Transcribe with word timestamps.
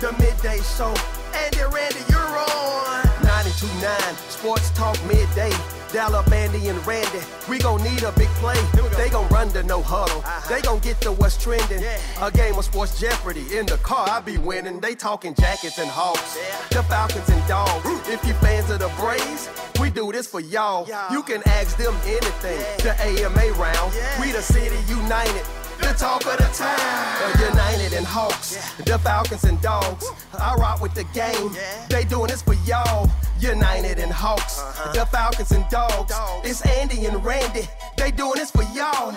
the 0.00 0.12
midday 0.12 0.60
show. 0.76 0.94
Andy 1.34 1.62
Randy, 1.74 2.00
you're 2.08 2.20
on. 2.20 3.02
92.9 3.22 4.30
Sports 4.30 4.70
Talk 4.70 4.96
Midday. 5.06 5.52
Up 5.96 6.30
Andy 6.30 6.68
and 6.68 6.86
Randy. 6.86 7.18
We 7.48 7.58
gon' 7.58 7.82
need 7.82 8.02
a 8.02 8.12
big 8.12 8.28
play. 8.40 8.56
They 8.96 9.08
gon' 9.08 9.26
run 9.28 9.48
to 9.50 9.62
no 9.62 9.82
huddle. 9.82 10.22
They 10.48 10.60
gon' 10.60 10.80
get 10.80 11.00
to 11.00 11.12
what's 11.12 11.42
trending. 11.42 11.82
A 12.20 12.30
game 12.30 12.56
of 12.56 12.64
sports 12.66 13.00
jeopardy. 13.00 13.56
In 13.56 13.64
the 13.66 13.78
car, 13.78 14.06
I 14.08 14.20
be 14.20 14.36
winning. 14.36 14.80
They 14.80 14.94
talking 14.94 15.34
jackets 15.34 15.78
and 15.78 15.88
hawks. 15.88 16.38
The 16.70 16.82
Falcons 16.84 17.28
and 17.30 17.48
dogs. 17.48 17.84
If 18.08 18.24
you 18.26 18.34
fans 18.34 18.70
of 18.70 18.80
the 18.80 18.92
Braves, 19.00 19.48
we 19.80 19.90
do 19.90 20.12
this 20.12 20.26
for 20.26 20.40
y'all. 20.40 20.86
You 21.10 21.22
can 21.22 21.42
ask 21.46 21.76
them 21.78 21.96
anything. 22.04 22.58
The 22.84 22.94
AMA 23.00 23.52
round. 23.58 23.92
We 24.20 24.30
the 24.30 24.42
city 24.42 24.76
united. 24.92 25.46
The 25.88 25.94
talk 25.94 26.26
of 26.26 26.36
the 26.36 26.50
town. 26.52 27.40
United 27.40 27.96
and 27.96 28.04
Hawks, 28.04 28.74
the 28.76 28.98
Falcons 28.98 29.44
and 29.44 29.58
Dogs. 29.62 30.06
I 30.38 30.54
rock 30.56 30.82
with 30.82 30.92
the 30.92 31.04
game. 31.14 31.50
They 31.88 32.04
doing 32.04 32.28
this 32.28 32.42
for 32.42 32.52
y'all. 32.66 33.10
United 33.40 33.98
and 33.98 34.12
Hawks, 34.12 34.60
the 34.92 35.06
Falcons 35.06 35.50
and 35.52 35.66
Dogs. 35.70 36.12
It's 36.44 36.60
Andy 36.66 37.06
and 37.06 37.24
Randy. 37.24 37.62
They 37.96 38.10
doing 38.10 38.34
this 38.34 38.50
for 38.50 38.64
y'all. 38.74 39.12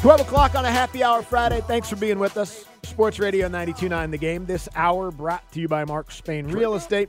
12 0.00 0.20
o'clock 0.22 0.56
on 0.56 0.64
a 0.64 0.70
happy 0.70 1.04
hour 1.04 1.22
Friday. 1.22 1.60
Thanks 1.68 1.88
for 1.88 1.96
being 1.96 2.18
with 2.18 2.36
us. 2.36 2.64
Sports 2.82 3.20
Radio 3.20 3.46
929 3.46 4.10
The 4.10 4.18
Game. 4.18 4.46
This 4.46 4.68
hour 4.74 5.12
brought 5.12 5.48
to 5.52 5.60
you 5.60 5.68
by 5.68 5.84
Mark 5.84 6.10
Spain 6.10 6.48
Real 6.48 6.74
Estate. 6.74 7.08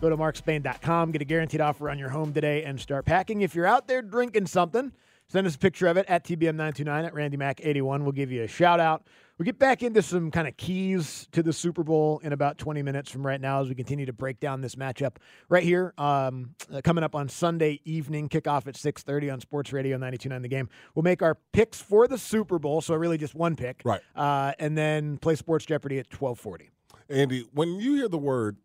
Go 0.00 0.08
to 0.08 0.16
markspain.com, 0.16 1.12
get 1.12 1.20
a 1.20 1.26
guaranteed 1.26 1.60
offer 1.60 1.90
on 1.90 1.98
your 1.98 2.08
home 2.08 2.32
today, 2.32 2.64
and 2.64 2.80
start 2.80 3.04
packing. 3.04 3.42
If 3.42 3.54
you're 3.54 3.66
out 3.66 3.88
there 3.88 4.00
drinking 4.00 4.46
something, 4.46 4.92
send 5.28 5.46
us 5.46 5.54
a 5.54 5.58
picture 5.58 5.86
of 5.86 5.96
it 5.96 6.06
at 6.08 6.24
TBM929 6.24 7.06
at 7.06 7.14
Randy 7.14 7.36
RandyMac81. 7.36 8.02
We'll 8.02 8.12
give 8.12 8.30
you 8.30 8.42
a 8.42 8.48
shout 8.48 8.80
out. 8.80 9.06
We'll 9.36 9.44
get 9.44 9.58
back 9.58 9.82
into 9.82 10.00
some 10.00 10.30
kind 10.30 10.46
of 10.46 10.56
keys 10.56 11.26
to 11.32 11.42
the 11.42 11.52
Super 11.52 11.82
Bowl 11.82 12.20
in 12.22 12.32
about 12.32 12.56
20 12.56 12.82
minutes 12.82 13.10
from 13.10 13.26
right 13.26 13.40
now 13.40 13.60
as 13.60 13.68
we 13.68 13.74
continue 13.74 14.06
to 14.06 14.12
break 14.12 14.38
down 14.38 14.60
this 14.60 14.76
matchup 14.76 15.16
right 15.48 15.64
here. 15.64 15.92
Um, 15.98 16.54
uh, 16.72 16.80
coming 16.84 17.02
up 17.02 17.16
on 17.16 17.28
Sunday 17.28 17.80
evening, 17.84 18.28
kickoff 18.28 18.68
at 18.68 18.76
6:30 18.76 19.32
on 19.32 19.40
Sports 19.40 19.72
Radio 19.72 19.98
92.9 19.98 20.42
The 20.42 20.48
Game. 20.48 20.68
We'll 20.94 21.02
make 21.02 21.20
our 21.20 21.36
picks 21.52 21.80
for 21.80 22.06
the 22.06 22.16
Super 22.16 22.60
Bowl, 22.60 22.80
so 22.80 22.94
really 22.94 23.18
just 23.18 23.34
one 23.34 23.56
pick, 23.56 23.82
Right. 23.84 24.00
Uh, 24.14 24.52
and 24.60 24.78
then 24.78 25.18
play 25.18 25.34
Sports 25.34 25.66
Jeopardy 25.66 25.98
at 25.98 26.08
12:40. 26.10 26.70
Andy, 27.08 27.44
when 27.52 27.80
you 27.80 27.96
hear 27.96 28.08
the 28.08 28.18
word, 28.18 28.56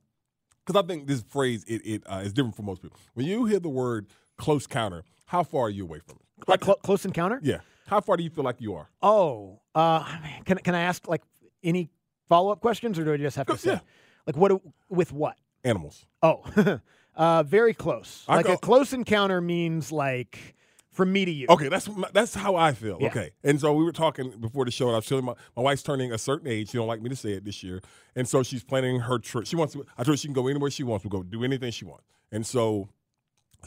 because 0.64 0.82
I 0.82 0.86
think 0.86 1.08
this 1.08 1.24
phrase 1.24 1.66
it, 1.68 1.82
it 1.84 2.04
uh, 2.06 2.22
is 2.24 2.32
different 2.32 2.56
for 2.56 2.62
most 2.62 2.84
people. 2.84 3.00
When 3.16 3.26
you 3.26 3.46
hear 3.46 3.60
the 3.60 3.70
word 3.70 4.06
close 4.38 4.68
counter, 4.68 5.04
how 5.26 5.42
far 5.42 5.64
are 5.64 5.70
you 5.72 5.84
away 5.84 6.00
from 6.00 6.18
it? 6.18 6.26
Like 6.48 6.62
clo- 6.62 6.76
close 6.76 7.06
encounter? 7.06 7.40
Yeah. 7.44 7.60
How 7.88 8.02
far 8.02 8.18
do 8.18 8.24
you 8.24 8.30
feel 8.30 8.44
like 8.44 8.62
you 8.62 8.76
are? 8.76 8.90
Oh, 9.02 9.60
uh, 9.74 10.04
can 10.46 10.58
can 10.60 10.76
I 10.76 10.82
ask 10.82 11.08
like 11.08 11.24
any 11.64 11.90
follow 12.28 12.52
up 12.52 12.62
questions, 12.62 13.00
or 13.00 13.06
do 13.06 13.14
I 13.14 13.18
just 13.18 13.36
have 13.36 13.48
to 13.48 13.58
say 13.58 13.72
yeah. 13.72 13.80
like 14.28 14.38
what 14.38 14.50
do- 14.50 14.74
with 14.90 15.12
what? 15.12 15.38
Animals. 15.64 16.06
Oh, 16.22 16.44
uh, 17.16 17.44
very 17.44 17.74
close. 17.74 18.24
I 18.28 18.38
like 18.38 18.46
go- 18.46 18.54
a 18.54 18.58
close 18.58 18.94
encounter 18.94 19.42
means 19.42 19.92
like 19.92 20.56
from 20.92 21.12
me 21.12 21.26
to 21.26 21.32
you. 21.32 21.48
Okay, 21.50 21.68
that's 21.68 21.90
that's 22.14 22.36
how 22.36 22.56
I 22.56 22.74
feel. 22.74 22.98
Yeah. 23.02 23.08
Okay, 23.08 23.32
and 23.44 23.60
so 23.60 23.74
we 23.74 23.84
were 23.84 23.92
talking 23.92 24.32
before 24.40 24.66
the 24.66 24.72
show, 24.72 24.86
and 24.86 24.96
I 24.96 24.98
was 24.98 25.08
telling 25.08 25.26
my 25.26 25.34
my 25.58 25.64
wife's 25.64 25.84
turning 25.84 26.12
a 26.14 26.18
certain 26.18 26.48
age. 26.48 26.70
She 26.70 26.78
don't 26.78 26.88
like 26.88 27.02
me 27.02 27.10
to 27.10 27.16
say 27.16 27.32
it 27.32 27.44
this 27.44 27.64
year, 27.64 27.82
and 28.16 28.28
so 28.28 28.44
she's 28.44 28.64
planning 28.64 29.00
her 29.00 29.18
trip. 29.18 29.48
She 29.48 29.56
wants. 29.56 29.74
To, 29.74 29.86
I 29.98 30.04
told 30.04 30.14
her 30.14 30.18
she 30.18 30.28
can 30.28 30.34
go 30.34 30.48
anywhere 30.48 30.70
she 30.70 30.84
wants. 30.84 31.04
We'll 31.04 31.22
go 31.22 31.24
do 31.24 31.44
anything 31.44 31.72
she 31.72 31.86
wants. 31.86 32.06
And 32.32 32.46
so 32.46 32.90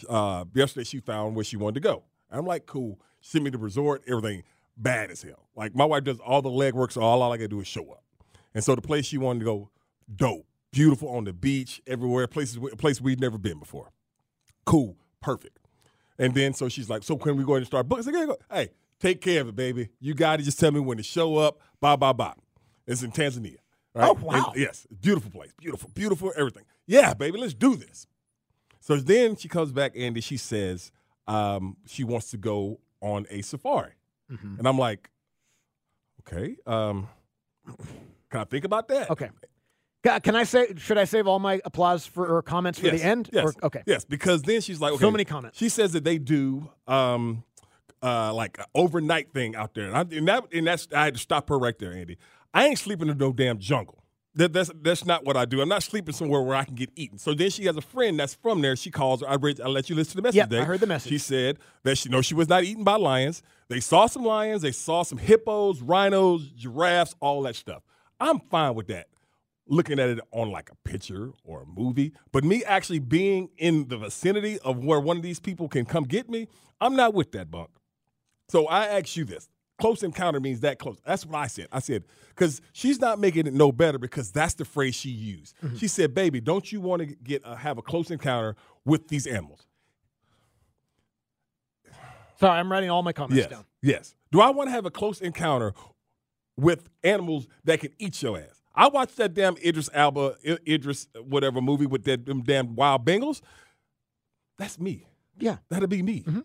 uh, 0.08 0.44
yesterday 0.54 0.84
she 0.84 1.00
found 1.00 1.34
where 1.34 1.44
she 1.44 1.56
wanted 1.56 1.74
to 1.74 1.80
go. 1.80 2.04
I'm 2.38 2.46
like, 2.46 2.66
cool. 2.66 3.00
Send 3.20 3.44
me 3.44 3.50
to 3.50 3.58
the 3.58 3.62
resort. 3.62 4.02
Everything 4.06 4.42
bad 4.76 5.10
as 5.10 5.22
hell. 5.22 5.48
Like 5.54 5.74
my 5.74 5.84
wife 5.84 6.04
does 6.04 6.18
all 6.20 6.42
the 6.42 6.50
legwork, 6.50 6.92
so 6.92 7.02
all 7.02 7.22
I 7.22 7.36
gotta 7.36 7.48
do 7.48 7.60
is 7.60 7.66
show 7.66 7.90
up. 7.90 8.02
And 8.54 8.62
so 8.62 8.74
the 8.74 8.82
place 8.82 9.06
she 9.06 9.18
wanted 9.18 9.40
to 9.40 9.44
go, 9.44 9.70
dope, 10.14 10.46
beautiful 10.72 11.08
on 11.10 11.24
the 11.24 11.32
beach, 11.32 11.80
everywhere, 11.86 12.26
places 12.26 12.56
a 12.56 12.76
place 12.76 13.00
we'd 13.00 13.20
never 13.20 13.38
been 13.38 13.58
before. 13.58 13.92
Cool, 14.64 14.96
perfect. 15.20 15.58
And 16.18 16.34
then 16.34 16.54
so 16.54 16.68
she's 16.68 16.90
like, 16.90 17.02
so 17.02 17.16
can 17.16 17.36
we 17.36 17.44
go 17.44 17.52
ahead 17.52 17.62
and 17.62 17.66
start 17.66 17.88
booking? 17.88 18.14
I 18.14 18.26
said. 18.26 18.36
Hey, 18.50 18.68
take 19.00 19.20
care 19.20 19.40
of 19.40 19.48
it, 19.48 19.56
baby. 19.56 19.88
You 20.00 20.14
got 20.14 20.38
to 20.38 20.44
just 20.44 20.58
tell 20.60 20.70
me 20.70 20.80
when 20.80 20.98
to 20.98 21.02
show 21.02 21.36
up. 21.36 21.60
Bye, 21.80 21.96
bye, 21.96 22.12
bye. 22.12 22.34
It's 22.86 23.02
in 23.02 23.12
Tanzania. 23.12 23.56
Right? 23.94 24.08
Oh, 24.08 24.14
wow. 24.14 24.52
And- 24.52 24.60
yes, 24.60 24.86
beautiful 25.00 25.30
place, 25.30 25.52
beautiful, 25.58 25.90
beautiful, 25.94 26.32
everything. 26.36 26.64
Yeah, 26.86 27.14
baby, 27.14 27.38
let's 27.38 27.54
do 27.54 27.76
this. 27.76 28.06
So 28.80 28.96
then 28.96 29.36
she 29.36 29.48
comes 29.48 29.70
back, 29.72 29.92
Andy. 29.96 30.20
She 30.20 30.36
says 30.36 30.90
um, 31.26 31.76
she 31.86 32.04
wants 32.04 32.30
to 32.30 32.36
go 32.36 32.80
on 33.00 33.26
a 33.30 33.42
safari, 33.42 33.92
Mm-hmm. 34.30 34.56
and 34.58 34.66
I'm 34.68 34.78
like, 34.78 35.10
okay, 36.20 36.56
um, 36.66 37.08
can 38.30 38.40
I 38.40 38.44
think 38.44 38.64
about 38.64 38.88
that? 38.88 39.10
Okay. 39.10 39.28
Can 40.24 40.34
I 40.34 40.42
say? 40.42 40.74
Should 40.78 40.98
I 40.98 41.04
save 41.04 41.28
all 41.28 41.38
my 41.38 41.60
applause 41.64 42.06
for 42.06 42.26
or 42.26 42.42
comments 42.42 42.78
for 42.80 42.86
Yes, 42.86 43.00
the 43.00 43.06
end? 43.06 43.30
Yes. 43.32 43.44
Or- 43.44 43.66
okay. 43.66 43.82
Yes, 43.86 44.04
because 44.04 44.42
then 44.42 44.60
she's 44.60 44.80
like, 44.80 44.92
okay. 44.94 45.00
So 45.00 45.10
many 45.12 45.24
comments. 45.24 45.56
She 45.58 45.68
says 45.68 45.92
that 45.92 46.02
they 46.02 46.18
do 46.18 46.68
um, 46.88 47.44
uh, 48.02 48.34
like 48.34 48.58
an 48.58 48.64
overnight 48.74 49.32
thing 49.32 49.54
out 49.54 49.74
there, 49.74 49.86
and, 49.86 49.96
I, 49.96 50.00
and 50.16 50.26
that 50.26 50.44
and 50.52 50.66
that's 50.66 50.88
I 50.92 51.04
had 51.04 51.14
to 51.14 51.20
stop 51.20 51.48
her 51.50 51.58
right 51.58 51.78
there, 51.78 51.92
Andy. 51.92 52.18
I 52.52 52.66
ain't 52.66 52.80
sleeping 52.80 53.08
in 53.10 53.18
no 53.18 53.32
damn 53.32 53.58
jungle. 53.58 54.01
That, 54.34 54.54
that's 54.54 54.70
that's 54.80 55.04
not 55.04 55.26
what 55.26 55.36
I 55.36 55.44
do. 55.44 55.60
I'm 55.60 55.68
not 55.68 55.82
sleeping 55.82 56.14
somewhere 56.14 56.40
where 56.40 56.56
I 56.56 56.64
can 56.64 56.74
get 56.74 56.90
eaten. 56.96 57.18
So 57.18 57.34
then 57.34 57.50
she 57.50 57.66
has 57.66 57.76
a 57.76 57.82
friend 57.82 58.18
that's 58.18 58.34
from 58.34 58.62
there. 58.62 58.76
She 58.76 58.90
calls 58.90 59.20
her. 59.20 59.28
I 59.28 59.34
read. 59.34 59.60
I 59.60 59.68
let 59.68 59.90
you 59.90 59.96
listen 59.96 60.12
to 60.12 60.16
the 60.16 60.22
message. 60.22 60.50
Yep, 60.50 60.52
I 60.52 60.64
heard 60.64 60.80
the 60.80 60.86
message. 60.86 61.10
She 61.10 61.18
said 61.18 61.58
that 61.82 61.98
she 61.98 62.08
know 62.08 62.22
she 62.22 62.34
was 62.34 62.48
not 62.48 62.64
eaten 62.64 62.82
by 62.82 62.96
lions. 62.96 63.42
They 63.68 63.80
saw 63.80 64.06
some 64.06 64.24
lions. 64.24 64.62
They 64.62 64.72
saw 64.72 65.02
some 65.02 65.18
hippos, 65.18 65.82
rhinos, 65.82 66.46
giraffes, 66.56 67.14
all 67.20 67.42
that 67.42 67.56
stuff. 67.56 67.82
I'm 68.20 68.40
fine 68.40 68.74
with 68.74 68.86
that 68.86 69.08
looking 69.66 69.98
at 69.98 70.08
it 70.08 70.20
on 70.32 70.50
like 70.50 70.70
a 70.70 70.88
picture 70.88 71.30
or 71.44 71.62
a 71.62 71.66
movie, 71.66 72.12
but 72.32 72.44
me 72.44 72.64
actually 72.64 72.98
being 72.98 73.48
in 73.56 73.88
the 73.88 73.96
vicinity 73.96 74.58
of 74.60 74.84
where 74.84 75.00
one 75.00 75.16
of 75.16 75.22
these 75.22 75.40
people 75.40 75.68
can 75.68 75.84
come 75.84 76.04
get 76.04 76.28
me, 76.28 76.48
I'm 76.80 76.96
not 76.96 77.14
with 77.14 77.32
that 77.32 77.50
bunk. 77.50 77.70
So 78.48 78.66
I 78.66 78.86
ask 78.86 79.16
you 79.16 79.24
this. 79.24 79.48
Close 79.82 80.04
encounter 80.04 80.38
means 80.38 80.60
that 80.60 80.78
close. 80.78 80.96
That's 81.04 81.26
what 81.26 81.36
I 81.36 81.48
said. 81.48 81.66
I 81.72 81.80
said, 81.80 82.04
because 82.28 82.60
she's 82.72 83.00
not 83.00 83.18
making 83.18 83.48
it 83.48 83.52
no 83.52 83.72
better 83.72 83.98
because 83.98 84.30
that's 84.30 84.54
the 84.54 84.64
phrase 84.64 84.94
she 84.94 85.08
used. 85.08 85.56
She 85.76 85.88
said, 85.88 86.14
baby, 86.14 86.40
don't 86.40 86.70
you 86.70 86.80
want 86.80 87.00
to 87.00 87.06
get 87.06 87.44
uh, 87.44 87.56
have 87.56 87.78
a 87.78 87.82
close 87.82 88.08
encounter 88.12 88.54
with 88.84 89.08
these 89.08 89.26
animals? 89.26 89.66
Sorry, 92.38 92.60
I'm 92.60 92.70
writing 92.70 92.90
all 92.90 93.02
my 93.02 93.12
comments 93.12 93.38
Yes. 93.38 93.50
down. 93.50 93.64
Yes. 93.82 94.14
Do 94.30 94.40
I 94.40 94.50
want 94.50 94.68
to 94.68 94.70
have 94.70 94.86
a 94.86 94.90
close 94.90 95.20
encounter 95.20 95.74
with 96.56 96.88
animals 97.02 97.48
that 97.64 97.80
can 97.80 97.90
eat 97.98 98.22
your 98.22 98.38
ass? 98.38 98.62
I 98.76 98.86
watched 98.86 99.16
that 99.16 99.34
damn 99.34 99.56
Idris 99.56 99.90
Elba, 99.92 100.36
Idris 100.64 101.08
whatever 101.24 101.60
movie 101.60 101.86
with 101.86 102.04
that 102.04 102.24
them 102.24 102.42
damn 102.42 102.76
wild 102.76 103.04
Bengals. 103.04 103.40
That's 104.58 104.78
me. 104.78 105.08
Yeah. 105.40 105.56
That'll 105.70 105.88
be 105.88 106.02
me. 106.02 106.20
Mm-hmm. 106.20 106.40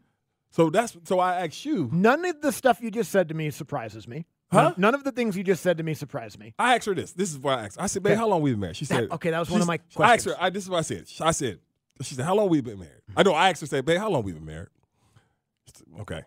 So 0.52 0.70
that's 0.70 0.98
so 1.04 1.20
I 1.20 1.46
asked 1.46 1.66
you. 1.66 1.90
None 1.92 2.26
of 2.26 2.42
the 2.42 2.52
stuff 2.52 2.80
you 2.82 2.90
just 2.90 3.12
said 3.12 3.28
to 3.30 3.34
me 3.36 3.50
surprises 3.52 4.08
me. 4.08 4.26
Huh? 4.52 4.62
None, 4.70 4.74
none 4.78 4.96
of 4.96 5.04
the 5.04 5.12
things 5.12 5.36
you 5.36 5.44
just 5.44 5.62
said 5.62 5.78
to 5.78 5.84
me 5.84 5.94
surprise 5.94 6.40
me. 6.40 6.54
I 6.58 6.76
asked 6.76 6.86
her 6.86 6.96
this. 6.96 7.12
This 7.12 7.32
is 7.32 7.38
what 7.38 7.60
I 7.60 7.66
asked. 7.66 7.78
I 7.82 7.88
said, 7.88 8.02
"Babe, 8.02 8.12
Okay. 8.14 8.20
how 8.20 8.28
long 8.28 8.42
we 8.42 8.52
been 8.52 8.62
married?" 8.62 8.78
She 8.78 8.86
That- 8.86 8.96
said, 8.96 9.12
okay, 9.12 9.30
that 9.32 9.40
was 9.40 9.50
one 9.50 9.60
of 9.62 9.68
my." 9.68 9.78
Questions. 9.78 10.00
I 10.00 10.14
asked 10.14 10.26
her. 10.26 10.36
I, 10.40 10.50
this 10.50 10.64
is 10.64 10.70
what 10.70 10.78
I 10.78 10.82
said. 10.82 11.06
I 11.20 11.32
said, 11.32 11.60
she 12.02 12.16
said, 12.16 12.24
"How 12.26 12.34
long 12.36 12.48
we 12.50 12.62
been 12.62 12.80
married?" 12.80 13.02
I 13.16 13.24
know. 13.24 13.34
I 13.34 13.50
asked 13.50 13.60
her, 13.62 13.68
"Say, 13.68 13.82
babe, 13.82 13.98
how 14.00 14.10
long 14.10 14.24
we 14.24 14.32
been 14.32 14.46
married?" 14.46 14.70
Said, 15.76 15.88
Okay. 16.02 16.22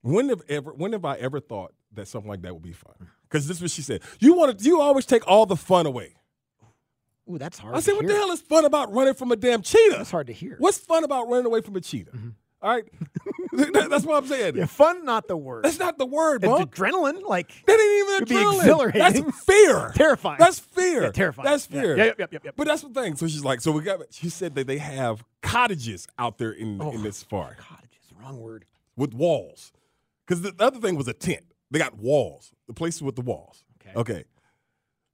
When 0.00 0.30
have 0.30 0.42
ever? 0.48 0.72
When 0.72 0.92
have 0.92 1.04
I 1.04 1.16
ever 1.16 1.40
thought 1.40 1.74
that 1.92 2.08
something 2.08 2.28
like 2.30 2.40
that 2.42 2.54
would 2.54 2.62
be 2.62 2.72
fun? 2.72 2.94
Because 3.24 3.46
this 3.46 3.58
is 3.58 3.62
what 3.62 3.70
she 3.70 3.82
said. 3.82 4.00
You 4.18 4.32
want 4.34 4.58
to? 4.58 4.64
You 4.64 4.80
always 4.80 5.04
take 5.04 5.26
all 5.28 5.44
the 5.44 5.56
fun 5.56 5.84
away. 5.84 6.14
Ooh, 7.30 7.36
that's 7.36 7.58
hard. 7.58 7.74
I 7.74 7.80
said, 7.80 7.92
what 7.92 8.06
hear. 8.06 8.14
the 8.14 8.18
hell 8.18 8.30
is 8.30 8.40
fun 8.40 8.64
about 8.64 8.90
running 8.94 9.12
from 9.12 9.30
a 9.32 9.36
damn 9.36 9.60
cheetah? 9.60 9.96
That's 9.98 10.10
hard 10.10 10.28
to 10.28 10.32
hear. 10.32 10.56
What's 10.58 10.78
fun 10.78 11.04
about 11.04 11.28
running 11.28 11.44
away 11.44 11.60
from 11.60 11.76
a 11.76 11.80
cheetah? 11.82 12.12
Mm-hmm. 12.12 12.28
All 12.60 12.70
right, 12.74 12.84
That- 13.52 13.88
that's 13.90 14.04
what 14.04 14.22
I'm 14.22 14.28
saying. 14.28 14.56
Yeah, 14.56 14.66
fun, 14.66 15.04
not 15.04 15.28
the 15.28 15.36
word. 15.36 15.64
That's 15.64 15.78
not 15.78 15.96
the 15.98 16.06
word, 16.06 16.40
bro. 16.42 16.58
adrenaline, 16.64 17.22
like 17.26 17.52
That 17.66 17.78
ain't 17.78 18.28
even 18.32 18.36
adrenaline. 18.38 18.58
exhilarating. 18.58 19.00
That's 19.22 19.44
fear. 19.44 19.92
Terrifying. 19.94 20.38
That's 20.40 20.58
fear. 20.58 21.04
Yeah, 21.04 21.10
terrifying. 21.12 21.44
That's 21.44 21.66
fear. 21.66 21.96
Yeah, 21.96 22.04
yep, 22.06 22.18
yep, 22.18 22.32
yep, 22.32 22.44
yep. 22.46 22.54
But 22.56 22.66
that's 22.66 22.82
the 22.82 22.88
thing. 22.90 23.14
So 23.16 23.26
she's 23.28 23.44
like, 23.44 23.60
so 23.60 23.70
we 23.72 23.82
got. 23.82 24.00
She 24.10 24.28
said 24.28 24.54
that 24.56 24.66
they 24.66 24.78
have 24.78 25.24
cottages 25.42 26.08
out 26.18 26.38
there 26.38 26.50
in 26.52 26.80
Oh. 26.82 26.90
in 26.90 27.02
this 27.02 27.18
safari 27.18 27.54
cottages, 27.56 28.12
wrong 28.20 28.40
word. 28.40 28.64
with 28.96 29.14
walls, 29.14 29.72
because 30.26 30.42
the 30.42 30.52
other 30.58 30.80
thing 30.80 30.96
was 30.96 31.06
a 31.08 31.12
tent. 31.14 31.44
They 31.70 31.78
got 31.78 31.96
walls. 31.96 32.52
The 32.66 32.74
places 32.74 33.02
with 33.02 33.14
the 33.14 33.22
walls. 33.22 33.62
Okay. 33.80 33.98
Okay. 33.98 34.24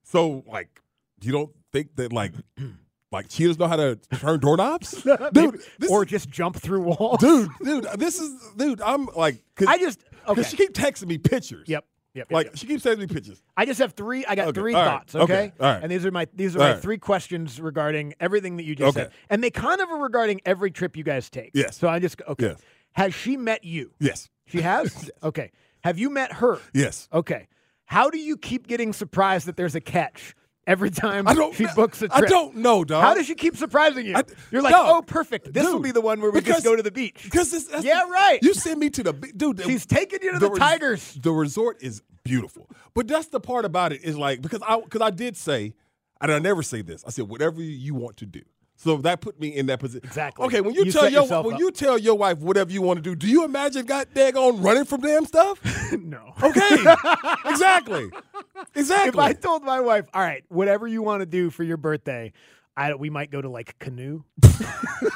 So 0.03 0.43
like, 0.47 0.81
you 1.21 1.31
don't 1.31 1.51
think 1.71 1.95
that 1.97 2.11
like, 2.13 2.33
like 3.15 3.29
cheetahs 3.29 3.57
know 3.57 3.67
how 3.67 3.75
to 3.75 3.95
turn 4.17 4.39
doorknobs, 4.39 5.01
dude? 5.33 5.61
This 5.79 5.89
or 5.91 6.05
just 6.05 6.29
jump 6.29 6.55
through 6.55 6.81
walls. 6.81 7.19
dude, 7.19 7.49
dude, 7.63 7.87
this 7.97 8.19
is 8.19 8.31
dude. 8.55 8.81
I'm 8.81 9.07
like, 9.15 9.43
I 9.67 9.77
just 9.77 9.99
okay. 10.27 10.43
she 10.43 10.57
keep 10.57 10.73
texting 10.73 11.07
me 11.07 11.17
pictures. 11.17 11.67
Yep. 11.67 11.85
Yep. 12.13 12.31
Like 12.31 12.45
yep. 12.47 12.57
she 12.57 12.67
keeps 12.67 12.83
sending 12.83 13.07
me 13.07 13.13
pictures. 13.13 13.41
I 13.57 13.65
just 13.65 13.79
have 13.79 13.93
three. 13.93 14.25
I 14.25 14.35
got 14.35 14.47
Okay, 14.47 14.59
three 14.61 14.73
all 14.73 14.81
right, 14.81 14.89
thoughts. 14.89 15.15
Okay. 15.15 15.23
okay, 15.23 15.53
all 15.59 15.73
right. 15.73 15.83
And 15.83 15.91
these 15.91 16.05
are 16.05 16.11
my 16.11 16.27
these 16.33 16.55
are 16.55 16.59
All 16.59 16.65
my 16.65 16.71
right. 16.73 16.81
three 16.81 16.97
questions 16.97 17.59
regarding 17.59 18.13
everything 18.21 18.55
that 18.57 18.63
you 18.63 18.73
just 18.75 18.97
Okay. 18.97 19.07
said, 19.07 19.13
and 19.29 19.43
they 19.43 19.49
kind 19.51 19.81
of 19.81 19.89
are 19.89 20.01
regarding 20.01 20.39
every 20.45 20.71
trip 20.71 20.95
you 20.95 21.03
guys 21.03 21.29
take. 21.29 21.51
Yes. 21.53 21.75
So 21.77 21.89
I 21.89 21.99
just 21.99 22.21
okay. 22.27 22.47
Yes. 22.47 22.61
Has 22.93 23.13
she 23.13 23.35
met 23.35 23.65
you? 23.65 23.91
Yes. 23.99 24.29
She 24.47 24.61
has. 24.61 25.09
Okay. 25.23 25.51
Have 25.83 25.99
you 25.99 26.09
met 26.09 26.31
her? 26.33 26.59
Yes. 26.73 27.09
Okay. 27.13 27.47
How 27.85 28.09
do 28.09 28.17
you 28.17 28.37
keep 28.37 28.65
getting 28.65 28.93
surprised 28.93 29.45
that 29.47 29.55
there's 29.57 29.75
a 29.75 29.81
catch 29.81 30.33
every 30.67 30.89
time 30.91 31.27
I 31.27 31.33
don't. 31.33 31.53
she 31.55 31.65
books 31.75 32.01
a 32.01 32.07
trip? 32.07 32.23
I 32.23 32.27
don't 32.27 32.57
know, 32.57 32.83
dog. 32.83 33.03
How 33.03 33.13
does 33.13 33.25
she 33.27 33.35
keep 33.35 33.55
surprising 33.57 34.05
you? 34.05 34.15
I- 34.15 34.23
You're 34.51 34.61
like, 34.61 34.73
oh, 34.75 35.01
perfect. 35.05 35.53
This 35.53 35.65
will 35.65 35.79
be 35.79 35.91
the 35.91 36.01
one 36.01 36.21
where 36.21 36.31
we 36.31 36.39
because- 36.39 36.55
just 36.57 36.65
go 36.65 36.75
to 36.75 36.83
the 36.83 36.91
beach. 36.91 37.21
Because 37.23 37.51
this, 37.51 37.69
Yeah, 37.83 38.03
the- 38.05 38.11
right. 38.11 38.39
You 38.41 38.53
send 38.53 38.79
me 38.79 38.89
to 38.91 39.03
the 39.03 39.13
bi- 39.13 39.31
dude. 39.35 39.57
the- 39.57 39.79
taking 39.87 40.19
you 40.23 40.33
to 40.33 40.39
the, 40.39 40.49
res- 40.49 40.59
Tigers. 40.59 41.13
The 41.21 41.31
resort 41.31 41.77
is 41.81 42.01
beautiful, 42.23 42.69
but 42.93 43.07
that's 43.07 43.27
the 43.27 43.39
part 43.39 43.65
about 43.65 43.93
it 43.93 44.03
is 44.03 44.17
like 44.17 44.41
because 44.41 44.61
I 44.67 44.79
because 44.81 45.01
I 45.01 45.11
did 45.11 45.37
say, 45.37 45.73
and 46.21 46.31
I 46.31 46.39
never 46.39 46.63
say 46.63 46.81
this. 46.81 47.03
I 47.05 47.09
said 47.11 47.27
whatever 47.29 47.61
you 47.61 47.93
want 47.93 48.17
to 48.17 48.25
do. 48.25 48.41
So 48.77 48.97
that 48.97 49.21
put 49.21 49.39
me 49.39 49.49
in 49.55 49.67
that 49.67 49.79
position. 49.79 50.05
Exactly. 50.05 50.45
Okay, 50.45 50.61
when 50.61 50.73
you, 50.75 50.85
You 50.85 50.91
tell 50.91 51.09
your 51.09 51.25
when 51.43 51.53
up. 51.55 51.59
you 51.59 51.71
tell 51.71 51.97
your 51.97 52.15
wife 52.15 52.39
whatever 52.39 52.71
you 52.71 52.81
want 52.81 52.97
to 52.97 53.01
do, 53.01 53.15
do 53.15 53.27
you 53.27 53.45
imagine 53.45 53.85
God 53.85 54.07
daggone 54.13 54.63
running 54.63 54.85
from 54.85 55.01
damn 55.01 55.25
stuff? 55.25 55.59
no. 55.97 56.33
Okay, 56.43 56.83
exactly, 57.45 58.09
exactly. 58.75 59.09
If 59.09 59.19
I 59.19 59.33
told 59.33 59.63
my 59.63 59.79
wife, 59.79 60.07
all 60.13 60.21
right, 60.21 60.43
whatever 60.49 60.87
you 60.87 61.01
want 61.01 61.21
to 61.21 61.25
do 61.25 61.49
for 61.49 61.63
your 61.63 61.77
birthday, 61.77 62.33
I, 62.77 62.93
we 62.95 63.09
might 63.09 63.31
go 63.31 63.41
to 63.41 63.49
like 63.49 63.79
canoe. 63.79 64.23
might, 64.43 64.59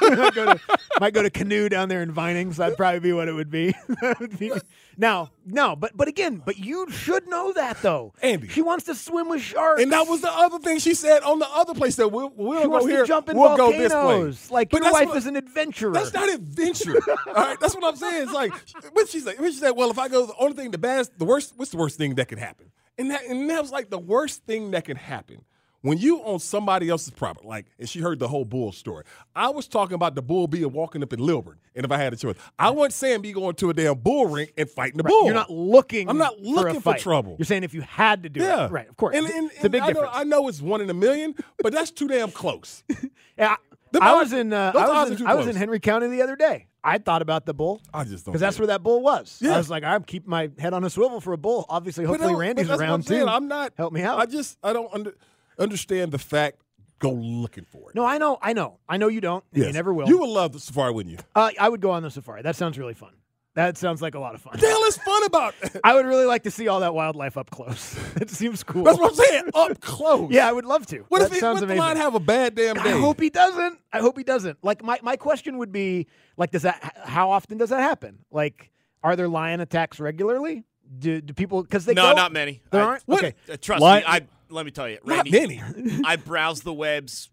go 0.34 0.54
to, 0.54 0.60
might 0.98 1.12
go 1.12 1.22
to 1.22 1.28
canoe 1.30 1.68
down 1.68 1.88
there 1.90 2.02
in 2.02 2.10
Vinings. 2.10 2.56
That'd 2.56 2.76
probably 2.78 3.00
be 3.00 3.12
what 3.12 3.28
it 3.28 3.32
would 3.32 3.50
be. 3.50 3.74
Would 4.20 4.38
be- 4.38 4.52
now, 4.96 5.30
no, 5.46 5.76
but 5.76 5.96
but 5.96 6.08
again, 6.08 6.42
but 6.44 6.58
you 6.58 6.90
should 6.90 7.26
know 7.28 7.52
that 7.54 7.80
though, 7.82 8.12
Andy. 8.22 8.48
She 8.48 8.60
wants 8.62 8.84
to 8.84 8.94
swim 8.94 9.28
with 9.28 9.40
sharks, 9.42 9.82
and 9.82 9.92
that 9.92 10.06
was 10.06 10.20
the 10.20 10.30
other 10.30 10.58
thing 10.58 10.78
she 10.78 10.94
said 10.94 11.22
on 11.22 11.38
the 11.38 11.48
other 11.48 11.74
place 11.74 11.96
that 11.96 12.08
we'll, 12.08 12.30
we'll 12.34 12.58
she 12.60 12.64
go 12.64 12.70
wants 12.70 12.86
here. 12.86 13.02
to 13.02 13.06
jump 13.06 13.28
in 13.28 13.36
we'll 13.36 13.56
go 13.56 13.70
volcanoes. 13.70 14.40
this 14.40 14.50
way. 14.50 14.54
Like 14.54 14.70
But 14.70 14.76
your 14.78 14.84
that's 14.84 14.92
wife 14.94 15.08
what- 15.08 15.16
is 15.18 15.26
an 15.26 15.36
adventurer. 15.36 15.92
That's 15.92 16.12
not 16.12 16.28
adventure. 16.32 16.96
All 17.28 17.34
right, 17.34 17.60
that's 17.60 17.74
what 17.74 17.84
I'm 17.84 17.96
saying. 17.96 18.22
It's 18.24 18.32
like 18.32 18.52
what 18.92 19.08
she 19.08 19.20
said. 19.20 19.36
She 19.38 19.52
said. 19.52 19.70
Well, 19.72 19.90
if 19.90 19.98
I 19.98 20.08
go, 20.08 20.26
the 20.26 20.34
only 20.38 20.54
thing, 20.54 20.70
the 20.70 20.78
best, 20.78 21.18
the 21.18 21.24
worst. 21.24 21.54
What's 21.56 21.70
the 21.70 21.76
worst 21.78 21.96
thing 21.98 22.14
that 22.16 22.28
could 22.28 22.38
happen? 22.38 22.70
And 22.98 23.10
that, 23.10 23.24
and 23.24 23.48
that 23.48 23.62
was 23.62 23.70
like 23.70 23.88
the 23.90 23.98
worst 23.98 24.44
thing 24.44 24.72
that 24.72 24.84
could 24.84 24.98
happen 24.98 25.44
when 25.82 25.98
you 25.98 26.22
own 26.22 26.38
somebody 26.38 26.88
else's 26.88 27.10
property. 27.10 27.46
Like, 27.46 27.66
and 27.78 27.88
she 27.88 28.00
heard 28.00 28.18
the 28.18 28.28
whole 28.28 28.44
bull 28.44 28.72
story. 28.72 29.04
I 29.34 29.48
was 29.48 29.66
talking 29.68 29.94
about 29.94 30.14
the 30.14 30.22
bull 30.22 30.46
being 30.46 30.72
walking 30.72 31.02
up 31.02 31.12
in 31.12 31.20
Lilburn, 31.20 31.58
and 31.74 31.84
if 31.84 31.90
I 31.92 31.98
had 31.98 32.12
a 32.12 32.16
choice, 32.16 32.36
I 32.58 32.70
wasn't 32.70 32.94
saying 32.94 33.22
be 33.22 33.32
going 33.32 33.54
to 33.56 33.70
a 33.70 33.74
damn 33.74 33.98
bull 33.98 34.26
ring 34.26 34.48
and 34.56 34.68
fighting 34.68 34.98
the 34.98 35.02
Right, 35.04 35.10
bull. 35.10 35.24
You're 35.24 35.34
not 35.34 35.50
looking. 35.50 36.08
I'm 36.08 36.18
not 36.18 36.36
for, 36.36 36.42
looking 36.42 36.76
a 36.76 36.80
for 36.80 36.94
trouble. 36.94 37.36
You're 37.38 37.46
saying 37.46 37.64
if 37.64 37.74
you 37.74 37.82
had 37.82 38.22
to 38.24 38.28
do 38.28 38.40
Yeah, 38.40 38.66
it, 38.66 38.70
right? 38.72 38.88
Of 38.88 38.96
course, 38.96 39.16
And, 39.16 39.26
and, 39.26 39.50
it's 39.50 39.64
a 39.64 39.68
big 39.68 39.82
I 39.82 39.86
know, 39.86 39.92
difference. 39.92 40.12
I 40.14 40.24
know 40.24 40.48
it's 40.48 40.60
one 40.60 40.80
in 40.80 40.90
a 40.90 40.94
million, 40.94 41.34
but 41.62 41.72
that's 41.72 41.90
too 41.90 42.08
damn 42.08 42.30
close. 42.30 42.82
Yeah, 43.38 43.56
The 43.92 44.02
I 44.02 44.12
was 44.16 44.34
in. 44.34 44.52
Uh, 44.52 44.70
I 44.76 45.04
was 45.04 45.18
in, 45.18 45.26
I 45.26 45.34
was 45.34 45.46
in. 45.46 45.56
Henry 45.56 45.80
County 45.80 46.08
the 46.08 46.20
other 46.20 46.36
day. 46.36 46.66
I 46.84 46.98
thought 46.98 47.22
about 47.22 47.46
the 47.46 47.54
bull 47.54 47.80
I 47.92 48.04
just 48.04 48.24
don't 48.26 48.32
because 48.32 48.40
that's 48.42 48.56
get 48.56 48.60
where 48.60 48.66
that 48.68 48.82
bull 48.82 49.00
was. 49.02 49.38
Yeah. 49.40 49.54
I 49.54 49.58
was 49.58 49.70
like, 49.70 49.82
I'm 49.82 50.02
keeping 50.02 50.28
my 50.30 50.50
head 50.58 50.74
on 50.74 50.84
a 50.84 50.90
swivel 50.90 51.20
for 51.22 51.32
a 51.32 51.38
bull. 51.38 51.64
Obviously, 51.68 52.04
hopefully 52.04 52.34
Randy's 52.34 52.68
that's 52.68 52.78
what 52.78 52.84
I'm 52.84 52.90
around 52.90 53.06
too. 53.06 53.26
I'm 53.26 53.48
not. 53.48 53.72
Help 53.78 53.92
me 53.94 54.02
out. 54.02 54.18
I 54.18 54.26
just 54.26 54.58
I 54.62 54.72
don't 54.74 54.92
under, 54.92 55.14
understand 55.60 56.12
the 56.12 56.18
fact. 56.18 56.56
Go 56.98 57.12
looking 57.12 57.64
for 57.64 57.88
it. 57.90 57.94
no, 57.94 58.04
I 58.04 58.18
know, 58.18 58.38
I 58.42 58.52
know, 58.52 58.78
I 58.86 58.98
know 58.98 59.08
you 59.08 59.22
don't. 59.22 59.42
and 59.54 59.64
You 59.64 59.72
never 59.72 59.94
will. 59.94 60.06
You 60.06 60.18
would 60.18 60.28
love 60.28 60.52
the 60.52 60.60
safari, 60.60 60.92
wouldn't 60.92 61.14
you? 61.14 61.18
uh, 61.34 61.50
I 61.58 61.66
would 61.66 61.80
go 61.80 61.92
on 61.92 62.02
the 62.02 62.10
safari. 62.10 62.42
That 62.42 62.56
sounds 62.56 62.78
really 62.78 62.92
fun. 62.92 63.12
That 63.54 63.78
sounds 63.78 64.02
like 64.02 64.14
a 64.14 64.18
lot 64.20 64.34
of 64.34 64.42
fun. 64.42 64.58
The 64.60 64.66
hell 64.66 64.84
is 64.84 64.98
fun 64.98 65.24
about? 65.24 65.54
I 65.84 65.94
would 65.94 66.04
really 66.04 66.26
like 66.26 66.42
to 66.42 66.50
see 66.50 66.68
all 66.68 66.80
that 66.80 66.92
wildlife 66.94 67.38
up 67.38 67.50
close. 67.50 67.98
it 68.16 68.28
seems 68.28 68.62
cool. 68.62 68.84
That's 68.84 68.98
what 68.98 69.12
I'm 69.12 69.16
saying. 69.16 69.44
Up 69.54 69.80
close. 69.80 70.30
yeah, 70.30 70.46
I 70.46 70.52
would 70.52 70.66
love 70.66 70.84
to. 70.88 70.98
What 71.08 71.20
that 71.20 71.28
if 71.28 71.32
he, 71.32 71.40
sounds 71.40 71.62
what 71.62 71.70
if 71.70 71.76
the 71.76 71.82
amazing. 71.82 71.96
have 72.02 72.14
a 72.14 72.20
bad 72.20 72.54
damn 72.54 72.76
day? 72.76 72.92
I 72.92 73.00
hope 73.00 73.18
he 73.18 73.30
doesn't. 73.30 73.78
I 73.94 74.00
hope 74.00 74.18
he 74.18 74.22
doesn't. 74.24 74.58
Like 74.62 74.84
my, 74.84 75.00
my 75.02 75.16
question 75.16 75.56
would 75.56 75.72
be 75.72 76.06
like, 76.36 76.50
does 76.50 76.62
that? 76.62 77.00
How 77.02 77.30
often 77.30 77.56
does 77.56 77.70
that 77.70 77.80
happen? 77.80 78.18
Like, 78.30 78.70
are 79.02 79.16
there 79.16 79.26
lion 79.26 79.60
attacks 79.60 79.98
regularly? 79.98 80.64
Do, 80.98 81.20
do 81.22 81.32
people 81.32 81.62
because 81.62 81.86
they 81.86 81.94
No, 81.94 82.10
go- 82.10 82.12
not 82.16 82.30
many. 82.32 82.60
There 82.70 82.82
I- 82.82 82.84
aren't. 82.84 83.02
What? 83.04 83.24
Okay, 83.24 83.34
Uh, 83.50 83.56
trust 83.58 83.80
Lion- 83.80 84.02
me, 84.02 84.06
I 84.06 84.20
let 84.50 84.64
me 84.64 84.70
tell 84.72 84.88
you, 84.88 84.98
Not 85.04 85.28
Randy. 85.28 85.30
many. 85.30 85.62
I 86.04 86.16
browse 86.16 86.60
the 86.62 86.72
webs 86.72 87.30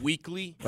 weekly 0.00 0.56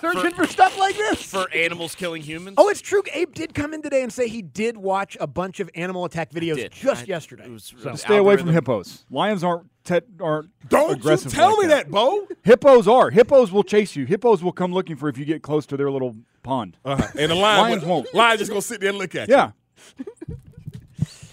searching 0.00 0.32
for 0.34 0.46
stuff 0.46 0.78
like 0.78 0.96
this. 0.96 1.22
for 1.22 1.50
animals 1.52 1.94
killing 1.94 2.22
humans. 2.22 2.54
Oh, 2.58 2.68
it's 2.68 2.80
true. 2.80 3.02
Abe 3.12 3.32
did 3.34 3.54
come 3.54 3.72
in 3.74 3.82
today 3.82 4.02
and 4.02 4.12
say 4.12 4.28
he 4.28 4.42
did 4.42 4.76
watch 4.76 5.16
a 5.20 5.26
bunch 5.26 5.60
of 5.60 5.70
animal 5.74 6.04
attack 6.04 6.30
videos 6.30 6.56
did. 6.56 6.72
just 6.72 7.04
I- 7.04 7.06
yesterday. 7.06 7.44
it 7.44 7.50
was- 7.50 7.74
So- 7.78 7.88
it 7.88 7.92
was 7.92 8.00
Stay 8.00 8.16
away 8.16 8.36
from 8.36 8.48
algorithm. 8.48 8.54
hippos. 8.54 9.04
Lions 9.10 9.44
aren't 9.44 9.66
te- 9.84 10.00
aren't 10.20 10.50
Don't 10.68 10.88
you 10.90 10.94
aggressive. 10.96 11.32
tell 11.32 11.50
like 11.56 11.60
me 11.62 11.66
that, 11.68 11.90
Bo. 11.90 12.26
Hippos 12.42 12.88
are. 12.88 13.10
Hippos 13.10 13.52
will 13.52 13.64
chase 13.64 13.94
you. 13.96 14.04
Hippos 14.06 14.42
will 14.42 14.52
come 14.52 14.72
looking 14.72 14.96
for 14.96 15.08
if 15.08 15.16
you 15.18 15.24
get 15.24 15.42
close 15.42 15.66
to 15.66 15.76
their 15.76 15.90
little 15.90 16.16
pond. 16.42 16.76
Uh-huh. 16.84 17.06
And 17.18 17.30
the 17.30 17.34
lion, 17.34 17.60
Lions 17.60 17.84
won't. 17.84 18.12
Lion 18.14 18.38
just 18.38 18.50
gonna 18.50 18.62
sit 18.62 18.80
there 18.80 18.90
and 18.90 18.98
look 18.98 19.14
at 19.14 19.28
you. 19.28 19.34
Yeah. 19.34 19.50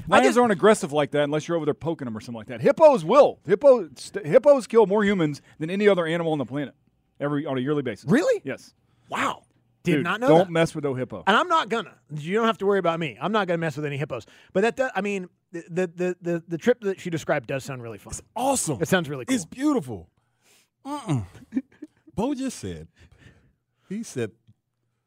Lions 0.07 0.27
just- 0.27 0.37
aren't 0.37 0.51
aggressive 0.51 0.91
like 0.91 1.11
that 1.11 1.23
unless 1.23 1.47
you're 1.47 1.57
over 1.57 1.65
there 1.65 1.73
poking 1.73 2.05
them 2.05 2.15
or 2.17 2.21
something 2.21 2.37
like 2.37 2.47
that. 2.47 2.61
Hippos 2.61 3.03
will. 3.05 3.39
Hippos 3.45 3.89
st- 3.95 4.25
hippos 4.25 4.67
kill 4.67 4.85
more 4.87 5.03
humans 5.03 5.41
than 5.59 5.69
any 5.69 5.87
other 5.87 6.05
animal 6.05 6.31
on 6.31 6.37
the 6.37 6.45
planet 6.45 6.73
every 7.19 7.45
on 7.45 7.57
a 7.57 7.61
yearly 7.61 7.81
basis. 7.81 8.09
Really? 8.09 8.41
Yes. 8.43 8.73
Wow. 9.09 9.43
Did 9.83 9.93
Dude, 9.95 10.03
not 10.03 10.19
know 10.19 10.27
Don't 10.27 10.37
that. 10.39 10.49
mess 10.51 10.75
with 10.75 10.83
no 10.83 10.93
hippo. 10.93 11.23
and 11.25 11.35
I'm 11.35 11.47
not 11.47 11.67
gonna. 11.69 11.95
You 12.15 12.35
don't 12.35 12.45
have 12.45 12.59
to 12.59 12.67
worry 12.67 12.77
about 12.77 12.99
me. 12.99 13.17
I'm 13.19 13.31
not 13.31 13.47
gonna 13.47 13.57
mess 13.57 13.75
with 13.75 13.85
any 13.85 13.97
hippos. 13.97 14.27
But 14.53 14.61
that, 14.61 14.75
does, 14.75 14.91
I 14.95 15.01
mean, 15.01 15.27
the, 15.51 15.63
the 15.95 16.15
the 16.21 16.43
the 16.47 16.57
trip 16.59 16.81
that 16.81 16.99
she 16.99 17.09
described 17.09 17.47
does 17.47 17.63
sound 17.63 17.81
really 17.81 17.97
fun. 17.97 18.11
It's 18.11 18.21
awesome. 18.35 18.77
It 18.79 18.87
sounds 18.87 19.09
really 19.09 19.25
cool. 19.25 19.33
It's 19.35 19.45
beautiful. 19.45 20.07
Mm-mm. 20.85 21.25
Bo 22.15 22.33
just 22.35 22.59
said. 22.59 22.87
He 23.89 24.03
said. 24.03 24.31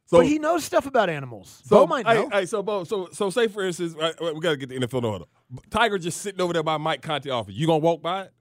So 0.06 0.18
but 0.18 0.26
he 0.26 0.38
knows 0.38 0.64
stuff 0.64 0.84
about 0.86 1.08
animals. 1.08 1.62
So, 1.64 1.78
Bo 1.80 1.86
might 1.86 2.06
hey, 2.06 2.14
know. 2.14 2.28
hey, 2.30 2.44
so, 2.46 2.62
Bo, 2.62 2.84
so, 2.84 3.08
so 3.12 3.30
say 3.30 3.48
for 3.48 3.64
instance, 3.64 3.94
right, 3.94 4.14
we 4.20 4.38
got 4.40 4.50
to 4.50 4.56
get 4.58 4.68
the 4.68 4.78
NFL 4.78 5.02
no 5.02 5.12
huddle. 5.12 5.28
Tiger 5.70 5.96
just 5.98 6.20
sitting 6.20 6.40
over 6.42 6.52
there 6.52 6.62
by 6.62 6.76
Mike 6.76 7.00
Conti 7.00 7.30
office. 7.30 7.54
You 7.54 7.66
gonna 7.66 7.78
walk 7.78 8.02
by 8.02 8.22
it? 8.24 8.32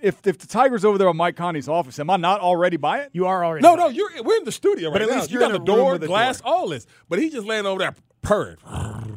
If 0.00 0.26
if 0.26 0.38
the 0.38 0.46
tiger's 0.46 0.84
over 0.84 0.98
there 0.98 1.08
on 1.08 1.16
Mike 1.16 1.36
Conti's 1.36 1.68
office, 1.68 1.98
am 1.98 2.10
I 2.10 2.16
not 2.16 2.40
already 2.40 2.76
by 2.76 3.00
it? 3.00 3.10
you 3.12 3.26
are 3.26 3.44
already. 3.44 3.62
No, 3.62 3.76
by 3.76 3.82
no, 3.84 3.88
it. 3.88 3.96
you're 3.96 4.22
we're 4.22 4.36
in 4.38 4.44
the 4.44 4.52
studio 4.52 4.88
right 4.88 4.94
But 4.94 5.02
at 5.02 5.08
now. 5.08 5.16
least 5.16 5.30
you 5.30 5.38
you're 5.38 5.48
got 5.48 5.54
in 5.54 5.60
the 5.60 5.66
door, 5.66 5.92
with 5.92 6.04
a 6.04 6.06
glass, 6.06 6.40
door. 6.40 6.52
all 6.54 6.68
this. 6.68 6.86
But 7.08 7.18
he 7.18 7.30
just 7.30 7.46
laying 7.46 7.66
over 7.66 7.78
there 7.78 7.94
purring. 8.22 8.56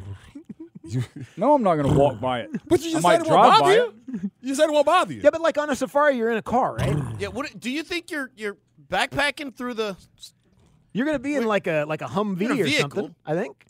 No, 1.36 1.54
I'm 1.54 1.62
not 1.62 1.76
going 1.76 1.88
to 1.92 1.96
walk 1.96 2.18
by 2.20 2.40
it. 2.40 2.50
But 2.66 2.80
you 2.80 2.88
I 2.88 2.92
just 2.94 3.02
might 3.04 3.12
said 3.18 3.26
it 3.26 3.28
drive 3.28 3.38
won't 3.38 3.52
by 3.52 3.58
bother 3.60 3.72
it. 3.84 3.94
you. 4.24 4.30
You 4.40 4.54
said 4.56 4.64
it 4.64 4.72
won't 4.72 4.86
bother 4.86 5.12
you. 5.12 5.20
Yeah, 5.22 5.30
but 5.30 5.40
like 5.40 5.56
on 5.56 5.70
a 5.70 5.76
safari, 5.76 6.16
you're 6.16 6.30
in 6.32 6.36
a 6.36 6.42
car, 6.42 6.74
right? 6.74 6.96
Yeah. 7.20 7.28
What 7.28 7.60
do 7.60 7.70
you 7.70 7.84
think 7.84 8.10
you're 8.10 8.30
you're 8.34 8.56
backpacking 8.88 9.54
through 9.54 9.74
the? 9.74 9.96
You're 10.92 11.06
gonna 11.06 11.18
be 11.18 11.34
in 11.36 11.44
like 11.46 11.66
a 11.66 11.84
like 11.84 12.02
a 12.02 12.06
Humvee 12.06 12.42
in 12.42 12.50
a 12.52 12.60
or 12.60 12.64
vehicle. 12.64 12.90
something, 12.90 13.14
I 13.24 13.34
think, 13.34 13.64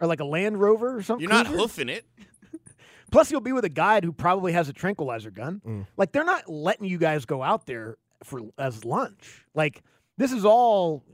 or 0.00 0.06
like 0.08 0.20
a 0.20 0.24
Land 0.24 0.60
Rover 0.60 0.96
or 0.96 1.02
something. 1.02 1.22
You're 1.22 1.30
not 1.32 1.46
hoofing 1.46 1.88
it. 1.88 2.04
Plus, 3.10 3.30
you'll 3.30 3.40
be 3.40 3.52
with 3.52 3.64
a 3.64 3.68
guide 3.68 4.04
who 4.04 4.12
probably 4.12 4.52
has 4.52 4.68
a 4.68 4.72
tranquilizer 4.72 5.30
gun. 5.30 5.62
Mm. 5.64 5.86
Like 5.96 6.10
they're 6.12 6.24
not 6.24 6.48
letting 6.48 6.86
you 6.88 6.98
guys 6.98 7.24
go 7.26 7.42
out 7.42 7.66
there 7.66 7.96
for 8.24 8.40
as 8.58 8.84
lunch. 8.84 9.44
Like 9.54 9.82
this 10.18 10.32
is 10.32 10.44
all. 10.44 11.04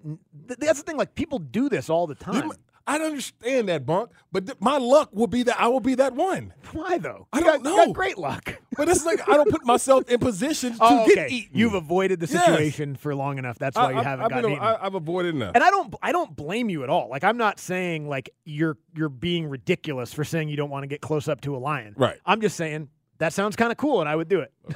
th- 0.48 0.58
That's 0.58 0.78
the 0.78 0.84
thing. 0.84 0.96
Like 0.96 1.14
people 1.14 1.38
do 1.38 1.68
this 1.68 1.90
all 1.90 2.06
the 2.06 2.14
time. 2.14 2.44
m- 2.44 2.52
I 2.90 3.04
understand 3.04 3.68
that, 3.68 3.86
Bunk, 3.86 4.10
but 4.32 4.46
th- 4.46 4.58
my 4.60 4.78
luck 4.78 5.10
will 5.12 5.26
be 5.26 5.42
that 5.44 5.60
I 5.60 5.68
will 5.68 5.80
be 5.80 5.94
that 5.94 6.14
one. 6.14 6.52
Why 6.72 6.98
though? 6.98 7.28
I 7.32 7.38
You 7.38 7.44
don't 7.44 7.62
got, 7.62 7.70
know. 7.70 7.86
got 7.86 7.94
great 7.94 8.18
luck. 8.18 8.60
But 8.76 8.88
it's 8.88 9.04
like 9.04 9.28
I 9.28 9.34
don't 9.36 9.50
put 9.50 9.64
myself 9.64 10.08
in 10.08 10.18
position 10.18 10.72
to 10.72 10.78
oh, 10.80 11.06
get 11.06 11.30
eaten. 11.30 11.50
You've 11.56 11.74
avoided 11.74 12.18
the 12.20 12.26
Yes. 12.26 12.44
situation 12.44 12.96
for 12.96 13.14
long 13.14 13.38
enough. 13.38 13.58
That's 13.58 13.76
why 13.76 13.84
I, 13.84 13.90
you 13.92 13.96
haven't 14.02 14.24
I've, 14.24 14.30
gotten 14.30 14.42
been, 14.44 14.52
eaten. 14.52 14.64
I, 14.64 14.84
I've 14.86 14.94
avoided 14.94 15.34
enough. 15.34 15.52
And 15.54 15.62
I 15.62 15.70
don't 15.70 15.94
I 16.02 16.12
don't 16.12 16.34
blame 16.34 16.68
you 16.68 16.82
at 16.82 16.90
all. 16.90 17.08
Like 17.08 17.22
I'm 17.24 17.36
not 17.36 17.60
saying 17.60 18.08
like 18.08 18.30
you're 18.44 18.76
you're 18.96 19.08
being 19.08 19.48
ridiculous 19.48 20.12
for 20.12 20.24
saying 20.24 20.48
you 20.48 20.56
don't 20.56 20.70
want 20.70 20.82
to 20.82 20.88
get 20.88 21.00
close 21.00 21.28
up 21.28 21.40
to 21.42 21.54
a 21.56 21.58
lion. 21.58 21.94
Right. 21.96 22.18
I'm 22.26 22.40
just 22.40 22.56
saying 22.56 22.88
that 23.18 23.32
sounds 23.32 23.54
kind 23.54 23.70
of 23.70 23.76
cool 23.78 24.00
and 24.00 24.08
I 24.08 24.16
would 24.16 24.28
do 24.28 24.40
it. 24.40 24.52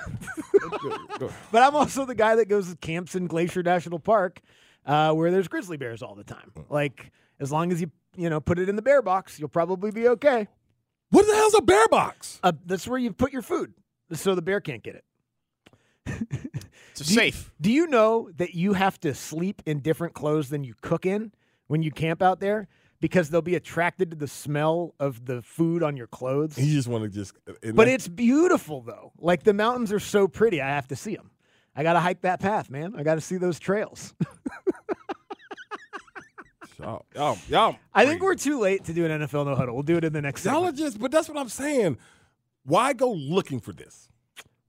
Go. 1.19 1.31
but 1.53 1.63
I'm 1.63 1.75
also 1.75 2.05
the 2.05 2.15
guy 2.15 2.37
that 2.37 2.49
goes 2.49 2.71
to 2.71 2.77
camps 2.77 3.15
in 3.15 3.27
Glacier 3.27 3.63
National 3.63 3.99
Park 3.99 4.41
uh, 4.87 5.13
where 5.13 5.31
there's 5.31 5.49
grizzly 5.49 5.77
bears 5.77 6.03
all 6.03 6.15
the 6.15 6.25
time. 6.25 6.53
Like 6.69 7.11
as 7.41 7.51
long 7.51 7.73
as 7.73 7.81
you 7.81 7.91
you 8.17 8.31
know 8.31 8.41
put 8.41 8.59
it 8.59 8.69
in 8.69 8.77
the 8.77 8.83
bear 8.83 9.03
box, 9.03 9.39
you'll 9.39 9.49
probably 9.49 9.91
be 9.91 10.09
okay. 10.09 10.49
What 11.11 11.27
the 11.27 11.35
hell's 11.35 11.55
a 11.55 11.63
bear 11.63 11.87
box? 11.89 12.41
Uh, 12.43 12.53
that's 12.67 12.89
where 12.89 12.99
you 12.99 13.13
put 13.13 13.33
your 13.33 13.43
food 13.43 13.75
so 14.13 14.35
the 14.35 14.43
bear 14.43 14.61
can't 14.61 14.83
get 14.83 14.97
it. 14.97 15.05
It's 16.91 17.07
safe. 17.13 17.53
Do 17.61 17.73
you 17.73 17.87
know 17.87 18.31
that 18.37 18.55
you 18.55 18.73
have 18.75 19.01
to 19.01 19.15
sleep 19.15 19.63
in 19.67 19.81
different 19.81 20.15
clothes 20.15 20.49
than 20.49 20.65
you 20.65 20.75
cook 20.81 21.07
in 21.07 21.33
when 21.67 21.83
you 21.83 21.91
camp 21.91 22.23
out 22.23 22.41
there? 22.41 22.69
Because 23.01 23.29
they'll 23.31 23.43
be 23.43 23.55
attracted 23.57 24.11
to 24.13 24.17
the 24.17 24.29
smell 24.29 24.95
of 24.99 25.27
the 25.27 25.43
food 25.43 25.83
on 25.83 25.97
your 25.97 26.07
clothes. 26.07 26.57
You 26.57 26.73
just 26.73 26.89
want 26.89 27.05
to 27.05 27.11
just. 27.11 27.35
But 27.45 27.77
that- 27.77 27.89
it's 27.89 28.09
beautiful 28.09 28.81
though. 28.83 29.13
Like 29.19 29.43
the 29.43 29.53
mountains 29.53 29.93
are 29.93 30.01
so 30.01 30.27
pretty. 30.29 30.63
I 30.63 30.69
have 30.69 30.89
to 30.89 30.97
see 30.97 31.15
them. 31.15 31.31
I 31.77 31.83
got 31.83 31.95
to 31.95 32.01
hike 32.01 32.21
that 32.23 32.41
path, 32.41 32.71
man. 32.71 32.95
I 32.97 33.03
got 33.03 33.17
to 33.17 33.21
see 33.21 33.37
those 33.37 33.59
trails. 33.59 34.15
y'all, 36.79 37.05
y'all, 37.15 37.39
y'all 37.49 37.77
I 37.95 38.07
think 38.07 38.23
we're 38.23 38.35
too 38.35 38.61
late 38.61 38.85
to 38.85 38.93
do 38.93 39.05
an 39.05 39.21
NFL 39.23 39.47
no 39.47 39.55
huddle. 39.55 39.75
We'll 39.75 39.83
do 39.83 39.97
it 39.97 40.05
in 40.05 40.13
the 40.13 40.23
next 40.23 40.45
Y'all 40.45 40.65
are 40.65 40.73
just. 40.73 40.99
But 40.99 41.11
that's 41.11 41.29
what 41.29 41.39
I'm 41.39 41.49
saying. 41.49 41.99
Why 42.65 42.93
go 42.93 43.13
looking 43.13 43.61
for 43.61 43.73
this? 43.73 44.09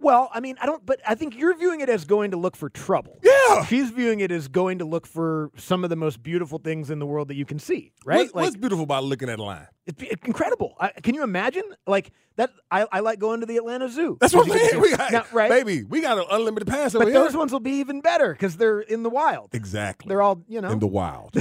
Well, 0.06 0.30
I 0.32 0.40
mean, 0.40 0.56
I 0.62 0.68
don't, 0.68 0.86
but 0.86 1.02
I 1.08 1.16
think 1.16 1.36
you're 1.36 1.58
viewing 1.58 1.82
it 1.82 1.90
as 1.90 2.06
going 2.06 2.30
to 2.30 2.38
look 2.38 2.56
for 2.56 2.70
trouble. 2.70 3.18
Yeah. 3.24 3.66
She's 3.66 3.90
viewing 3.90 4.20
it 4.20 4.32
as 4.32 4.48
going 4.48 4.78
to 4.78 4.86
look 4.86 5.08
for 5.08 5.50
some 5.58 5.84
of 5.84 5.90
the 5.90 5.96
most 5.96 6.22
beautiful 6.22 6.60
things 6.60 6.92
in 6.92 7.00
the 7.00 7.08
world 7.08 7.28
that 7.30 7.36
you 7.36 7.44
can 7.46 7.58
see, 7.58 7.92
right? 8.06 8.20
What's, 8.20 8.34
what's 8.34 8.56
beautiful 8.56 8.84
about 8.84 9.04
looking 9.04 9.30
at 9.30 9.40
a 9.40 9.44
lion? 9.44 9.66
it's, 9.88 10.04
it's 10.04 10.24
incredible. 10.26 10.76
I, 10.80 10.90
can 10.90 11.16
you 11.16 11.24
imagine? 11.24 11.64
Like 11.88 12.12
that, 12.36 12.52
I, 12.70 12.86
I 12.92 13.00
like 13.00 13.18
going 13.18 13.40
to 13.40 13.48
the 13.48 13.58
Atlanta 13.58 13.90
Zoo. 13.90 14.18
That's 14.22 14.34
what 14.36 14.48
I'm 14.52 14.56
saying. 14.58 14.80
We 14.82 14.96
got, 14.96 15.12
Now, 15.12 15.26
right? 15.32 15.50
baby, 15.50 15.84
we 15.84 16.02
got 16.02 16.20
an 16.20 16.26
unlimited 16.30 16.68
pass 16.68 16.94
over 16.94 17.06
But 17.06 17.12
here. 17.12 17.24
those 17.24 17.36
ones 17.36 17.52
will 17.52 17.60
be 17.60 17.80
even 17.80 18.02
better 18.02 18.32
because 18.34 18.58
they're 18.58 18.82
in 18.82 19.02
the 19.02 19.10
wild. 19.10 19.50
exactly. 19.54 20.10
They're 20.10 20.22
all, 20.22 20.44
you 20.48 20.62
know. 20.62 20.70
in 20.70 20.78
the 20.80 20.88
wild. 20.88 21.34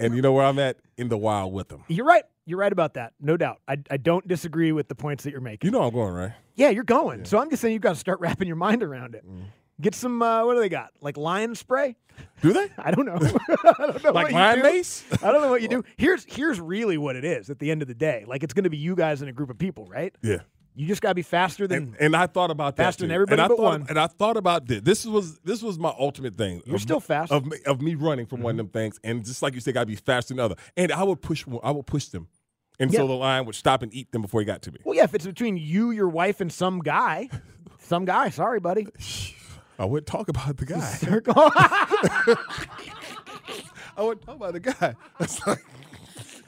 and 0.00 0.16
you 0.16 0.22
know 0.22 0.32
where 0.32 0.44
I'm 0.44 0.58
at? 0.58 0.76
In 0.96 1.08
the 1.08 1.18
wild 1.18 1.52
with 1.52 1.68
them. 1.68 1.84
you're 1.88 2.06
right. 2.06 2.24
You're 2.44 2.58
right 2.58 2.72
about 2.72 2.94
that. 2.94 3.12
No 3.20 3.36
doubt. 3.36 3.60
I, 3.68 3.76
I 3.90 3.96
don't 3.96 4.26
disagree 4.26 4.72
with 4.72 4.88
the 4.88 4.94
points 4.94 5.24
that 5.24 5.30
you're 5.30 5.40
making. 5.40 5.68
You 5.68 5.72
know 5.72 5.82
I'm 5.82 5.92
going, 5.92 6.14
right? 6.14 6.32
Yeah, 6.56 6.70
you're 6.70 6.84
going. 6.84 7.24
So 7.24 7.38
I'm 7.38 7.48
just 7.50 7.62
saying 7.62 7.72
you've 7.72 7.82
got 7.82 7.94
to 7.94 8.00
start 8.00 8.20
wrapping 8.20 8.48
your 8.48 8.56
mind 8.56 8.82
around 8.82 9.14
it. 9.14 9.24
Mm. 9.28 9.44
Get 9.80 9.94
some, 9.94 10.22
uh, 10.22 10.44
what 10.44 10.54
do 10.54 10.60
they 10.60 10.68
got? 10.68 10.90
Like 11.00 11.16
lion 11.16 11.54
spray? 11.54 11.96
Do 12.40 12.52
they? 12.52 12.68
I 12.78 12.90
don't 12.90 13.06
know. 13.06 13.16
I 13.64 13.86
don't 13.86 14.04
know 14.04 14.12
Like 14.12 14.32
lion 14.32 14.62
mace? 14.62 15.04
I 15.22 15.32
don't 15.32 15.40
know 15.40 15.50
what 15.50 15.62
you 15.62 15.68
do. 15.68 15.82
Here's 15.96 16.24
here's 16.24 16.60
really 16.60 16.98
what 16.98 17.16
it 17.16 17.24
is 17.24 17.48
at 17.50 17.58
the 17.58 17.70
end 17.70 17.82
of 17.82 17.88
the 17.88 17.94
day. 17.94 18.24
Like 18.26 18.42
it's 18.42 18.54
going 18.54 18.64
to 18.64 18.70
be 18.70 18.76
you 18.76 18.94
guys 18.94 19.22
and 19.22 19.30
a 19.30 19.32
group 19.32 19.50
of 19.50 19.58
people, 19.58 19.86
right? 19.86 20.14
Yeah. 20.22 20.38
You 20.74 20.86
just 20.86 21.02
got 21.02 21.10
to 21.10 21.14
be 21.14 21.22
faster 21.22 21.66
than 21.66 21.78
And, 21.78 21.96
and 22.00 22.16
I 22.16 22.26
thought 22.26 22.50
about 22.50 22.76
that 22.76 22.84
Faster 22.84 23.04
than 23.04 23.10
everybody 23.10 23.34
and 23.34 23.42
I 23.42 23.48
but 23.48 23.56
thought, 23.56 23.62
one. 23.62 23.86
And 23.88 23.98
I 23.98 24.06
thought 24.06 24.36
about 24.38 24.66
this. 24.66 24.80
This 24.80 25.04
was 25.04 25.38
this 25.40 25.62
was 25.62 25.78
my 25.78 25.92
ultimate 25.98 26.34
thing. 26.34 26.62
You're 26.64 26.76
of 26.76 26.82
still 26.82 27.00
fast. 27.00 27.30
Mm-hmm. 27.30 27.46
of 27.46 27.52
me, 27.52 27.58
of 27.66 27.82
me 27.82 27.94
running 27.94 28.26
from 28.26 28.40
one 28.42 28.52
of 28.52 28.56
them 28.56 28.68
things. 28.68 28.98
And 29.04 29.24
just 29.24 29.42
like 29.42 29.54
you 29.54 29.60
said, 29.60 29.74
got 29.74 29.80
to 29.80 29.86
be 29.86 29.96
faster 29.96 30.28
than 30.28 30.38
the 30.38 30.44
other. 30.44 30.56
And 30.76 30.90
I 30.90 31.02
would 31.02 31.20
push 31.20 31.44
I 31.62 31.70
would 31.70 31.86
push 31.86 32.06
them, 32.06 32.28
and 32.78 32.92
so 32.92 33.06
the 33.06 33.12
lion 33.12 33.44
would 33.46 33.54
stop 33.54 33.82
and 33.82 33.92
eat 33.94 34.10
them 34.12 34.22
before 34.22 34.40
he 34.40 34.44
got 34.46 34.62
to 34.62 34.72
me. 34.72 34.78
Well, 34.84 34.96
yeah, 34.96 35.04
if 35.04 35.14
it's 35.14 35.26
between 35.26 35.56
you, 35.56 35.90
your 35.90 36.08
wife, 36.08 36.40
and 36.40 36.50
some 36.52 36.80
guy, 36.80 37.28
some 37.78 38.04
guy. 38.04 38.30
Sorry, 38.30 38.60
buddy. 38.60 38.86
I 39.78 39.84
wouldn't 39.84 40.06
talk 40.06 40.28
about 40.28 40.56
the 40.56 40.66
guy. 40.66 40.80
Circle. 40.80 41.34
I 41.36 42.36
wouldn't 43.98 44.24
talk 44.24 44.36
about 44.36 44.52
the 44.54 44.60
guy. 44.60 44.94
That's 45.18 45.46
like, 45.46 45.64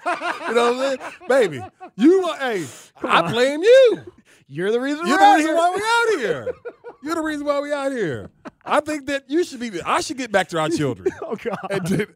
you 0.48 0.54
know 0.54 0.72
what 0.72 0.74
I'm 0.74 0.78
saying, 0.78 0.98
baby? 1.28 1.60
You 1.96 2.24
are 2.24 2.36
hey, 2.38 2.66
I 3.02 3.30
blame 3.30 3.62
you. 3.62 3.98
You're 4.46 4.70
the 4.72 4.80
reason 4.80 5.06
You're 5.06 5.16
we're 5.16 5.20
the 5.20 5.24
out 5.24 5.34
reason 5.36 5.50
here. 5.50 5.56
why 5.56 5.72
we 5.74 5.82
out 5.82 6.20
here. 6.20 6.54
You're 7.02 7.14
the 7.16 7.22
reason 7.22 7.46
why 7.46 7.60
we 7.60 7.72
out 7.72 7.92
here. 7.92 8.30
I 8.64 8.80
think 8.80 9.06
that 9.06 9.24
you 9.28 9.42
should 9.44 9.60
be. 9.60 9.80
I 9.82 10.00
should 10.00 10.16
get 10.18 10.30
back 10.32 10.48
to 10.48 10.58
our 10.58 10.68
children. 10.68 11.08
Oh 11.22 11.36
God. 11.36 11.56
And 11.70 11.84
did, 11.84 12.14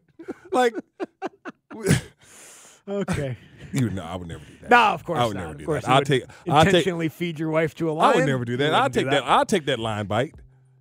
like, 0.51 0.73
Okay. 2.87 3.37
you 3.71 3.89
know, 3.89 4.03
I 4.03 4.15
would 4.15 4.27
never 4.27 4.43
do 4.45 4.53
that. 4.61 4.69
No, 4.69 4.77
of 4.77 5.03
course 5.03 5.19
I 5.19 5.25
would 5.25 5.35
not. 5.35 5.41
never 5.41 5.51
of 5.53 5.57
do 5.59 5.65
course 5.65 5.85
that. 5.85 5.91
I'll 5.91 6.01
take. 6.01 6.23
I'll 6.49 6.63
take. 6.63 6.73
intentionally 6.73 7.09
feed 7.09 7.39
your 7.39 7.49
wife 7.49 7.75
to 7.75 7.89
a 7.89 7.93
lion. 7.93 8.13
I 8.13 8.17
would 8.19 8.25
never 8.27 8.45
do 8.45 8.57
that. 8.57 8.73
I'll 8.73 8.89
take 8.89 9.09
that. 9.09 9.23
I'll 9.23 9.45
take 9.45 9.65
that 9.65 9.79
line 9.79 10.05
bite. 10.07 10.33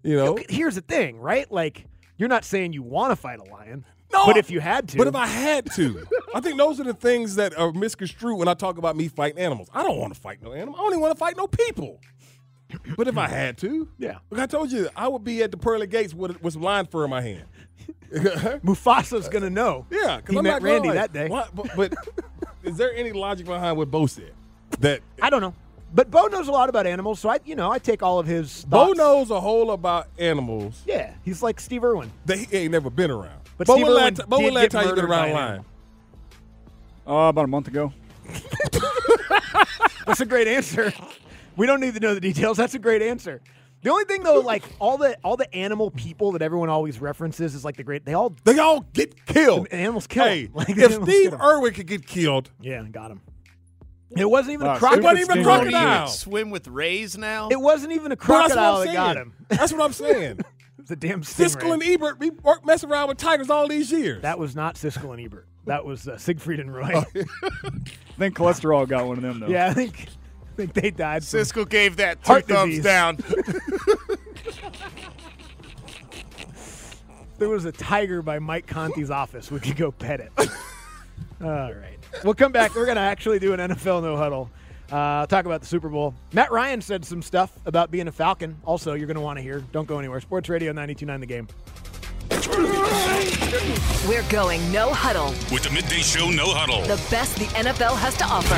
You 0.03 0.17
know. 0.17 0.27
Okay, 0.35 0.47
Here's 0.49 0.75
the 0.77 0.81
thing, 0.81 1.19
right? 1.19 1.51
Like, 1.51 1.85
you're 2.19 2.29
not 2.29 2.45
saying 2.45 2.73
you 2.75 2.83
want 2.83 3.11
to 3.13 3.17
fight 3.17 3.39
a 3.39 3.45
lion. 3.45 3.85
No, 4.13 4.25
But 4.27 4.37
if 4.39 4.51
you 4.51 4.61
had 4.61 4.89
to. 4.91 4.97
But 4.99 5.07
if 5.07 5.15
I 5.15 5.27
had 5.27 5.71
to, 5.73 6.07
I 6.35 6.41
think 6.41 6.57
those 6.59 6.81
are 6.81 6.85
the 6.85 6.95
things 6.95 7.35
that 7.37 7.57
are 7.59 7.73
misconstrued 7.73 8.39
when 8.39 8.49
I 8.49 8.55
talk 8.55 8.79
about 8.79 8.97
me 8.97 9.09
fighting 9.09 9.39
animals. 9.39 9.69
I 9.75 9.83
don't 9.83 9.99
want 9.99 10.15
to 10.15 10.21
fight 10.21 10.43
no 10.43 10.53
animal. 10.55 10.75
I 10.77 10.79
don't 10.79 10.93
even 10.93 11.01
want 11.01 11.15
to 11.15 11.19
fight 11.19 11.37
no 11.37 11.47
people. 11.47 12.01
But 12.97 13.07
if 13.09 13.19
I 13.19 13.29
had 13.41 13.59
to, 13.59 13.89
Yeah. 13.99 14.19
Like 14.31 14.41
I 14.43 14.47
told 14.47 14.73
you, 14.73 14.89
I 14.97 15.09
would 15.09 15.25
be 15.25 15.43
at 15.43 15.51
the 15.51 15.57
pearly 15.59 15.87
gates 15.87 16.15
with, 16.15 16.43
with 16.43 16.55
some 16.55 16.63
lion 16.63 16.87
fur 16.87 17.05
in 17.05 17.11
my 17.11 17.21
hand. 17.21 17.45
Mufasa's 18.65 19.29
going 19.29 19.45
to 19.45 19.51
know. 19.51 19.87
yeah, 19.91 20.17
because 20.17 20.33
He 20.33 20.39
I'm 20.39 20.45
met 20.45 20.63
Randy 20.63 20.89
like, 20.89 20.97
that 20.97 21.13
day. 21.13 21.29
What? 21.29 21.55
But, 21.55 21.71
but 21.77 21.95
is 22.63 22.77
there 22.79 22.95
any 22.95 23.13
logic 23.13 23.47
behind 23.47 23.77
what 23.77 23.91
Bo 23.91 24.07
said? 24.07 24.33
That 24.81 25.01
I 25.21 25.29
don't 25.31 25.41
know. 25.43 25.55
But 25.93 26.11
Bo 26.11 26.27
knows 26.27 26.49
a 26.49 26.53
lot 26.53 26.69
about 26.69 26.87
animals, 26.87 27.21
so 27.21 27.29
I, 27.31 27.39
you 27.45 27.55
know, 27.57 27.71
I 27.73 27.79
take 27.79 28.03
all 28.03 28.19
of 28.19 28.27
his. 28.27 28.65
Bo 28.67 28.93
knows 28.93 29.31
a 29.31 29.41
whole 29.41 29.71
about 29.71 30.09
animals 30.19 30.83
Yeah, 30.87 31.15
he's 31.25 31.43
like 31.43 31.61
Steve 31.61 31.83
Irwin. 31.85 32.11
They, 32.27 32.45
he 32.45 32.57
ain't 32.59 32.73
never 32.73 32.91
been 32.91 33.11
around. 33.11 33.41
But 33.57 33.67
Bo, 33.67 33.75
Steve 33.75 33.87
Irwin 33.87 33.97
last, 33.97 34.29
Bo, 34.29 34.39
did 34.39 34.53
last 34.53 34.63
get 34.65 34.71
time 34.73 34.89
you 34.89 34.95
been 34.95 35.09
murdered 35.09 35.09
by 35.09 35.31
around 35.31 35.51
a 35.51 35.59
an. 35.59 35.65
Uh, 37.07 37.29
about 37.31 37.45
a 37.45 37.49
month 37.49 37.69
ago. 37.69 37.93
That's 40.07 40.21
a 40.21 40.27
great 40.27 40.47
answer. 40.47 40.93
We 41.57 41.67
don't 41.67 41.81
need 41.81 41.95
to 41.95 42.01
know 42.01 42.15
the 42.15 42.21
details. 42.21 42.59
That's 42.59 42.75
a 42.75 42.79
great 42.79 43.01
answer. 43.03 43.41
The 43.83 43.91
only 43.91 44.05
thing 44.05 44.23
though, 44.23 44.41
like 44.41 44.65
all 44.81 44.99
the 44.99 45.17
all 45.23 45.37
the 45.37 45.53
animal 45.55 45.91
people 45.91 46.33
that 46.33 46.43
everyone 46.43 46.69
always 46.69 47.01
references 47.01 47.55
is 47.55 47.65
like 47.65 47.77
the 47.77 47.85
great. 47.85 48.05
They 48.05 48.15
all 48.15 48.35
They 48.45 48.59
all 48.59 48.81
get 48.93 49.25
killed. 49.27 49.67
The 49.67 49.75
animals 49.75 50.07
kill 50.07 50.25
Hey. 50.25 50.49
Like, 50.55 50.71
if 50.71 50.93
Steve. 51.03 51.33
Irwin 51.35 51.75
could 51.75 51.87
get 51.87 52.07
killed, 52.07 52.51
yeah 52.61 52.83
got 52.91 53.11
him. 53.11 53.21
It 54.17 54.25
wasn't 54.29 54.55
even 54.55 54.67
Wow, 54.67 54.73
a 54.75 54.77
Steve 54.77 54.89
crocodile. 54.89 55.05
wasn't 55.13 55.21
even 55.21 55.31
a 55.39 55.43
Steve 55.43 55.47
Irwin. 55.47 55.71
crocodile. 55.71 56.07
Swim 56.09 56.51
with 56.51 56.69
rays 56.69 57.19
now. 57.19 57.49
It 57.51 57.61
wasn't 57.61 57.93
even 57.93 58.13
a 58.13 58.17
But 58.17 58.27
that's 58.27 58.31
what 58.31 58.55
crocodile 58.57 58.77
I'm 58.81 58.87
that 58.87 58.93
got 58.95 59.17
him. 59.17 59.35
That's 59.49 59.73
what 59.73 59.83
I'm 59.83 59.93
saying. 59.93 60.41
It 60.79 60.83
was 60.83 60.91
a 60.93 60.97
damn 60.97 61.23
Siskel 61.23 61.75
and. 61.75 61.83
Ebert 61.83 62.19
we 62.21 62.31
work 62.31 62.65
mess 62.65 62.85
around 62.85 63.09
with 63.09 63.19
tigers 63.19 63.51
all 63.51 63.67
these 63.69 63.91
years. 63.93 64.23
That 64.23 64.39
was 64.39 64.55
not 64.57 64.77
Siskel 64.77 65.13
and 65.13 65.21
Ebert. 65.21 65.47
That 65.67 65.85
was 65.85 66.07
uh, 66.09 66.17
Siegfried 66.17 66.61
and 66.61 66.73
Roy. 66.73 66.93
Oh, 66.95 67.05
I 67.15 67.71
think 68.17 68.37
cholesterol 68.37 68.89
got 68.89 69.07
one 69.07 69.17
of 69.19 69.23
them 69.23 69.41
though. 69.41 69.49
yeah, 69.49 69.67
I 69.67 69.75
think 69.75 70.07
I 70.09 70.57
think 70.57 70.73
they 70.73 70.91
died. 70.91 71.23
from- 71.23 71.27
Cisco 71.41 71.65
gave 71.67 71.97
that 71.97 72.23
two 72.25 72.33
Heart 72.33 72.49
thumbs 72.49 72.71
disease. 72.77 72.85
down. 72.85 73.19
there 77.39 77.49
was 77.49 77.65
a 77.65 77.73
tiger 77.73 78.23
by 78.23 78.39
Mike 78.39 78.67
Conti's 78.67 79.11
office. 79.11 79.51
We 79.51 79.61
could 79.61 79.77
go 79.77 79.91
pet 79.93 80.21
it. 80.21 80.33
All 81.43 81.73
right. 81.75 81.98
We'll 82.25 82.35
come 82.35 82.53
back. 82.53 82.75
We're 82.75 82.87
going 82.87 82.97
to 82.97 83.03
actually 83.03 83.39
do 83.39 83.53
an 83.53 83.61
NFL 83.61 84.03
no 84.03 84.17
huddle. 84.17 84.51
Uh, 84.91 85.27
talk 85.27 85.45
about 85.45 85.61
the 85.61 85.67
Super 85.67 85.89
Bowl. 85.89 86.15
Matt 86.33 86.51
Ryan 86.51 86.81
said 86.81 87.05
some 87.05 87.21
stuff 87.21 87.53
about 87.67 87.91
being 87.91 88.09
a 88.09 88.13
Falcon. 88.13 88.57
Also, 88.65 88.95
you're 88.95 89.07
going 89.07 89.17
to 89.17 89.21
want 89.21 89.37
to 89.39 89.43
hear. 89.43 89.61
Don't 89.73 89.87
go 89.87 89.99
anywhere. 89.99 90.21
Sports 90.21 90.49
Radio 90.49 90.73
92.9 90.73 91.21
The 91.21 91.27
Game. 91.27 91.49
We're 94.09 94.29
going 94.31 94.71
no 94.73 94.93
huddle. 94.93 95.31
With 95.53 95.65
the 95.65 95.71
Midday 95.71 96.01
Show 96.01 96.31
No 96.31 96.47
Huddle. 96.47 96.83
The 96.83 97.03
best 97.11 97.37
the 97.37 97.47
NFL 97.47 97.97
has 97.99 98.17
to 98.17 98.25
offer. 98.25 98.55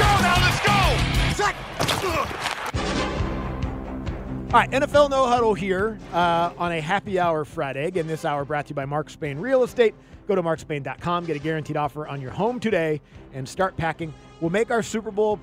All 4.53 4.59
right, 4.59 4.71
NFL 4.71 5.11
No 5.11 5.27
Huddle 5.29 5.55
here 5.55 5.97
uh, 6.13 6.53
on 6.59 6.73
a 6.73 6.81
happy 6.81 7.21
hour 7.21 7.45
Friday. 7.45 7.85
Again, 7.87 8.09
this 8.09 8.25
hour 8.25 8.45
brought 8.45 8.67
to 8.67 8.71
you 8.71 8.75
by 8.75 8.85
Mark 8.85 9.09
Spain 9.09 9.39
Real 9.39 9.63
Estate. 9.63 9.95
Go 10.27 10.35
to 10.35 10.43
markspain.com, 10.43 11.25
get 11.27 11.37
a 11.37 11.39
guaranteed 11.39 11.77
offer 11.77 12.09
on 12.09 12.21
your 12.21 12.33
home 12.33 12.59
today, 12.59 13.01
and 13.33 13.49
start 13.49 13.77
packing. 13.77 14.13
We'll 14.41 14.51
make 14.51 14.73
our 14.73 14.83
Super 14.83 15.13
Bowl 15.13 15.39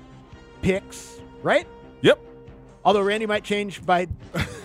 picks, 0.60 1.20
right? 1.42 1.66
yep. 2.02 2.18
Although 2.84 3.00
Randy 3.02 3.24
might 3.26 3.44
change 3.44 3.84
by 3.84 4.06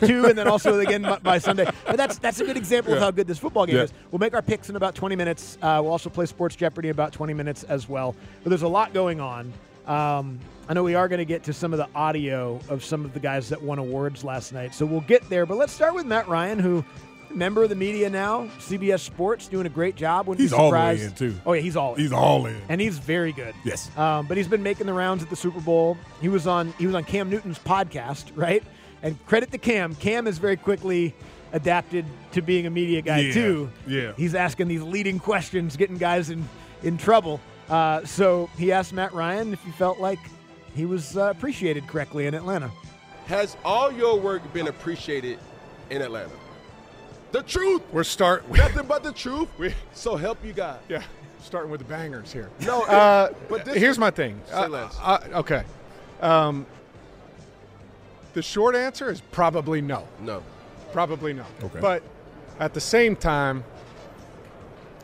two, 0.02 0.26
and 0.26 0.38
then 0.38 0.48
also 0.48 0.80
again 0.80 1.08
by- 1.24 1.38
Sunday. 1.40 1.66
But 1.86 1.96
that's 1.98 2.18
that's 2.20 2.40
a 2.42 2.46
good 2.46 2.56
example 2.58 2.94
of 2.94 3.00
how 3.00 3.12
good 3.12 3.28
this 3.28 3.40
football 3.40 3.66
game 3.66 3.78
Yeah. 3.78 3.84
is. 3.84 3.94
We'll 4.12 4.20
make 4.20 4.34
our 4.34 4.42
picks 4.42 4.70
in 4.70 4.76
about 4.76 4.94
20 4.96 5.16
minutes. 5.16 5.58
Uh, 5.62 5.80
we'll 5.82 5.92
also 5.92 6.10
play 6.10 6.26
Sports 6.26 6.56
Jeopardy 6.56 6.90
in 6.90 6.92
about 6.92 7.12
20 7.14 7.34
minutes 7.34 7.64
as 7.64 7.88
well. 7.90 8.16
But 8.44 8.50
there's 8.50 8.62
a 8.62 8.68
lot 8.68 8.94
going 8.94 9.20
on. 9.20 9.52
Um, 9.88 10.40
I 10.70 10.74
know 10.74 10.84
we 10.84 10.96
are 10.96 11.08
going 11.08 11.20
to 11.20 11.26
get 11.26 11.44
to 11.44 11.54
some 11.54 11.74
of 11.74 11.78
the 11.78 11.88
audio 11.94 12.60
of 12.70 12.84
some 12.86 13.04
of 13.06 13.14
the 13.14 13.20
guys 13.20 13.50
that 13.50 13.62
won 13.62 13.80
awards 13.80 14.24
last 14.24 14.54
night, 14.54 14.74
so 14.74 14.86
we'll 14.86 15.02
get 15.02 15.28
there. 15.30 15.46
But 15.46 15.58
let's 15.58 15.74
start 15.74 15.94
with 15.94 16.06
Matt 16.06 16.28
Ryan, 16.30 16.58
who 16.60 16.86
member 17.30 17.64
of 17.64 17.70
the 17.70 17.76
media 17.76 18.10
now, 18.10 18.46
CBS 18.60 19.00
Sports, 19.02 19.48
doing 19.48 19.66
a 19.66 19.70
great 19.70 19.96
job. 19.96 20.28
Wouldn't 20.28 20.42
He's 20.42 20.52
be 20.52 20.58
all 20.58 20.70
surprised. 20.70 21.04
in, 21.04 21.32
too. 21.32 21.36
Oh 21.46 21.54
yeah, 21.54 21.62
he's 21.62 21.76
all 21.76 21.96
in. 21.96 22.02
He's 22.02 22.12
all 22.14 22.46
in. 22.46 22.56
and 22.70 22.80
he's 22.80 22.98
very 22.98 23.34
good. 23.34 23.54
Yes. 23.66 23.90
Um, 23.98 24.26
but 24.28 24.38
he's 24.38 24.48
been 24.48 24.64
making 24.64 24.86
the 24.88 24.94
rounds 24.94 25.22
at 25.24 25.30
the 25.30 25.36
Super 25.36 25.60
Bowl. 25.60 25.98
He 26.22 26.30
was 26.30 26.48
on 26.48 26.74
he 26.80 26.86
was 26.86 26.96
on 26.96 27.04
Cam 27.04 27.30
Newton's 27.30 27.60
podcast, 27.60 28.32
right? 28.36 28.64
And 29.02 29.24
credit 29.26 29.52
to 29.52 29.58
Cam. 29.58 29.96
Cam 29.96 30.28
is 30.28 30.38
very 30.38 30.56
quickly 30.56 31.14
adapted 31.52 32.06
to 32.32 32.42
being 32.42 32.66
a 32.66 32.70
media 32.70 33.02
guy 33.02 33.20
Yeah, 33.20 33.34
too. 33.34 33.70
yeah. 33.86 34.14
He's 34.16 34.34
asking 34.34 34.70
these 34.70 34.82
leading 34.82 35.20
questions, 35.20 35.76
getting 35.76 35.98
guys 35.98 36.30
in 36.30 36.48
in 36.84 36.98
trouble. 36.98 37.42
Uh, 37.70 38.04
so 38.06 38.50
he 38.58 38.72
asked 38.72 38.94
Matt 38.94 39.14
Ryan 39.14 39.54
if 39.54 39.64
he 39.64 39.72
felt 39.72 40.00
like 40.00 40.20
he 40.76 40.86
was 40.86 41.18
uh, 41.18 41.26
appreciated 41.36 41.88
correctly 41.88 42.28
in 42.28 42.34
Atlanta. 42.34 42.72
Has 43.28 43.56
all 43.64 43.92
your 43.92 44.20
work 44.20 44.52
been 44.54 44.68
appreciated 44.68 45.40
in 45.90 46.02
Atlanta? 46.02 46.32
The 47.32 47.42
truth, 47.44 47.82
We're 47.92 48.04
start. 48.04 48.50
nothing 48.56 48.86
but 48.88 49.04
the 49.04 49.12
truth. 49.14 49.48
so 49.94 50.16
help 50.16 50.44
you 50.46 50.54
God. 50.54 50.80
yeah, 50.90 51.04
starting 51.42 51.72
with 51.72 51.80
the 51.80 51.86
bangers 51.88 52.32
here. 52.34 52.50
No, 52.66 52.84
Uh, 52.84 53.30
but 53.50 53.66
this 53.66 53.76
here's 53.78 53.98
my 53.98 54.12
thing. 54.12 54.40
Say 54.48 54.54
Uh, 54.56 54.68
less. 54.68 54.98
uh, 55.02 55.20
okay. 55.36 55.64
Um, 56.22 56.66
the 58.34 58.42
short 58.42 58.76
answer 58.76 59.10
is 59.10 59.22
probably 59.32 59.82
no. 59.82 60.08
no. 60.20 60.44
Probably 60.92 61.34
no. 61.34 61.46
Okay. 61.64 61.80
But 61.80 62.04
at 62.60 62.74
the 62.74 62.82
same 62.82 63.16
time, 63.16 63.64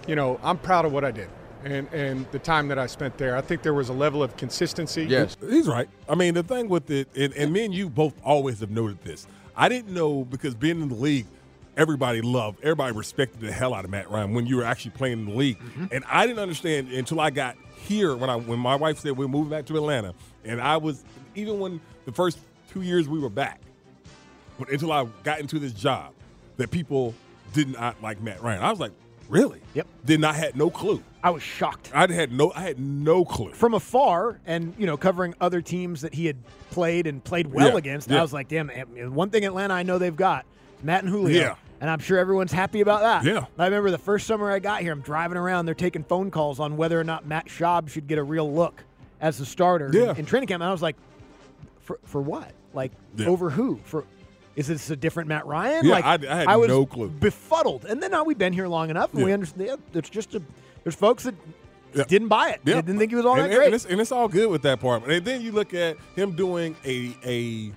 you 0.07 0.15
know, 0.15 0.39
I'm 0.43 0.57
proud 0.57 0.85
of 0.85 0.91
what 0.91 1.03
I 1.03 1.11
did 1.11 1.29
and 1.63 1.87
and 1.93 2.25
the 2.31 2.39
time 2.39 2.67
that 2.69 2.79
I 2.79 2.87
spent 2.87 3.17
there. 3.17 3.35
I 3.35 3.41
think 3.41 3.61
there 3.61 3.73
was 3.73 3.89
a 3.89 3.93
level 3.93 4.23
of 4.23 4.35
consistency. 4.37 5.05
Yes. 5.05 5.35
He's 5.41 5.67
right. 5.67 5.89
I 6.07 6.15
mean, 6.15 6.33
the 6.33 6.43
thing 6.43 6.69
with 6.69 6.89
it, 6.89 7.07
and, 7.15 7.33
and 7.33 7.51
me 7.51 7.65
and 7.65 7.73
you 7.73 7.89
both 7.89 8.13
always 8.23 8.59
have 8.61 8.71
noted 8.71 9.03
this. 9.03 9.27
I 9.55 9.69
didn't 9.69 9.93
know 9.93 10.23
because 10.23 10.55
being 10.55 10.81
in 10.81 10.89
the 10.89 10.95
league, 10.95 11.25
everybody 11.75 12.21
loved, 12.21 12.59
everybody 12.63 12.95
respected 12.95 13.41
the 13.41 13.51
hell 13.51 13.73
out 13.73 13.85
of 13.85 13.91
Matt 13.91 14.09
Ryan 14.09 14.33
when 14.33 14.47
you 14.47 14.57
were 14.57 14.63
actually 14.63 14.91
playing 14.91 15.19
in 15.19 15.25
the 15.25 15.35
league. 15.35 15.59
Mm-hmm. 15.59 15.85
And 15.91 16.03
I 16.07 16.25
didn't 16.25 16.39
understand 16.39 16.89
until 16.89 17.19
I 17.19 17.29
got 17.29 17.57
here 17.75 18.15
when 18.15 18.29
I 18.29 18.35
when 18.35 18.59
my 18.59 18.75
wife 18.75 18.99
said 18.99 19.17
we're 19.17 19.27
moving 19.27 19.49
back 19.49 19.65
to 19.65 19.75
Atlanta, 19.75 20.13
and 20.45 20.61
I 20.61 20.77
was 20.77 21.03
even 21.35 21.59
when 21.59 21.81
the 22.05 22.11
first 22.11 22.39
two 22.71 22.81
years 22.81 23.07
we 23.07 23.19
were 23.19 23.29
back. 23.29 23.59
when, 24.59 24.69
until 24.71 24.91
I 24.91 25.07
got 25.23 25.39
into 25.39 25.57
this 25.59 25.73
job 25.73 26.13
that 26.57 26.69
people 26.69 27.15
did 27.53 27.69
not 27.69 28.01
like 28.01 28.21
Matt 28.21 28.41
Ryan. 28.43 28.61
I 28.61 28.69
was 28.69 28.79
like, 28.79 28.91
really? 29.29 29.61
Yep. 29.73 29.87
Then 30.03 30.23
I 30.25 30.33
had 30.33 30.55
no 30.57 30.69
clue. 30.69 31.01
I 31.23 31.29
was 31.31 31.43
shocked 31.43 31.91
I 31.93 32.11
had 32.11 32.31
no 32.31 32.51
I 32.55 32.61
had 32.61 32.79
no 32.79 33.23
clue. 33.25 33.51
from 33.53 33.73
afar, 33.73 34.39
and 34.45 34.73
you 34.77 34.85
know, 34.85 34.97
covering 34.97 35.33
other 35.39 35.61
teams 35.61 36.01
that 36.01 36.13
he 36.13 36.25
had 36.25 36.37
played 36.71 37.07
and 37.07 37.23
played 37.23 37.47
well 37.47 37.69
Yeah, 37.71 37.77
against. 37.77 38.09
yeah. 38.09 38.19
I 38.19 38.21
was 38.21 38.33
like, 38.33 38.47
damn, 38.47 38.69
eh, 38.69 38.83
one 39.05 39.29
thing 39.29 39.45
Atlanta 39.45 39.73
I 39.73 39.83
know 39.83 39.97
they've 39.97 40.15
got 40.15 40.45
Matt 40.83 41.03
and 41.03 41.09
Julio. 41.11 41.39
Yeah. 41.41 41.55
And 41.81 41.89
I'm 41.89 41.99
sure 41.99 42.17
everyone's 42.17 42.51
happy 42.51 42.81
about 42.81 43.01
that. 43.01 43.23
Yeah. 43.23 43.45
I 43.57 43.65
remember 43.65 43.89
the 43.91 43.97
first 43.97 44.27
summer 44.27 44.51
I 44.51 44.59
got 44.59 44.81
here, 44.81 44.91
I'm 44.91 44.99
driving 45.01 45.37
around, 45.37 45.65
they're 45.65 45.75
taking 45.75 46.03
phone 46.03 46.29
calls 46.31 46.59
on 46.59 46.75
whether 46.75 46.99
or 46.99 47.05
not 47.05 47.25
Matt 47.25 47.47
Schaub 47.47 47.89
should 47.89 48.05
get 48.07 48.17
a 48.17 48.23
real 48.23 48.51
look 48.53 48.83
as 49.21 49.37
the 49.37 49.45
starter 49.45 49.89
Yeah. 49.93 50.11
in, 50.11 50.17
in 50.17 50.25
training 50.25 50.47
camp. 50.47 50.61
And 50.61 50.67
I 50.69 50.71
was 50.73 50.81
like, 50.81 50.95
for 51.81 51.99
for 52.03 52.21
what? 52.21 52.51
Like 52.73 52.91
over 53.25 53.49
who? 53.49 53.79
For 53.85 54.03
is 54.59 54.67
this 54.67 54.89
a 54.89 54.95
different 54.95 55.29
Matt 55.29 55.45
Ryan? 55.45 55.85
Yeah, 55.85 55.91
like 55.93 56.05
I- 56.05 56.31
I 56.31 56.51
had 56.51 56.55
was 56.57 56.67
no 56.67 56.85
clue. 56.85 57.09
Befuddled. 57.09 57.85
And 57.85 58.03
then 58.03 58.11
now 58.11 58.23
we've 58.23 58.37
been 58.37 58.53
here 58.53 58.67
long 58.67 58.89
enough, 58.89 59.13
and 59.13 59.23
we 59.23 59.31
understand. 59.31 59.67
Yeah, 59.67 59.75
there's 59.93 60.09
just 60.09 60.35
a 60.35 60.41
there's 60.83 60.95
folks 60.95 61.23
that 61.23 61.35
Yeah. 61.93 62.03
didn't 62.07 62.27
buy 62.27 62.49
it. 62.49 62.61
Yeah. 62.65 62.75
They 62.75 62.81
didn't 62.81 62.99
think 62.99 63.11
he 63.11 63.15
was 63.15 63.25
all 63.25 63.35
and, 63.39 63.51
that 63.51 63.55
great. 63.55 63.65
And 63.67 63.75
it's, 63.75 63.85
and 63.85 63.99
it's 64.01 64.11
all 64.11 64.27
good 64.27 64.49
with 64.49 64.61
that 64.63 64.79
part. 64.79 65.05
And 65.07 65.23
then 65.25 65.41
you 65.41 65.51
look 65.51 65.73
at 65.73 65.97
him 66.15 66.33
doing 66.35 66.75
a 66.85 67.15
a 67.25 67.71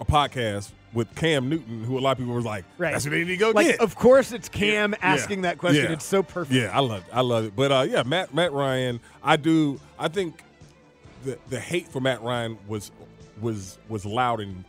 a 0.00 0.04
podcast 0.04 0.72
with 0.92 1.14
Cam 1.16 1.48
Newton, 1.48 1.84
who 1.84 1.98
a 1.98 2.00
lot 2.00 2.12
of 2.12 2.18
people 2.18 2.34
was 2.34 2.44
like, 2.44 2.64
Right. 2.78 2.92
that's 2.92 3.04
what 3.04 3.10
they 3.12 3.18
need 3.18 3.26
to 3.26 3.36
go 3.36 3.50
like, 3.50 3.66
get. 3.66 3.80
of 3.80 3.94
course, 3.96 4.32
it's 4.32 4.48
Cam 4.48 4.92
Yeah. 4.92 4.98
asking 5.02 5.42
that 5.42 5.58
question. 5.58 5.84
Yeah. 5.84 5.92
It's 5.92 6.04
so 6.04 6.22
perfect. 6.22 6.54
Yeah, 6.54 6.70
I 6.76 6.80
love 6.80 7.00
it. 7.06 7.12
I 7.12 7.20
love 7.20 7.44
it. 7.44 7.56
But 7.56 7.72
uh, 7.72 7.86
yeah, 7.88 8.02
Matt 8.04 8.32
Matt 8.34 8.52
Ryan, 8.52 9.00
I 9.22 9.36
do. 9.36 9.78
I 9.98 10.08
think 10.08 10.42
the 11.24 11.38
the 11.50 11.60
hate 11.60 11.88
for 11.88 12.00
Matt 12.00 12.22
Ryan 12.22 12.56
was 12.66 12.90
was 13.40 13.78
was 13.88 14.04
loud 14.06 14.40
and. 14.40 14.64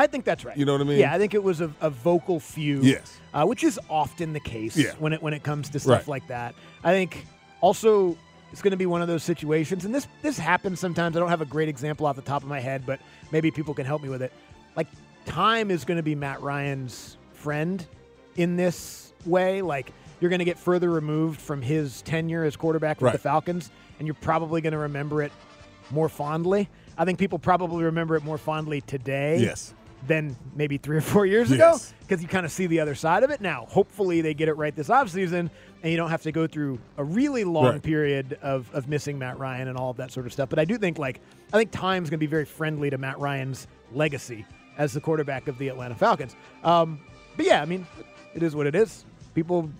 I 0.00 0.06
think 0.06 0.24
that's 0.24 0.44
right. 0.44 0.56
You 0.56 0.64
know 0.64 0.72
what 0.72 0.80
I 0.80 0.84
mean? 0.84 0.98
Yeah, 0.98 1.14
I 1.14 1.18
think 1.18 1.34
it 1.34 1.42
was 1.42 1.60
a, 1.60 1.72
a 1.80 1.90
vocal 1.90 2.40
few. 2.40 2.80
Yes. 2.82 3.18
uh, 3.34 3.44
which 3.44 3.62
is 3.64 3.78
often 3.88 4.32
the 4.32 4.40
case 4.40 4.76
Yeah. 4.76 4.92
when 4.98 5.12
it 5.12 5.22
when 5.22 5.34
it 5.34 5.42
comes 5.42 5.68
to 5.70 5.78
stuff 5.80 5.90
Right. 6.00 6.08
like 6.08 6.26
that. 6.28 6.54
I 6.82 6.92
think 6.92 7.26
also 7.60 8.16
it's 8.52 8.62
going 8.62 8.72
to 8.72 8.76
be 8.76 8.86
one 8.86 9.02
of 9.02 9.08
those 9.08 9.22
situations, 9.22 9.84
and 9.84 9.94
this 9.94 10.08
this 10.22 10.38
happens 10.38 10.80
sometimes. 10.80 11.16
I 11.16 11.20
don't 11.20 11.28
have 11.28 11.40
a 11.42 11.46
great 11.46 11.68
example 11.68 12.06
off 12.06 12.16
the 12.16 12.22
top 12.22 12.42
of 12.42 12.48
my 12.48 12.60
head, 12.60 12.84
but 12.86 12.98
maybe 13.30 13.50
people 13.50 13.74
can 13.74 13.86
help 13.86 14.02
me 14.02 14.08
with 14.08 14.22
it. 14.22 14.32
Like 14.76 14.88
time 15.26 15.70
is 15.70 15.84
going 15.84 15.96
to 15.98 16.02
be 16.02 16.14
Matt 16.14 16.40
Ryan's 16.42 17.16
friend 17.34 17.84
in 18.36 18.56
this 18.56 19.12
way. 19.26 19.62
Like 19.62 19.92
you're 20.20 20.30
going 20.30 20.40
to 20.40 20.44
get 20.44 20.58
further 20.58 20.90
removed 20.90 21.40
from 21.40 21.62
his 21.62 22.02
tenure 22.02 22.44
as 22.44 22.56
quarterback 22.56 22.96
with 23.00 23.06
Right. 23.06 23.12
the 23.12 23.18
Falcons, 23.18 23.70
and 23.98 24.06
you're 24.08 24.14
probably 24.20 24.60
going 24.60 24.72
to 24.72 24.78
remember 24.78 25.22
it 25.22 25.32
more 25.90 26.08
fondly. 26.08 26.68
I 26.98 27.04
think 27.04 27.18
people 27.18 27.38
probably 27.38 27.84
remember 27.84 28.16
it 28.16 28.22
more 28.24 28.36
fondly 28.38 28.80
today 28.82 29.38
Yes. 29.38 29.72
Than 30.06 30.34
maybe 30.54 30.78
three 30.78 30.96
or 30.96 31.00
four 31.02 31.26
years 31.26 31.50
ago 31.50 31.76
because 32.00 32.22
you 32.22 32.28
kind 32.28 32.46
of 32.46 32.52
see 32.52 32.66
the 32.66 32.80
other 32.80 32.94
side 32.94 33.22
of 33.22 33.30
it 33.30 33.40
now. 33.40 33.66
Hopefully, 33.68 34.20
they 34.20 34.34
get 34.34 34.48
it 34.48 34.54
right 34.54 34.74
this 34.74 34.88
offseason 34.88 35.50
and 35.82 35.90
you 35.90 35.96
don't 35.96 36.10
have 36.10 36.22
to 36.22 36.32
go 36.32 36.46
through 36.46 36.78
a 36.96 37.04
really 37.04 37.44
long 37.44 37.64
Right. 37.64 37.82
period 37.82 38.38
of, 38.42 38.70
of 38.74 38.88
missing 38.88 39.18
Matt 39.18 39.38
Ryan 39.38 39.68
and 39.68 39.76
all 39.78 39.90
of 39.90 39.96
that 39.98 40.10
sort 40.10 40.26
of 40.26 40.32
stuff. 40.32 40.48
But 40.48 40.58
I 40.58 40.64
do 40.64 40.76
think, 40.78 40.98
like, 40.98 41.20
I 41.52 41.56
think 41.58 41.70
time's 41.70 42.10
going 42.10 42.18
to 42.18 42.26
be 42.26 42.30
very 42.30 42.44
friendly 42.44 42.90
to 42.90 42.98
Matt 42.98 43.18
Ryan's 43.18 43.66
legacy 43.92 44.44
as 44.78 44.92
the 44.92 45.00
quarterback 45.00 45.48
of 45.48 45.56
the 45.58 45.68
Atlanta 45.68 45.94
Falcons. 45.94 46.36
Um, 46.64 47.00
but 47.36 47.46
yeah, 47.46 47.62
I 47.62 47.64
mean, 47.64 47.86
it 48.34 48.42
is 48.42 48.54
what 48.56 48.66
it 48.66 48.74
is. 48.74 49.04
People, 49.34 49.70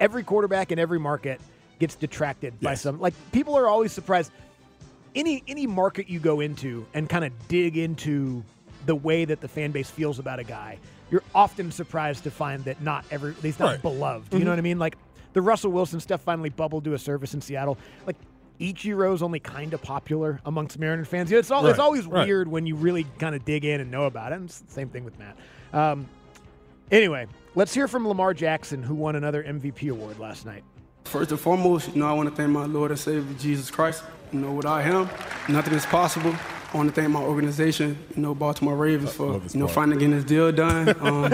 every 0.00 0.22
quarterback 0.22 0.70
in 0.72 0.78
every 0.78 0.98
market 1.00 1.40
gets 1.78 1.94
detracted 1.96 2.58
by 2.60 2.74
some. 2.74 3.00
Like, 3.00 3.14
people 3.32 3.56
are 3.56 3.66
always 3.68 3.92
surprised 3.92 4.30
any 5.14 5.42
any 5.46 5.66
market 5.66 6.08
you 6.08 6.18
go 6.18 6.40
into 6.40 6.86
and 6.94 7.08
kind 7.08 7.24
of 7.24 7.32
dig 7.48 7.76
into 7.76 8.42
the 8.86 8.94
way 8.94 9.24
that 9.24 9.40
the 9.40 9.48
fan 9.48 9.70
base 9.70 9.90
feels 9.90 10.18
about 10.18 10.38
a 10.38 10.44
guy, 10.44 10.78
you're 11.10 11.22
often 11.34 11.70
surprised 11.70 12.24
to 12.24 12.30
find 12.30 12.64
that 12.64 12.80
not 12.82 13.04
every 13.10 13.34
he's 13.42 13.58
not 13.58 13.66
Right. 13.66 13.74
Mm-hmm. 13.78 13.82
beloved. 13.88 14.34
You 14.34 14.44
know 14.44 14.50
what 14.50 14.58
I 14.58 14.62
mean? 14.62 14.78
Like 14.78 14.96
the 15.32 15.42
Russell 15.42 15.70
Wilson 15.72 16.00
stuff 16.00 16.20
finally 16.22 16.50
bubbled 16.50 16.84
to 16.84 16.94
a 16.94 16.98
surface 16.98 17.34
in 17.34 17.40
Seattle. 17.40 17.78
Like 18.06 18.16
Ichiro's 18.60 19.22
only 19.22 19.40
kind 19.40 19.74
of 19.74 19.82
popular 19.82 20.40
amongst 20.46 20.78
Mariner 20.78 21.04
fans. 21.04 21.30
You 21.30 21.36
know, 21.36 21.40
It's 21.40 21.50
all 21.50 21.66
it's 21.66 21.78
always 21.78 22.06
right. 22.06 22.26
weird 22.26 22.48
when 22.48 22.64
you 22.66 22.76
really 22.76 23.06
kind 23.18 23.34
of 23.34 23.44
dig 23.44 23.64
in 23.64 23.80
and 23.80 23.90
know 23.90 24.04
about 24.04 24.32
it. 24.32 24.36
And 24.36 24.44
it's 24.46 24.60
the 24.60 24.72
same 24.72 24.88
thing 24.88 25.04
with 25.04 25.18
Matt. 25.18 25.36
Um, 25.72 26.08
anyway, 26.90 27.26
let's 27.54 27.74
hear 27.74 27.88
from 27.88 28.06
Lamar 28.06 28.34
Jackson, 28.34 28.82
who 28.82 28.94
won 28.94 29.16
another 29.16 29.42
MVP 29.42 29.90
award 29.90 30.18
last 30.18 30.46
night. 30.46 30.62
First 31.04 31.30
and 31.32 31.40
foremost, 31.40 31.88
you 31.94 32.00
know, 32.00 32.08
I 32.08 32.12
want 32.12 32.28
to 32.28 32.34
thank 32.34 32.50
my 32.50 32.64
Lord 32.66 32.90
and 32.90 33.00
Savior 33.00 33.34
Jesus 33.38 33.70
Christ. 33.70 34.04
You 34.32 34.38
know, 34.38 34.52
without 34.52 34.84
Him, 34.84 35.08
nothing 35.52 35.74
is 35.74 35.84
possible. 35.86 36.34
I 36.72 36.76
want 36.78 36.88
to 36.88 36.94
thank 36.94 37.12
my 37.12 37.20
organization, 37.20 37.98
you 38.16 38.22
know, 38.22 38.34
Baltimore 38.34 38.74
Ravens, 38.74 39.12
for 39.12 39.42
you 39.52 39.60
know 39.60 39.68
finally 39.68 39.98
getting 39.98 40.16
this 40.16 40.24
deal 40.24 40.50
done. 40.52 40.88
Um, 41.00 41.24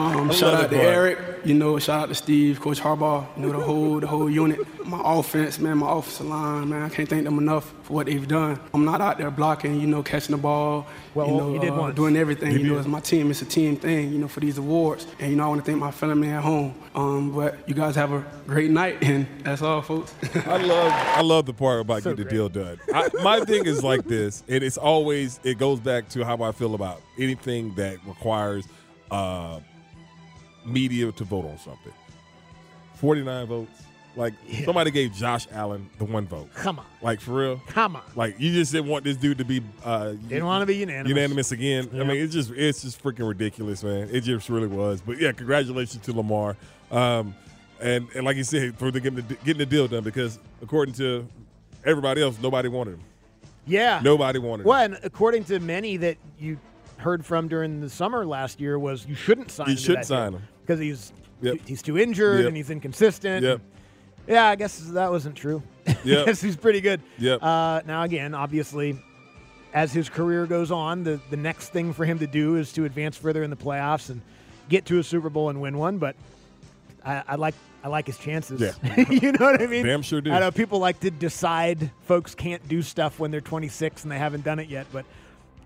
um, 0.00 0.30
shout 0.32 0.54
out 0.54 0.70
to. 0.70 0.76
Eric, 0.76 1.18
you 1.44 1.54
know, 1.54 1.78
shout 1.78 2.02
out 2.02 2.08
to 2.08 2.14
Steve, 2.14 2.60
Coach 2.60 2.80
Harbaugh, 2.80 3.26
you 3.36 3.42
know, 3.46 3.52
the 3.52 3.64
whole 3.64 4.00
the 4.00 4.06
whole 4.06 4.28
unit. 4.30 4.60
My 4.86 5.00
offense, 5.04 5.58
man, 5.58 5.78
my 5.78 5.92
offensive 5.92 6.26
line, 6.26 6.70
man, 6.70 6.82
I 6.82 6.88
can't 6.88 7.08
thank 7.08 7.24
them 7.24 7.38
enough 7.38 7.72
for 7.82 7.92
what 7.94 8.06
they've 8.06 8.26
done. 8.26 8.58
I'm 8.72 8.84
not 8.86 9.00
out 9.02 9.18
there 9.18 9.30
blocking, 9.30 9.78
you 9.80 9.86
know, 9.86 10.02
catching 10.02 10.34
the 10.34 10.40
ball, 10.40 10.86
Well, 11.14 11.26
you 11.28 11.36
know, 11.36 11.52
you 11.54 11.60
did 11.60 11.70
uh, 11.72 11.90
doing 11.90 12.16
everything. 12.16 12.52
You 12.52 12.58
You 12.58 12.64
know, 12.64 12.70
did. 12.74 12.78
it's 12.80 12.88
my 12.88 13.00
team. 13.00 13.30
It's 13.30 13.42
a 13.42 13.44
team 13.44 13.76
thing, 13.76 14.12
you 14.12 14.18
know, 14.18 14.28
for 14.28 14.40
these 14.40 14.56
awards. 14.58 15.06
And 15.18 15.30
you 15.30 15.36
know, 15.36 15.44
I 15.44 15.48
want 15.48 15.64
to 15.64 15.70
thank 15.70 15.78
my 15.78 15.90
family 15.90 16.28
at 16.30 16.42
home. 16.42 16.74
Um, 16.94 17.32
but 17.34 17.58
you 17.68 17.74
guys 17.74 17.94
have 17.96 18.12
a 18.12 18.24
great 18.46 18.70
night, 18.70 19.02
and 19.02 19.26
that's 19.44 19.60
all, 19.62 19.82
folks. 19.82 20.14
I 20.46 20.56
love 20.56 20.92
I 20.92 21.20
love 21.22 21.44
the 21.46 21.52
part 21.54 21.80
about 21.80 22.02
So 22.08 22.10
getting 22.10 22.24
the 22.24 22.30
deal 22.30 22.48
done. 22.48 22.78
I, 22.94 23.08
my 23.22 23.40
thing 23.40 23.66
is 23.66 23.84
like 23.84 24.04
this, 24.06 24.42
and 24.48 24.64
it's 24.64 24.78
always 24.78 25.38
it 25.44 25.58
goes 25.58 25.80
back 25.80 26.08
to 26.10 26.24
how 26.24 26.42
I 26.42 26.52
feel 26.52 26.74
about 26.74 27.02
anything 27.18 27.74
that 27.74 27.98
requires 28.06 28.66
uh, 29.10 29.60
media 30.64 31.10
to 31.12 31.24
vote 31.24 31.44
on 31.46 31.58
something. 31.58 31.92
Forty 32.94 33.22
nine 33.22 33.46
votes. 33.46 33.82
Like 34.16 34.34
Yeah. 34.48 34.64
somebody 34.64 34.90
gave 34.90 35.12
Josh 35.12 35.46
Allen 35.52 35.88
the 35.98 36.04
one 36.04 36.26
vote. 36.26 36.52
Come 36.54 36.80
on, 36.80 36.84
Like 37.02 37.20
for 37.20 37.32
real. 37.32 37.62
come 37.68 37.94
on. 37.94 38.02
Like 38.16 38.40
you 38.40 38.52
just 38.52 38.72
didn't 38.72 38.88
want 38.88 39.04
this 39.04 39.16
dude 39.16 39.38
to 39.38 39.44
be 39.44 39.62
uh, 39.84 40.12
Didn't 40.28 40.44
want 40.46 40.62
to 40.62 40.66
be 40.66 40.76
unanimous. 40.76 41.08
unanimous 41.08 41.52
again. 41.52 41.88
Yeah. 41.92 42.02
I 42.02 42.04
mean, 42.04 42.16
it's 42.16 42.32
just 42.32 42.50
it's 42.50 42.82
just 42.82 43.00
freaking 43.02 43.28
ridiculous, 43.28 43.84
man. 43.84 44.08
It 44.10 44.22
just 44.22 44.48
really 44.48 44.66
was. 44.66 45.00
But 45.00 45.20
yeah, 45.20 45.30
congratulations 45.32 46.02
to 46.04 46.12
Lamar. 46.12 46.56
Um, 46.90 47.34
and 47.80 48.08
and 48.16 48.24
like 48.24 48.36
you 48.36 48.44
said, 48.44 48.76
for 48.76 48.90
the, 48.90 48.98
getting 48.98 49.24
the 49.24 49.34
getting 49.36 49.58
the 49.58 49.66
deal 49.66 49.86
done 49.86 50.02
because 50.02 50.40
according 50.62 50.94
to 50.94 51.28
everybody 51.84 52.20
else, 52.20 52.36
nobody 52.42 52.68
wanted 52.68 52.94
him. 52.94 53.00
Yeah. 53.66 54.00
Nobody 54.02 54.40
wanted 54.40 54.66
Well, 54.66 54.80
him. 54.82 54.94
and 54.94 55.04
according 55.04 55.44
to 55.44 55.60
many 55.60 55.96
that 55.98 56.16
you 56.40 56.58
heard 56.98 57.24
from 57.24 57.48
during 57.48 57.80
the 57.80 57.88
summer 57.90 58.26
last 58.26 58.60
year, 58.60 58.78
was 58.78 59.06
you 59.06 59.14
shouldn't 59.14 59.50
sign. 59.50 59.68
You 59.70 59.76
him 59.76 59.94
deal 59.94 60.02
sign 60.02 60.34
him. 60.34 60.42
because 60.62 60.78
he's 60.80 61.12
Yep. 61.40 61.58
he's 61.66 61.82
too 61.82 61.96
injured 61.96 62.40
Yep. 62.40 62.48
and 62.48 62.56
he's 62.56 62.70
inconsistent. 62.70 63.44
Yep. 63.44 63.60
Yeah, 64.26 64.48
I 64.48 64.56
guess 64.56 64.78
that 64.80 65.10
wasn't 65.10 65.36
true. 65.36 65.62
Yep. 66.04 66.26
yes, 66.26 66.40
he's 66.40 66.56
pretty 66.56 66.80
good. 66.80 67.00
Yep. 67.18 67.42
Uh, 67.42 67.80
now 67.86 68.02
again, 68.02 68.34
obviously, 68.34 68.98
as 69.72 69.92
his 69.92 70.08
career 70.08 70.46
goes 70.46 70.70
on, 70.70 71.02
the 71.04 71.20
the 71.30 71.36
next 71.36 71.68
thing 71.70 71.92
for 71.92 72.04
him 72.04 72.18
to 72.18 72.26
do 72.26 72.56
is 72.56 72.72
to 72.74 72.84
advance 72.84 73.16
further 73.16 73.42
in 73.42 73.50
the 73.50 73.56
playoffs 73.56 74.10
and 74.10 74.20
get 74.68 74.84
to 74.86 74.98
a 74.98 75.02
Super 75.04 75.30
Bowl 75.30 75.48
and 75.50 75.60
win 75.60 75.78
one. 75.78 75.98
But 75.98 76.16
I, 77.04 77.22
I 77.28 77.34
like 77.36 77.54
I 77.84 77.88
like 77.88 78.06
his 78.06 78.18
chances. 78.18 78.60
Yeah. 78.60 79.04
you 79.10 79.32
know 79.32 79.46
what 79.46 79.62
I 79.62 79.66
mean? 79.66 79.86
Damn 79.86 80.02
sure 80.02 80.20
do. 80.20 80.32
I 80.32 80.40
know 80.40 80.50
people 80.50 80.78
like 80.80 80.98
to 81.00 81.10
decide 81.10 81.90
folks 82.02 82.34
can't 82.34 82.66
do 82.68 82.82
stuff 82.82 83.18
when 83.20 83.30
they're 83.30 83.40
26 83.40 84.02
and 84.02 84.10
they 84.12 84.18
haven't 84.18 84.44
done 84.44 84.58
it 84.58 84.68
yet, 84.68 84.86
but 84.92 85.04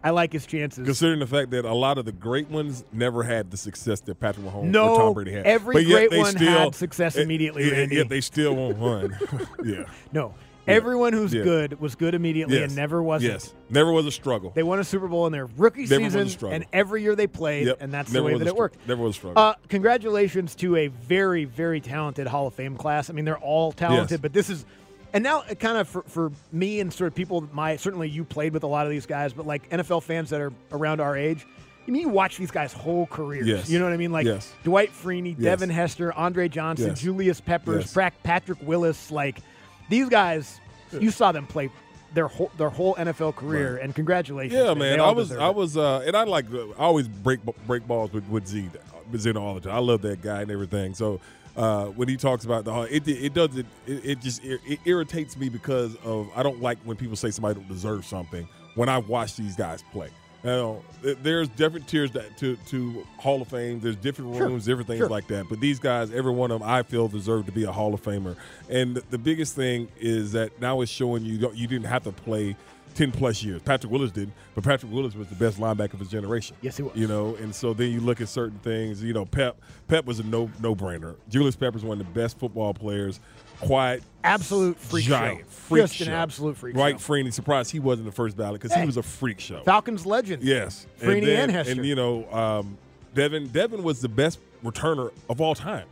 I 0.05 0.11
like 0.11 0.33
his 0.33 0.47
chances. 0.47 0.85
Considering 0.85 1.21
the 1.21 1.27
fact 1.27 1.51
that 1.53 1.65
a 1.65 1.73
lot 1.75 1.97
of 1.99 2.05
the 2.05 2.13
great 2.13 2.49
ones 2.51 2.85
never 2.93 3.23
had 3.23 3.51
the 3.51 3.57
success 3.57 4.01
that 4.01 4.19
Patrick 4.19 4.47
Mahomes 4.47 4.65
No, 4.65 4.89
or 4.95 4.99
Tom 4.99 5.15
Brady 5.15 5.33
had. 5.33 5.47
every 5.47 5.75
But 5.77 5.85
great 5.91 6.13
one 6.13 6.33
still, 6.37 6.49
had 6.51 6.75
success 6.75 7.15
yet- 7.17 7.23
immediately, 7.25 7.65
Yet, 7.65 7.73
Randy. 7.73 7.97
yet 7.97 8.09
they 8.09 8.21
still 8.21 8.55
won't 8.57 8.79
run. 8.79 9.17
yeah. 9.65 9.85
No, 10.13 10.35
everyone 10.67 11.13
who's 11.13 11.33
Yeah. 11.33 11.43
good 11.45 11.81
was 11.81 11.95
good 11.95 12.15
immediately 12.15 12.57
Yes. 12.59 12.69
and 12.69 12.77
never 12.77 13.03
wasn't. 13.03 13.33
Yes. 13.33 13.55
Never 13.71 13.93
was 13.93 14.07
a 14.07 14.11
struggle. 14.13 14.53
They 14.55 14.63
won 14.63 14.79
a 14.79 14.85
Super 14.85 15.09
Bowl 15.09 15.27
in 15.27 15.33
their 15.33 15.47
rookie 15.57 15.87
Never 15.87 16.03
was 16.05 16.15
a 16.15 16.19
season, 16.19 16.29
struggle. 16.29 16.55
and 16.57 16.65
every 16.73 17.03
year 17.03 17.15
they 17.17 17.27
played, 17.27 17.67
Yep. 17.69 17.79
and 17.81 17.93
that's 17.93 18.13
Never 18.13 18.29
the 18.29 18.33
way 18.35 18.39
that 18.39 18.49
it 18.49 18.57
worked. 18.57 18.77
Never 18.87 19.03
was 19.03 19.17
a 19.17 19.19
struggle. 19.19 19.43
Uh, 19.43 19.55
congratulations 19.69 20.55
to 20.57 20.77
a 20.77 20.89
very, 20.89 21.45
very 21.45 21.81
talented 21.81 22.27
Hall 22.27 22.47
of 22.47 22.55
Fame 22.55 22.77
class. 22.77 23.09
I 23.11 23.13
mean, 23.13 23.25
they're 23.25 23.39
all 23.39 23.73
talented, 23.73 24.11
Yes. 24.13 24.21
but 24.21 24.33
this 24.33 24.51
is, 24.51 24.65
and 25.13 25.23
now 25.25 25.43
it 25.49 25.59
kind 25.61 25.77
of 25.79 25.89
for, 25.89 26.03
for 26.03 26.33
me 26.53 26.81
and 26.81 26.93
sort 26.93 27.09
of 27.09 27.15
people, 27.15 27.47
my 27.53 27.77
certainly 27.77 28.09
you 28.09 28.25
played 28.25 28.53
with 28.53 28.63
a 28.63 28.67
lot 28.67 28.87
of 28.87 28.91
these 28.91 29.07
guys, 29.07 29.33
but 29.33 29.47
like 29.47 29.69
NFL 29.71 30.03
fans 30.03 30.31
that 30.31 30.41
are 30.41 30.53
around 30.73 31.01
our 31.01 31.17
age, 31.17 31.47
I 31.87 31.91
mean, 31.91 32.03
you 32.03 32.09
watch 32.09 32.37
these 32.39 32.51
guys' 32.51 32.73
whole 32.73 33.07
careers. 33.07 33.47
Yes. 33.47 33.69
You 33.69 33.79
know 33.79 33.85
what 33.87 33.93
I 33.93 33.97
mean? 33.97 34.13
Like 34.13 34.25
Yes. 34.27 34.53
Dwight 34.63 34.91
Freeney, 34.93 35.35
Yes. 35.37 35.43
Devin 35.45 35.71
Hester, 35.71 36.13
Andre 36.13 36.49
Johnson. 36.49 36.95
Julius 36.95 37.41
Peppers. 37.41 37.93
Patrick 38.23 38.59
Willis. 38.63 39.11
Like 39.11 39.39
these 39.91 40.09
guys, 40.09 40.61
you 40.93 41.11
saw 41.11 41.33
them 41.33 41.47
play 41.47 41.71
their 42.15 42.29
whole 42.29 42.51
their 42.57 42.69
whole 42.69 42.95
NFL 42.95 43.35
career, 43.37 43.79
and 43.79 43.95
congratulations. 43.95 44.53
Yeah, 44.55 44.75
man. 44.75 45.01
I 45.01 45.11
was, 45.11 45.33
I 45.33 45.49
was, 45.49 45.77
uh, 45.77 46.05
and 46.07 46.15
I 46.17 46.25
like, 46.25 46.45
I 46.53 46.83
always 46.83 47.09
break 47.09 47.41
break 47.67 47.87
balls 47.87 48.13
with 48.13 48.29
with 48.29 48.47
Z, 48.47 48.69
Zeno 49.17 49.43
all 49.43 49.55
the 49.55 49.61
time. 49.63 49.75
I 49.75 49.79
love 49.79 50.03
that 50.03 50.21
guy 50.23 50.43
and 50.43 50.51
everything. 50.51 50.95
So 50.95 51.21
uh, 51.57 51.87
when 51.87 52.09
he 52.09 52.17
talks 52.17 52.45
about 52.45 52.65
the, 52.65 52.73
it, 52.95 53.07
it 53.07 53.35
doesn't. 53.35 53.67
it, 53.87 54.05
it 54.05 54.21
just 54.21 54.43
it, 54.45 54.61
it 54.67 54.81
irritates 54.85 55.37
me 55.37 55.49
because 55.49 55.97
of 56.05 56.31
I 56.35 56.43
don't 56.43 56.61
like 56.63 56.79
when 56.85 56.97
people 56.97 57.17
say 57.17 57.31
somebody 57.31 57.55
don't 57.61 57.69
deserve 57.69 58.05
something 58.07 58.49
when 58.75 58.89
I 58.89 58.99
watch 58.99 59.37
these 59.37 59.57
guys 59.57 59.83
play. 59.93 60.09
Now, 60.45 60.83
th- 61.03 61.19
there's 61.23 61.49
different 61.51 61.87
tiers 61.87 62.11
that, 62.13 62.37
to 62.39 62.57
to 62.57 63.07
Hall 63.19 63.41
of 63.43 63.49
Fame. 63.49 63.79
There's 63.81 63.97
different 63.97 64.35
Sure, 64.35 64.49
rooms, 64.49 64.65
different 64.65 64.89
things 64.89 64.99
sure. 64.99 65.09
like 65.09 65.29
that. 65.29 65.49
But 65.49 65.61
these 65.61 65.79
guys, 65.79 66.11
every 66.13 66.33
one 66.33 66.51
of 66.51 66.61
them, 66.61 66.69
I 66.69 66.83
feel 66.83 67.07
deserve 67.07 67.47
to 67.47 67.53
be 67.53 67.63
a 67.65 67.71
Hall 67.71 67.95
of 67.95 68.03
Famer. 68.03 68.37
And 68.69 68.97
the, 68.97 69.05
the 69.11 69.19
biggest 69.19 69.55
thing 69.55 69.89
is 70.01 70.33
that 70.33 70.61
now 70.61 70.81
it's 70.81 70.91
showing 70.91 71.25
you 71.25 71.35
you 71.55 71.67
didn't 71.69 71.87
have 71.87 72.05
to 72.05 72.13
play 72.13 72.57
ten 72.95 73.11
plus 73.13 73.43
years. 73.43 73.63
Patrick 73.63 73.91
Willis 73.93 74.11
didn't, 74.11 74.35
but 74.55 74.65
Patrick 74.65 74.93
Willis 74.93 75.15
was 75.15 75.29
the 75.29 75.35
best 75.35 75.59
linebacker 75.59 75.95
of 75.95 76.01
his 76.01 76.09
generation. 76.09 76.57
Yes, 76.61 76.77
he 76.77 76.83
was. 76.83 76.95
You 76.97 77.07
know, 77.07 77.35
and 77.37 77.55
so 77.55 77.73
then 77.75 77.91
you 77.91 78.01
look 78.01 78.21
at 78.21 78.29
certain 78.29 78.59
things. 78.61 79.03
You 79.03 79.13
know, 79.13 79.25
Pep 79.25 79.57
Pep 79.89 80.05
was 80.05 80.19
a 80.21 80.23
no 80.25 80.51
no 80.61 80.75
brainer. 80.75 81.17
Julius 81.29 81.57
Pepper's 81.57 81.85
one 81.85 82.01
of 82.01 82.07
the 82.07 82.13
best 82.13 82.39
football 82.39 82.75
players. 82.75 83.21
Quiet, 83.61 84.03
Absolute 84.25 84.77
freak 84.77 85.05
giant 85.05 85.39
show. 85.41 85.45
freak 85.47 85.83
Just 85.85 86.01
an 86.01 86.09
absolute 86.09 86.57
freak 86.57 86.75
right, 86.77 86.99
show. 87.01 87.13
Freeney. 87.13 87.33
Surprised 87.33 87.71
he 87.71 87.79
wasn't 87.79 88.07
the 88.07 88.13
first 88.13 88.37
ballot 88.37 88.61
because 88.61 88.75
Hey. 88.75 88.81
he 88.81 88.87
was 88.87 88.97
a 88.97 89.03
freak 89.05 89.39
show. 89.39 89.63
Falcons 89.63 90.05
legend. 90.05 90.43
Yes, 90.43 90.87
Freeney 91.01 91.27
then- 91.27 91.43
and 91.45 91.53
Hester. 91.53 91.73
and 91.73 91.87
you 91.87 91.95
know, 91.95 92.29
um, 92.33 92.77
Devin 93.15 93.49
Devin 93.49 93.85
was 93.85 94.01
the 94.01 94.09
best 94.09 94.41
returner 94.65 95.13
of 95.31 95.41
all 95.41 95.55
time. 95.55 95.87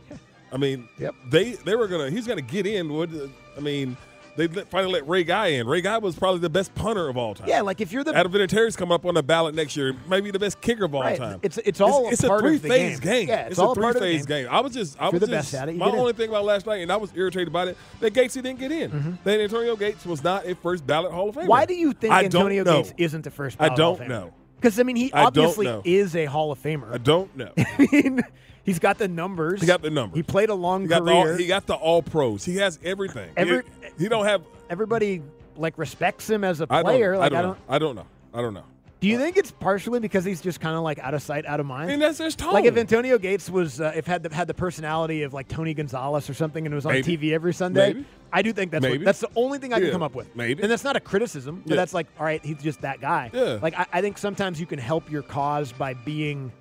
I 0.51 0.57
mean, 0.57 0.89
Yep. 0.99 1.15
they 1.29 1.51
they 1.53 1.75
were 1.77 1.87
gonna 1.87 2.09
he's 2.09 2.27
gonna 2.27 2.41
get 2.41 2.65
in. 2.67 2.91
What 2.91 3.09
I 3.55 3.61
mean, 3.61 3.95
they 4.37 4.47
finally 4.47 4.93
let 4.93 5.07
Ray 5.07 5.23
Guy 5.23 5.47
in. 5.47 5.67
Ray 5.67 5.81
Guy 5.81 5.97
was 5.97 6.15
probably 6.15 6.39
the 6.39 6.49
best 6.49 6.73
punter 6.75 7.09
of 7.09 7.17
all 7.17 7.33
time. 7.35 7.47
Yeah, 7.49 7.61
like 7.61 7.81
if 7.81 7.91
you're 7.91 8.03
the 8.03 8.15
Adam 8.15 8.31
Vinatieri's 8.31 8.75
coming 8.75 8.93
up 8.93 9.05
on 9.05 9.15
the 9.15 9.23
ballot 9.23 9.53
next 9.55 9.75
year, 9.75 9.93
maybe 10.07 10.31
the 10.31 10.39
best 10.39 10.61
kicker 10.61 10.85
of 10.85 10.95
all 10.95 11.01
Right. 11.01 11.17
time. 11.17 11.39
It's- 11.43 11.59
it's 11.65 11.81
all 11.81 12.09
it's, 12.09 12.23
a 12.23 12.27
part 12.27 12.43
a 12.43 12.45
of 12.45 12.49
three 12.51 12.57
the 12.57 12.67
phase 12.69 12.99
game. 12.99 13.11
game. 13.11 13.27
Yeah, 13.29 13.41
it's 13.41 13.51
it's, 13.51 13.59
all 13.59 13.71
a 13.73 13.75
three 13.75 13.93
phase 13.93 14.25
game. 14.25 14.45
game. 14.45 14.53
I 14.53 14.59
was 14.61 14.73
just 14.73 14.99
I 15.01 15.09
was 15.09 15.19
just 15.19 15.31
best 15.31 15.53
at 15.53 15.69
it, 15.69 15.75
my 15.75 15.85
get 15.85 15.93
in. 15.95 15.99
only 15.99 16.13
thing 16.13 16.29
about 16.29 16.45
last 16.45 16.65
night, 16.65 16.81
and 16.81 16.91
I 16.91 16.97
was 16.97 17.11
irritated 17.15 17.49
about 17.49 17.67
it 17.67 17.77
that 17.99 18.13
Gatesy 18.13 18.41
didn't 18.43 18.59
get 18.59 18.71
in. 18.71 19.17
That 19.23 19.39
Antonio 19.39 19.75
Gates 19.75 20.05
was 20.05 20.23
not 20.23 20.45
a 20.45 20.55
first 20.55 20.85
ballot 20.87 21.11
Hall 21.11 21.29
of 21.29 21.35
Famer. 21.35 21.39
Mm-hmm. 21.41 21.47
Why 21.49 21.65
do 21.65 21.73
you 21.73 21.93
think 21.93 22.13
I 22.13 22.23
Antonio. 22.25 22.63
Gates 22.63 22.93
isn't 22.97 23.23
the 23.23 23.31
first? 23.31 23.57
I 23.59 23.67
ballot 23.69 23.79
Hall 23.81 23.91
of 23.93 23.99
don't 23.99 24.09
know. 24.09 24.33
Because 24.55 24.79
I 24.79 24.83
mean, 24.83 24.95
he 24.95 25.11
I 25.11 25.23
obviously 25.25 25.67
is 25.85 26.15
a 26.15 26.25
Hall 26.25 26.51
of 26.51 26.61
Famer. 26.61 26.93
I 26.93 26.97
don't 26.99 27.35
know. 27.35 27.51
I 27.57 27.87
mean, 27.91 28.21
he's 28.63 28.79
got 28.79 28.97
the 28.97 29.07
numbers. 29.07 29.61
He 29.61 29.67
got 29.67 29.81
the 29.81 29.89
numbers. 29.89 30.17
He 30.17 30.23
played 30.23 30.49
a 30.49 30.55
long 30.55 30.81
He 30.83 30.87
got, 30.87 31.05
the 31.05 31.11
career. 31.11 31.31
all, 31.33 31.37
he 31.37 31.47
got 31.47 31.65
the 31.67 31.75
all 31.75 32.01
pros. 32.01 32.43
He 32.45 32.57
has 32.57 32.79
everything. 32.83 33.29
Every- 33.37 33.63
he, 33.97 34.03
he 34.03 34.09
don't 34.09 34.25
have. 34.25 34.41
Everybody 34.69 35.21
like 35.57 35.77
respects 35.77 36.29
him 36.29 36.43
as 36.43 36.61
a 36.61 36.67
I 36.69 36.77
don't, 36.77 36.85
player. 36.85 37.17
like 37.17 37.33
I 37.33 37.35
don't, 37.35 37.39
I 37.39 37.41
know. 37.41 37.53
don't. 37.53 37.59
I 37.69 37.79
don't 37.79 37.95
know. 37.95 38.05
I 38.33 38.41
don't 38.41 38.53
know. 38.53 38.63
Do 39.01 39.07
you 39.07 39.17
think 39.17 39.35
it's 39.35 39.49
partially 39.49 39.99
because 39.99 40.23
he's 40.23 40.41
just 40.41 40.59
kind 40.61 40.75
of 40.77 40.83
like 40.83 40.99
out 40.99 41.15
of 41.15 41.23
sight, 41.23 41.47
out 41.47 41.59
of 41.59 41.65
mind? 41.65 41.85
I 41.89 41.93
mean, 41.93 41.99
that's 41.99 42.19
his 42.19 42.35
tone. 42.35 42.53
Like 42.53 42.65
if 42.65 42.77
Antonio 42.77 43.17
Gates 43.17 43.49
was, 43.49 43.81
uh, 43.81 43.91
if 43.95 44.05
had 44.05 44.21
the 44.21 44.33
had 44.33 44.45
the 44.47 44.53
personality 44.53 45.23
of 45.23 45.33
like 45.33 45.47
Tony 45.47 45.73
Gonzalez 45.73 46.29
or 46.29 46.35
something, 46.35 46.67
and 46.67 46.75
was 46.75 46.85
on 46.85 46.93
Maybe. 46.93 47.17
TV 47.17 47.31
every 47.33 47.51
Sunday, 47.51 47.93
Maybe. 47.93 48.05
I 48.31 48.43
do 48.43 48.53
think 48.53 48.69
that's 48.71 48.85
what, 48.87 49.03
that's 49.03 49.19
the 49.21 49.29
only 49.35 49.57
thing 49.57 49.73
I 49.73 49.79
can 49.79 49.89
come 49.91 50.03
up 50.03 50.13
with. 50.13 50.33
Maybe. 50.35 50.61
and 50.61 50.71
that's 50.71 50.83
not 50.83 50.95
a 50.95 50.99
criticism, 50.99 51.63
but 51.65 51.71
Yeah. 51.71 51.75
that's 51.77 51.95
like, 51.95 52.05
all 52.19 52.25
right, 52.25 52.45
he's 52.45 52.61
just 52.61 52.81
that 52.81 53.01
guy. 53.01 53.31
Yeah. 53.33 53.57
Like 53.59 53.73
I, 53.77 53.87
I 53.91 54.01
think 54.01 54.19
sometimes 54.19 54.59
you 54.59 54.67
can 54.67 54.77
help 54.77 55.09
your 55.09 55.23
cause 55.23 55.71
by 55.71 55.95
being 55.95 56.51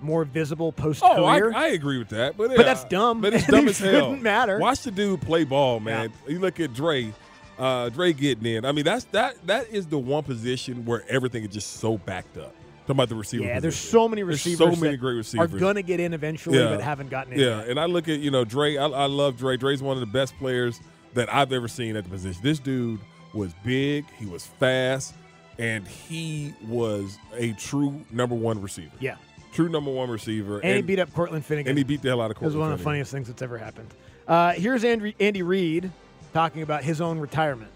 more 0.00 0.24
visible 0.24 0.72
post 0.72 1.00
career. 1.02 1.14
Oh, 1.18 1.24
I. 1.56 1.64
I 1.64 1.66
agree 1.68 1.98
with 1.98 2.08
that, 2.10 2.36
but, 2.36 2.54
But 2.56 2.64
that's 2.66 2.84
dumb, 2.84 3.20
But 3.20 3.34
it's 3.34 3.46
dumb 3.48 3.68
as 3.68 3.78
hell. 3.78 3.90
shouldn't 3.92 4.22
matter. 4.22 4.58
Watch 4.58 4.82
the 4.82 4.90
dude 4.90 5.20
play 5.20 5.44
ball, 5.44 5.80
man. 5.80 6.12
You 6.26 6.38
look 6.38 6.60
at 6.60 6.72
Dre, 6.74 7.12
uh, 7.58 7.88
Dre 7.90 8.12
getting 8.12 8.46
in. 8.46 8.64
I 8.64 8.72
mean, 8.72 8.84
that's 8.84 9.04
that 9.06 9.34
that 9.46 9.68
is 9.70 9.86
the 9.86 9.98
one 9.98 10.22
position 10.24 10.84
where 10.84 11.04
everything 11.08 11.42
is 11.44 11.50
just 11.50 11.74
so 11.74 11.98
backed 11.98 12.36
up. 12.38 12.54
Talking 12.82 12.96
about 12.96 13.08
the 13.10 13.16
receiver. 13.16 13.44
yeah, 13.44 13.60
there's 13.60 13.76
so 13.76 14.08
many 14.08 14.22
There's 14.22 14.46
receivers. 14.46 14.74
so 14.74 14.80
many 14.80 14.96
great 14.96 15.12
receivers. 15.16 15.52
Are 15.52 15.58
gonna 15.58 15.82
get 15.82 16.00
in 16.00 16.14
eventually, 16.14 16.58
but 16.58 16.80
haven't 16.80 17.10
gotten 17.10 17.34
in. 17.34 17.38
Yeah, 17.40 17.58
yet. 17.58 17.68
and 17.68 17.78
I 17.80 17.84
look 17.84 18.08
at 18.08 18.20
you 18.20 18.30
know 18.30 18.44
Dre. 18.44 18.78
I, 18.78 18.86
I 18.86 19.04
love 19.06 19.36
Dre. 19.36 19.58
Dre's 19.58 19.82
one 19.82 19.96
of 19.96 20.00
the 20.00 20.06
best 20.06 20.34
players 20.38 20.80
that 21.14 21.32
I've 21.34 21.52
ever 21.52 21.68
seen 21.68 21.96
at 21.96 22.04
the 22.04 22.10
position. 22.10 22.40
This 22.42 22.58
dude 22.58 23.00
was 23.34 23.52
big. 23.62 24.06
He 24.18 24.24
was 24.24 24.46
fast, 24.46 25.12
and 25.58 25.86
he 25.86 26.54
was 26.66 27.18
a 27.36 27.52
true 27.54 28.02
number 28.10 28.34
one 28.34 28.58
receiver. 28.62 28.92
Yeah. 29.00 29.16
True 29.58 29.68
number 29.68 29.90
one 29.90 30.08
receiver. 30.08 30.60
And, 30.60 30.76
he 30.76 30.82
beat 30.82 31.00
up 31.00 31.12
Cortland 31.12 31.44
Finnegan. 31.44 31.70
And 31.70 31.78
he 31.78 31.82
beat 31.82 32.00
the 32.00 32.10
hell 32.10 32.20
out 32.20 32.30
of 32.30 32.36
It 32.36 32.42
was 32.42 32.52
Cortland. 32.52 32.60
one 32.60 32.72
of 32.74 32.78
the 32.78 32.84
funniest 32.84 33.10
things 33.10 33.26
that's 33.26 33.42
ever 33.42 33.58
happened. 33.58 33.92
Uh, 34.28 34.52
here's 34.52 34.84
Andy, 34.84 35.16
Andy 35.18 35.42
Reid 35.42 35.90
talking 36.32 36.62
about 36.62 36.84
his 36.84 37.00
own 37.00 37.18
retirement. 37.18 37.72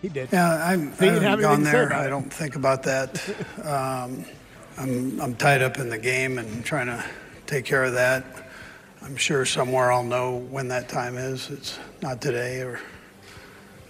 He 0.00 0.08
did. 0.08 0.30
Yeah, 0.32 0.66
I'm, 0.66 0.94
So 0.94 1.04
I 1.04 1.10
have 1.10 1.22
haven't 1.22 1.42
gone 1.42 1.52
anything 1.56 1.64
to 1.64 1.70
say 1.70 1.88
there. 1.88 1.92
I 1.92 2.08
don't 2.08 2.32
think 2.32 2.56
about 2.56 2.84
that. 2.84 3.22
Um, 3.66 4.24
I'm, 4.78 5.20
I'm 5.20 5.36
tied 5.36 5.60
up 5.60 5.76
in 5.76 5.90
the 5.90 5.98
game 5.98 6.38
and 6.38 6.64
trying 6.64 6.86
to 6.86 7.04
take 7.46 7.66
care 7.66 7.84
of 7.84 7.92
that. 7.92 8.24
I'm 9.02 9.16
sure 9.16 9.44
somewhere 9.44 9.92
I'll 9.92 10.02
know 10.02 10.38
when 10.38 10.68
that 10.68 10.88
time 10.88 11.18
is. 11.18 11.50
It's 11.50 11.78
not 12.00 12.22
today 12.22 12.62
or 12.62 12.80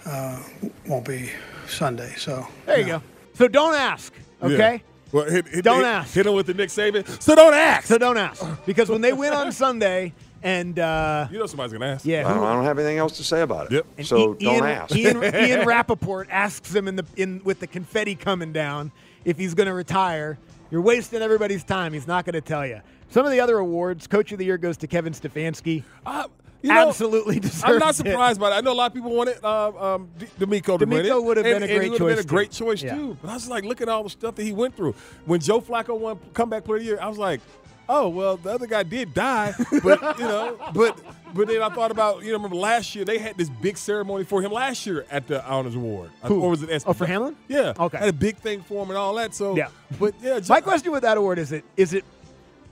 uh, 0.05 0.43
won't 0.85 1.07
be 1.07 1.29
Sunday. 1.65 2.13
So 2.17 2.45
There 2.65 2.77
you 2.77 2.85
go. 2.87 3.03
So 3.35 3.47
don't 3.47 3.73
ask, 3.73 4.13
okay? 4.43 4.73
Yeah. 4.73 4.79
Well, 5.11 5.25
hit, 5.29 5.47
hit, 5.47 5.63
Don't 5.63 5.77
hit, 5.77 5.85
ask. 5.85 6.13
Hit 6.13 6.25
him 6.25 6.33
with 6.33 6.47
the 6.47 6.53
Nick 6.55 6.69
Saban. 6.69 7.07
So 7.21 7.35
don't 7.35 7.53
ask. 7.53 7.85
So 7.87 7.97
don't 7.97 8.17
ask. 8.17 8.43
Because 8.65 8.89
when 8.89 9.01
they 9.01 9.13
win 9.13 9.31
on 9.33 9.51
Sunday 9.51 10.13
and 10.41 10.77
uh, 10.79 11.27
You 11.31 11.37
know 11.39 11.45
somebody's 11.45 11.71
gonna 11.73 11.85
ask. 11.85 12.03
yeah, 12.05 12.27
I 12.27 12.33
don't, 12.33 12.43
I 12.43 12.53
don't 12.53 12.63
have 12.63 12.79
anything 12.79 12.97
else 12.97 13.17
to 13.17 13.23
say 13.23 13.41
about 13.41 13.67
it. 13.67 13.73
Yep. 13.73 13.85
And 13.99 14.07
So 14.07 14.33
I- 14.33 14.43
don't 14.43 14.65
ask. 14.67 14.95
Ian, 14.95 15.23
Ian 15.35 15.65
Rapoport 15.67 16.27
asks 16.31 16.73
him 16.73 16.87
in 16.87 16.95
the 16.95 17.05
in 17.15 17.41
with 17.43 17.59
the 17.59 17.67
confetti 17.67 18.15
coming 18.15 18.51
down 18.53 18.91
if 19.23 19.37
he's 19.37 19.53
going 19.53 19.67
to 19.67 19.73
retire. 19.73 20.37
You're 20.71 20.81
wasting 20.81 21.21
everybody's 21.21 21.63
time. 21.63 21.93
He's 21.93 22.07
not 22.07 22.25
going 22.25 22.33
to 22.33 22.41
tell 22.41 22.65
you. 22.65 22.81
Some 23.09 23.25
of 23.27 23.31
the 23.31 23.39
other 23.39 23.59
awards, 23.59 24.07
Coach 24.07 24.31
of 24.31 24.39
the 24.39 24.45
Year 24.45 24.57
goes 24.57 24.75
to 24.77 24.87
Kevin 24.87 25.13
Stefanski. 25.13 25.83
Uh, 26.03 26.27
you 26.63 26.69
know, 26.69 26.87
Absolutely 26.89 27.39
deserves 27.39 27.63
I'm 27.65 27.77
not 27.77 27.91
it. 27.91 27.97
surprised 27.97 28.39
by 28.39 28.49
that. 28.49 28.55
I 28.57 28.61
know 28.61 28.71
a 28.71 28.73
lot 28.73 28.87
of 28.89 28.93
people 28.95 29.11
wanted 29.13 29.37
uh, 29.43 29.93
um, 29.95 30.09
D- 30.17 30.25
DeMeco 30.39 30.79
to 30.79 30.85
win 30.85 31.05
it. 31.05 31.09
DeMeco 31.09 31.23
would 31.25 31.37
have 31.37 31.45
and- 31.45 31.59
been 31.59 31.63
a 31.63 31.67
great 31.67 31.91
would 31.91 31.99
have 31.99 32.07
been 32.07 32.15
choice, 32.17 32.25
a 32.25 32.27
great 32.27 32.51
too. 32.51 32.65
choice 32.65 32.81
Yeah. 32.83 32.95
too. 32.95 33.17
But 33.21 33.29
I 33.29 33.33
was 33.35 33.47
like, 33.49 33.65
look 33.65 33.81
at 33.81 33.89
all 33.89 34.03
the 34.03 34.09
stuff 34.09 34.33
that 34.35 34.43
he 34.43 34.53
went 34.53 34.75
through. 34.75 34.95
When 35.25 35.39
Joe 35.39 35.61
Flacco 35.61 35.95
won 35.99 36.17
comeback 36.33 36.63
player 36.63 36.77
of 36.77 36.81
the 36.83 36.87
year, 36.87 36.99
I 37.01 37.07
was 37.09 37.17
like, 37.19 37.41
oh 37.89 38.07
well, 38.09 38.37
the 38.37 38.49
other 38.51 38.65
guy 38.65 38.81
did 38.83 39.13
die, 39.13 39.53
but 39.83 40.01
you 40.19 40.23
know, 40.25 40.57
but 40.73 40.97
but 41.33 41.47
then 41.49 41.61
I 41.61 41.67
thought 41.69 41.91
about 41.91 42.21
you 42.23 42.27
know, 42.31 42.37
remember 42.37 42.55
last 42.55 42.95
year 42.95 43.03
they 43.03 43.17
had 43.17 43.37
this 43.37 43.49
big 43.49 43.77
ceremony 43.77 44.23
for 44.23 44.41
him 44.41 44.51
last 44.53 44.85
year 44.85 45.05
at 45.11 45.27
the 45.27 45.45
Honors 45.45 45.75
Award. 45.75 46.11
Who? 46.23 46.41
Or 46.41 46.49
was 46.51 46.63
it? 46.63 46.83
Oh, 46.87 46.93
for 46.93 47.05
Hamlin? 47.05 47.35
Yeah. 47.49 47.73
Okay. 47.77 47.97
Had 47.97 48.07
a 48.07 48.13
big 48.13 48.37
thing 48.37 48.61
for 48.61 48.83
him 48.83 48.89
and 48.89 48.97
all 48.97 49.13
that. 49.15 49.35
So 49.35 49.57
Yeah. 49.57 49.67
But 49.99 50.13
yeah, 50.21 50.39
My 50.47 50.61
question 50.61 50.93
with 50.93 51.01
that 51.01 51.17
award 51.17 51.39
is 51.39 51.51
it 51.51 51.65
is 51.75 51.93
it 51.93 52.05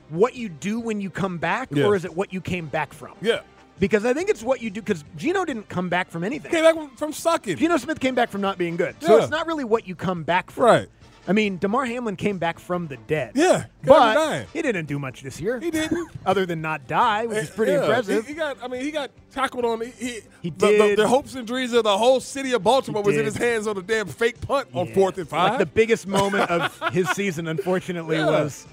what 0.09 0.35
you 0.35 0.47
do 0.49 0.79
when 0.79 0.99
you 1.01 1.09
come 1.09 1.37
back, 1.37 1.69
Yeah. 1.71 1.85
or 1.85 1.95
is 1.95 2.03
it 2.05 2.15
what 2.15 2.31
you 2.33 2.39
came 2.41 2.67
back 2.67 2.93
from? 2.93 3.13
Yeah. 3.21 3.41
Because 3.81 4.05
I 4.05 4.13
think 4.13 4.29
it's 4.29 4.43
what 4.43 4.61
you 4.61 4.69
do. 4.69 4.79
Because 4.79 5.03
Geno 5.17 5.43
didn't 5.43 5.67
come 5.67 5.89
back 5.89 6.09
from 6.11 6.23
anything. 6.23 6.51
Came 6.51 6.63
back 6.63 6.97
from, 6.97 7.11
sucking. 7.11 7.57
Geno 7.57 7.77
Smith 7.77 7.99
came 7.99 8.13
back 8.15 8.29
from 8.29 8.39
not 8.39 8.57
being 8.57 8.77
good. 8.77 8.95
So 9.01 9.17
Yeah. 9.17 9.23
it's 9.23 9.31
not 9.31 9.47
really 9.47 9.63
what 9.65 9.87
you 9.87 9.95
come 9.95 10.23
back 10.23 10.51
from. 10.51 10.63
Right. 10.65 10.87
I 11.27 11.33
mean, 11.33 11.57
Damar 11.57 11.85
Hamlin 11.85 12.15
came 12.15 12.37
back 12.37 12.59
from 12.59 12.87
the 12.87 12.97
dead. 12.97 13.31
Yeah. 13.35 13.65
But 13.83 13.99
back 13.99 14.15
from 14.15 14.29
dying. 14.29 14.47
he 14.53 14.61
didn't 14.61 14.85
do 14.85 14.97
much 14.99 15.21
this 15.23 15.39
year. 15.41 15.59
He 15.59 15.71
didn't. 15.71 16.09
Other 16.25 16.45
than 16.45 16.61
not 16.61 16.87
die, 16.87 17.25
which 17.25 17.37
is 17.39 17.49
eh, 17.49 17.53
pretty 17.55 17.71
Yeah, 17.73 17.81
impressive. 17.81 18.25
He, 18.25 18.33
he 18.33 18.37
got. 18.37 18.57
I 18.63 18.67
mean, 18.67 18.81
he 18.81 18.91
got 18.91 19.09
tackled 19.31 19.65
on. 19.65 19.81
He, 19.81 19.91
he, 19.91 20.19
He 20.43 20.49
the, 20.51 20.55
the- 20.67 20.71
did. 20.77 20.97
The, 20.99 21.07
hopes 21.07 21.33
and 21.35 21.45
dreams 21.47 21.73
of 21.73 21.83
the 21.83 21.97
whole 21.97 22.19
city 22.19 22.53
of 22.53 22.63
Baltimore 22.63 23.01
He 23.03 23.07
was 23.07 23.17
in 23.17 23.25
his 23.25 23.37
hands 23.37 23.65
on 23.67 23.77
a 23.77 23.81
damn 23.81 24.07
fake 24.07 24.41
punt 24.41 24.67
on 24.73 24.87
fourth 24.93 25.17
and 25.17 25.27
five. 25.27 25.51
Like 25.51 25.59
the 25.59 25.65
biggest 25.67 26.05
moment 26.07 26.49
of 26.51 26.79
his 26.93 27.09
season, 27.09 27.47
unfortunately, 27.47 28.17
Yeah. 28.17 28.25
was 28.27 28.67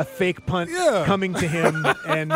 a 0.00 0.04
fake 0.04 0.46
punt 0.46 0.70
Yeah. 0.72 1.04
coming 1.06 1.34
to 1.34 1.46
him 1.46 1.86
and 2.08 2.32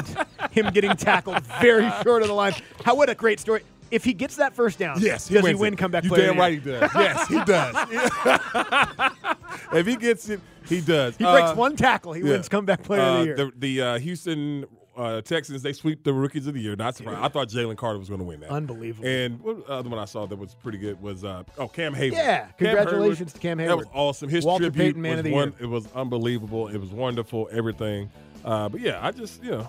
him 0.52 0.70
getting 0.72 0.94
tackled 0.96 1.40
very 1.60 1.90
short 2.02 2.22
of 2.22 2.28
the 2.28 2.34
line. 2.34 2.54
How 2.84 2.94
what 2.94 3.08
a 3.08 3.14
great 3.14 3.40
story! 3.40 3.62
If 3.90 4.04
he 4.04 4.12
gets 4.12 4.36
that 4.36 4.54
first 4.54 4.78
down, 4.78 5.00
yes, 5.00 5.28
does 5.28 5.46
he 5.46 5.54
win 5.54 5.74
it. 5.74 5.78
comeback 5.78 6.04
You 6.04 6.10
player? 6.10 6.32
damn 6.32 6.32
of 6.32 6.36
the 6.36 6.40
right 6.40 6.52
he 6.52 6.70
does. 6.70 6.90
yes, 6.94 7.28
he 7.28 7.44
does. 7.44 9.12
if 9.72 9.86
he 9.86 9.96
gets 9.96 10.28
it, 10.28 10.40
he 10.68 10.80
does. 10.80 11.16
He 11.16 11.24
breaks 11.24 11.50
Uh, 11.50 11.54
one 11.54 11.76
tackle, 11.76 12.12
he 12.12 12.22
yeah. 12.22 12.30
wins 12.30 12.48
comeback 12.48 12.82
player 12.82 13.00
of 13.02 13.06
Uh, 13.08 13.18
the 13.20 13.24
year. 13.24 13.36
The, 13.36 13.52
the 13.58 13.82
uh, 13.82 13.98
Houston 13.98 14.64
uh, 14.96 15.20
Texans 15.22 15.62
they 15.62 15.72
sweep 15.72 16.04
the 16.04 16.12
rookies 16.12 16.46
of 16.46 16.54
the 16.54 16.60
year. 16.60 16.76
Not 16.76 16.96
surprised. 16.96 17.20
I 17.20 17.28
thought 17.28 17.48
Jalen 17.48 17.76
Carter 17.76 17.98
was 17.98 18.08
going 18.08 18.20
to 18.20 18.24
win 18.24 18.40
that. 18.40 18.50
Unbelievable. 18.50 19.08
And 19.08 19.40
what 19.40 19.66
other 19.68 19.88
one 19.88 19.98
I 19.98 20.04
saw 20.04 20.26
that 20.26 20.36
was 20.36 20.54
pretty 20.54 20.78
good 20.78 21.00
was 21.02 21.24
uh, 21.24 21.42
oh 21.58 21.68
Cam 21.68 21.94
Hayward. 21.94 22.18
Yeah, 22.18 22.46
Cam 22.46 22.52
congratulations 22.56 23.32
to 23.32 23.38
Cam 23.40 23.58
Hayward. 23.58 23.72
That 23.72 23.76
was 23.76 23.86
awesome. 23.94 24.28
His 24.28 24.44
Walter 24.44 24.64
tribute 24.64 24.96
Payton 24.96 25.02
Man 25.02 25.12
was 25.12 25.18
of 25.18 25.24
the 25.24 25.32
one, 25.32 25.48
Year. 25.50 25.56
It 25.60 25.66
was 25.66 25.88
unbelievable. 25.94 26.68
It 26.68 26.78
was 26.78 26.90
wonderful. 26.90 27.48
Everything. 27.52 28.10
Uh, 28.44 28.68
but 28.68 28.80
yeah, 28.80 28.98
I 29.04 29.10
just 29.10 29.42
you 29.42 29.50
know, 29.52 29.68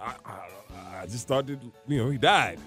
I, 0.00 0.14
I, 0.24 1.00
I 1.02 1.06
just 1.06 1.26
thought 1.28 1.46
that 1.46 1.58
you 1.88 1.98
know 1.98 2.10
he 2.10 2.18
died. 2.18 2.58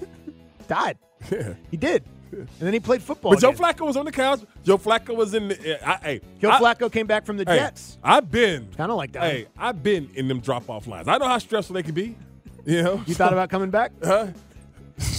Died. 0.68 0.98
Yeah. 1.30 1.54
He 1.70 1.78
did. 1.78 2.04
And 2.38 2.48
then 2.58 2.72
he 2.72 2.80
played 2.80 3.02
football. 3.02 3.32
But 3.32 3.40
Joe. 3.40 3.52
Flacco 3.52 3.86
was 3.86 3.96
on 3.96 4.04
the 4.04 4.12
couch. 4.12 4.40
Joe 4.62 4.78
Flacco 4.78 5.14
was 5.16 5.34
in 5.34 5.48
the. 5.48 5.82
Eh, 5.82 5.86
I, 5.86 5.96
hey, 6.02 6.20
Joe 6.40 6.50
I- 6.50 6.60
Flacco 6.60 6.90
came 6.90 7.06
back 7.06 7.24
from 7.26 7.36
the 7.36 7.44
hey, 7.46 7.56
Jets. 7.58 7.98
I've 8.02 8.30
been 8.30 8.68
Kind 8.76 8.90
of 8.90 8.96
like 8.96 9.12
that. 9.12 9.22
Hey, 9.22 9.46
I've 9.56 9.82
been 9.82 10.10
in 10.14 10.28
them 10.28 10.40
drop 10.40 10.68
off 10.68 10.86
lines. 10.86 11.08
I 11.08 11.18
know 11.18 11.26
how 11.26 11.38
stressful 11.38 11.74
they 11.74 11.82
can 11.82 11.94
be. 11.94 12.16
You 12.64 12.82
know. 12.82 13.02
You 13.06 13.14
thought 13.14 13.32
about 13.32 13.50
coming 13.50 13.70
back? 13.70 13.92
Huh? 14.04 14.28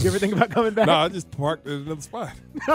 You 0.02 0.10
ever 0.10 0.20
think 0.20 0.34
about 0.34 0.52
coming 0.52 0.74
back? 0.74 0.88
No, 0.88 0.94
I 0.94 1.10
just 1.10 1.30
parked 1.32 1.68
at 1.68 1.74
another 1.74 2.02
spot. 2.02 2.32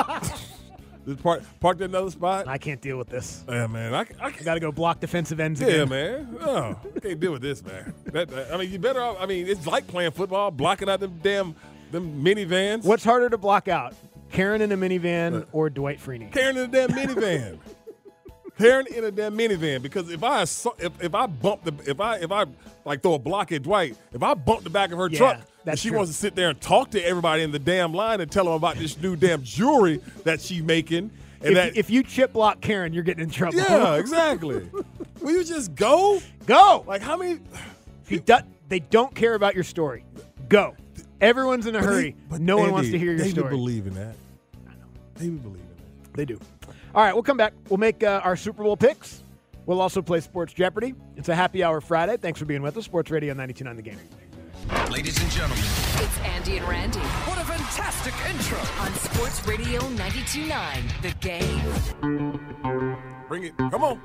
just 1.07 1.23
park, 1.23 1.43
parked 1.59 1.81
at 1.81 1.89
another 1.89 2.11
spot. 2.11 2.47
I 2.47 2.59
can't 2.59 2.81
deal 2.81 2.99
with 2.99 3.09
this. 3.09 3.43
Yeah, 3.49 3.67
man. 3.69 3.95
I, 3.95 4.07
I, 4.21 4.31
Got 4.31 4.55
to 4.55 4.61
go 4.61 4.71
block 4.71 5.01
defensive 5.01 5.41
ends 5.41 5.63
again. 5.63 5.75
yeah, 5.77 5.83
again. 5.85 6.33
man. 6.33 6.39
Oh, 6.43 6.77
I 6.97 7.01
can't 7.01 7.19
deal 7.19 7.33
with 7.33 7.41
this, 7.41 7.65
man. 7.65 7.95
That, 8.13 8.31
I 8.53 8.59
mean, 8.59 8.71
you 8.71 8.79
better. 8.79 9.03
I 9.03 9.25
mean, 9.25 9.47
it's 9.47 9.67
like 9.67 9.87
playing 9.87 10.11
football, 10.11 10.51
blocking 10.51 10.91
out 10.91 11.01
them 11.01 11.19
damn 11.23 11.55
them 11.91 12.23
minivans. 12.23 12.85
What's 12.85 13.03
harder 13.05 13.29
to 13.31 13.39
block 13.39 13.67
out? 13.69 13.95
Karen 14.33 14.61
in 14.63 14.73
a 14.73 14.77
minivan 14.77 15.47
or 15.53 15.71
Dwight 15.71 15.99
Freeney. 16.01 16.31
Karen 16.33 16.57
in 16.57 16.63
a 16.65 16.69
damn 16.69 16.91
minivan. 16.91 17.59
Karen 18.59 18.87
in 18.95 19.05
a 19.05 19.11
damn 19.11 19.37
minivan 19.37 19.81
because 19.83 20.11
if 20.11 20.23
I 20.23 20.43
if, 20.43 21.03
if 21.03 21.15
I 21.15 21.27
bump 21.27 21.65
the 21.65 21.73
if 21.91 21.99
I 22.01 22.17
if 22.19 22.31
I 22.31 22.45
like 22.85 23.03
throw 23.03 23.15
a 23.15 23.19
block 23.19 23.53
at 23.53 23.63
Dwight, 23.63 23.97
if 24.13 24.23
I 24.23 24.35
bump 24.35 24.65
the 24.65 24.71
back 24.71 24.93
of 24.93 24.99
her 24.99 25.09
Yeah, 25.09 25.19
truck, 25.19 25.35
and 25.37 25.45
that's 25.65 25.81
she 25.81 25.89
true. 25.89 25.99
wants 25.99 26.13
to 26.13 26.17
sit 26.19 26.35
there 26.35 26.51
and 26.51 26.61
talk 26.61 26.91
to 26.91 27.03
everybody 27.03 27.43
in 27.43 27.53
the 27.53 27.59
damn 27.59 27.95
line 27.95 28.21
and 28.21 28.31
tell 28.31 28.45
them 28.45 28.53
about 28.55 28.77
this 28.77 28.99
new 29.01 29.17
damn 29.17 29.43
jewelry 29.43 30.01
that 30.25 30.41
she's 30.41 30.63
making. 30.63 31.11
And 31.43 31.53
If, 31.53 31.55
that, 31.55 31.77
if 31.77 31.89
you 31.89 32.03
chip 32.03 32.35
block 32.35 32.61
Karen, 32.61 32.93
you're 32.93 33.03
getting 33.03 33.25
in 33.25 33.31
trouble. 33.31 33.57
yeah, 33.59 33.95
exactly. 33.99 34.69
Will 35.23 35.33
you 35.33 35.43
just 35.45 35.75
go? 35.75 36.21
Go. 36.45 36.85
Like 36.87 37.01
how 37.01 37.17
many? 37.17 37.41
He 38.07 38.19
do, 38.19 38.37
they 38.69 38.81
don't 38.81 39.15
care 39.15 39.35
about 39.35 39.55
your 39.55 39.65
story. 39.65 40.05
Go. 40.51 40.75
Everyone's 41.21 41.67
in 41.67 41.75
a 41.77 41.81
But 41.81 41.87
they- 41.87 41.93
hurry. 41.95 42.17
but 42.29 42.41
no 42.41 42.57
one 42.59 42.73
wants 42.73 42.91
to 42.91 42.99
hear 42.99 43.13
your 43.13 43.19
they 43.19 43.31
story. 43.31 43.45
would 43.45 43.51
believe 43.51 43.87
in 43.87 43.95
that. 43.95 44.15
I 44.69 44.73
know. 44.73 44.87
They 45.17 45.29
would 45.29 45.43
believe 45.43 45.61
in 45.61 45.69
that. 46.03 46.17
They 46.17 46.25
do. 46.25 46.39
All 46.95 47.03
right, 47.05 47.13
we'll 47.13 47.23
come 47.23 47.37
back. 47.37 47.53
We'll 47.69 47.79
make 47.79 48.03
uh, 48.03 48.21
our 48.25 48.37
Super 48.37 48.63
Bowl 48.63 48.77
picks. 48.77 49.23
We'll 49.67 49.81
also 49.81 50.03
play 50.03 50.21
Sports 50.21 50.53
Jeopardy. 50.53 50.95
It's 51.17 51.29
a 51.29 51.35
happy 51.35 51.63
hour 51.63 51.81
Friday. 51.81 52.17
Thanks 52.17 52.39
for 52.41 52.47
being 52.47 52.63
with 52.63 52.77
us. 52.77 52.85
Sports 52.87 53.11
Radio 53.11 53.35
929 53.35 53.77
The 53.77 53.83
Game. 53.83 53.99
Ladies 54.91 55.21
and 55.23 55.31
gentlemen, 55.31 55.59
It's 55.59 56.19
Andy 56.21 56.57
and 56.59 56.69
Randy 56.69 56.99
what 56.99 57.39
a 57.39 57.45
fantastic 57.45 58.15
intro. 58.29 58.59
on 58.83 58.93
Sports 58.95 59.47
Radio 59.47 59.81
929 59.91 60.85
The 61.03 61.11
Game. 61.21 61.63
Bring 63.29 63.45
it. 63.45 63.57
Come 63.57 63.85
on. 63.85 64.01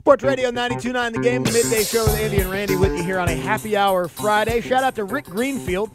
Sports 0.00 0.24
Radio 0.24 0.50
929 0.50 1.12
The 1.12 1.18
Game, 1.20 1.44
the 1.44 1.52
midday 1.52 1.84
show 1.84 2.04
with 2.04 2.18
Andy 2.18 2.38
and 2.40 2.50
Randy 2.50 2.74
with 2.76 2.96
you 2.96 3.02
here 3.04 3.18
on 3.20 3.28
a 3.28 3.34
happy 3.36 3.76
hour 3.76 4.08
Friday. 4.08 4.60
Shout 4.60 4.82
out 4.82 4.96
to 4.96 5.04
Rick 5.04 5.26
Greenfield. 5.26 5.90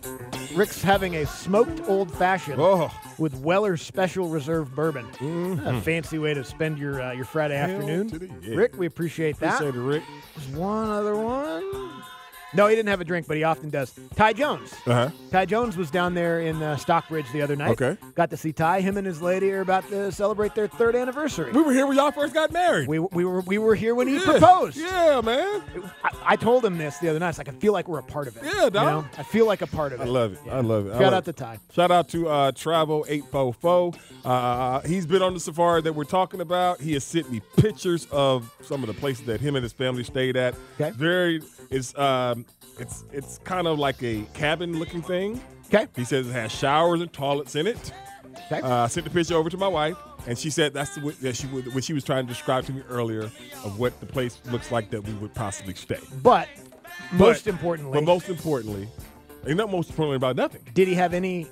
Rick's 0.55 0.81
having 0.81 1.15
a 1.17 1.25
smoked 1.25 1.81
old 1.89 2.09
fashioned 2.13 2.61
Oh. 2.61 2.89
with 3.17 3.35
Weller's 3.35 3.81
Special 3.81 4.29
Reserve 4.29 4.73
Bourbon. 4.73 5.05
Mm-hmm. 5.19 5.67
A 5.67 5.81
fancy 5.81 6.17
way 6.17 6.33
to 6.33 6.43
spend 6.45 6.77
your 6.77 7.01
uh, 7.01 7.11
your 7.11 7.25
Friday 7.25 7.57
Hell 7.57 7.71
afternoon. 7.71 8.09
to 8.09 8.19
the 8.19 8.29
yeah. 8.41 8.55
Rick, 8.55 8.77
we 8.77 8.85
appreciate 8.85 9.37
that. 9.39 9.55
Appreciate 9.55 9.75
it, 9.75 9.83
Rick. 9.85 10.03
There's 10.35 10.47
one 10.57 10.89
other 10.89 11.15
one. 11.17 12.03
No, 12.53 12.67
he 12.67 12.75
didn't 12.75 12.89
have 12.89 13.01
a 13.01 13.03
drink, 13.03 13.27
but 13.27 13.35
he 13.35 13.43
often 13.43 13.69
does. 13.69 13.93
Ty 14.15 14.33
Jones. 14.33 14.73
Uh 14.85 14.93
huh. 14.93 15.09
Ty 15.31 15.45
Jones 15.45 15.75
was 15.75 15.91
down 15.91 16.13
there 16.13 16.39
in 16.41 16.61
uh, 16.61 16.77
Stockbridge 16.77 17.25
the 17.33 17.41
other 17.41 17.55
night. 17.55 17.71
Okay. 17.81 17.97
Got 18.15 18.29
to 18.29 18.37
see 18.37 18.53
Ty. 18.53 18.81
Him 18.81 18.97
and 18.97 19.05
his 19.05 19.21
lady 19.21 19.51
are 19.51 19.61
about 19.61 19.87
to 19.89 20.11
celebrate 20.11 20.55
their 20.55 20.67
third 20.67 20.95
anniversary. 20.95 21.51
We 21.51 21.61
were 21.61 21.73
here 21.73 21.85
when 21.87 21.97
y'all 21.97 22.11
first 22.11 22.33
got 22.33 22.51
married. 22.53 22.87
We, 22.87 22.99
we 22.99 23.25
were 23.25 23.41
we 23.41 23.57
were 23.57 23.75
here 23.75 23.93
when 23.95 24.07
he 24.07 24.15
Yeah. 24.15 24.23
proposed. 24.25 24.77
Yeah, 24.77 25.21
man. 25.23 25.63
I, 26.03 26.09
I 26.27 26.35
told 26.35 26.63
him 26.63 26.77
this 26.77 26.97
the 26.99 27.09
other 27.09 27.19
night. 27.19 27.29
It's 27.29 27.37
like 27.37 27.49
I 27.49 27.53
feel 27.53 27.73
like 27.73 27.87
we're 27.87 27.99
a 27.99 28.03
part 28.03 28.27
of 28.27 28.37
it. 28.37 28.43
Yeah, 28.45 28.65
You 28.65 28.69
dog. 28.69 28.85
know? 29.03 29.05
I 29.17 29.23
feel 29.23 29.45
like 29.47 29.61
a 29.61 29.67
part 29.67 29.91
of 29.91 29.99
it. 29.99 30.03
I 30.03 30.07
love 30.07 30.33
it. 30.33 30.39
I 30.49 30.59
love 30.61 30.87
it. 30.87 30.91
Shout 30.91 31.01
love 31.01 31.13
out 31.13 31.25
to. 31.25 31.33
Ty. 31.33 31.59
Shout 31.73 31.91
out 31.91 32.09
to 32.09 32.29
uh, 32.29 32.51
Travel 32.53 33.05
844. 33.09 33.93
Uh, 34.23 34.81
he's 34.81 35.05
been 35.05 35.21
on 35.21 35.33
the 35.33 35.39
safari 35.39 35.81
that 35.81 35.93
we're 35.93 36.03
talking 36.03 36.41
about. 36.41 36.79
He 36.79 36.93
has 36.93 37.03
sent 37.03 37.31
me 37.31 37.41
pictures 37.57 38.07
of 38.11 38.51
some 38.61 38.81
of 38.81 38.87
the 38.87 38.93
places 38.93 39.25
that 39.25 39.41
him 39.41 39.55
and 39.55 39.63
his 39.63 39.73
family 39.73 40.03
stayed 40.03 40.37
at. 40.37 40.55
Okay. 40.79 40.91
Very, 40.91 41.41
it's 41.69 41.97
um, 41.97 42.44
it's 42.79 43.03
it's 43.11 43.37
kind 43.39 43.67
of 43.67 43.79
like 43.79 44.01
a 44.03 44.23
cabin 44.33 44.77
looking 44.79 45.01
thing. 45.01 45.41
Okay. 45.67 45.87
He 45.95 46.03
says 46.03 46.27
it 46.27 46.33
has 46.33 46.51
showers 46.51 47.01
and 47.01 47.11
toilets 47.11 47.55
in 47.55 47.67
it. 47.67 47.91
Okay. 48.51 48.61
Uh, 48.61 48.83
I 48.83 48.87
sent 48.87 49.05
the 49.05 49.09
picture 49.09 49.35
over 49.35 49.49
to 49.49 49.57
my 49.57 49.67
wife, 49.67 49.97
and 50.27 50.37
she 50.37 50.49
said 50.49 50.73
that's 50.73 50.95
that 50.95 51.35
she 51.35 51.47
would, 51.47 51.73
what 51.73 51.83
she 51.83 51.93
was 51.93 52.03
trying 52.03 52.25
to 52.25 52.29
describe 52.31 52.65
to 52.65 52.73
me 52.73 52.83
earlier 52.89 53.23
of 53.63 53.79
what 53.79 53.99
the 53.99 54.05
place 54.05 54.39
looks 54.51 54.71
like 54.71 54.89
that 54.91 55.01
we 55.01 55.13
would 55.13 55.33
possibly 55.33 55.73
stay. 55.73 55.99
But 56.21 56.47
most 57.13 57.47
importantly, 57.47 57.93
but 57.93 58.03
most 58.05 58.29
importantly, 58.29 58.87
and 59.45 59.57
not 59.57 59.71
most 59.71 59.89
importantly 59.89 60.17
about 60.17 60.35
nothing. 60.35 60.61
did 60.73 60.87
he 60.87 60.95
have 60.95 61.13
any 61.13 61.47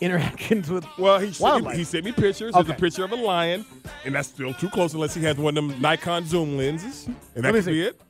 interactions 0.00 0.68
with 0.70 0.84
Well, 0.98 1.18
he 1.18 1.32
sent, 1.32 1.66
me, 1.66 1.76
he 1.76 1.84
sent 1.84 2.04
me 2.04 2.12
pictures. 2.12 2.52
There's 2.52 2.68
a 2.68 2.74
picture 2.74 3.04
of 3.04 3.12
a 3.12 3.16
lion, 3.16 3.64
and 4.04 4.14
that's 4.14 4.28
still 4.28 4.54
too 4.54 4.68
close 4.68 4.94
unless 4.94 5.14
he 5.14 5.22
has 5.24 5.36
one 5.36 5.56
of 5.56 5.68
them 5.68 5.80
Nikon 5.80 6.26
zoom 6.26 6.56
lenses, 6.56 7.06
and 7.34 7.44
that 7.44 7.52
could 7.52 7.64
see. 7.64 7.72
be 7.72 7.82
it. 7.82 8.00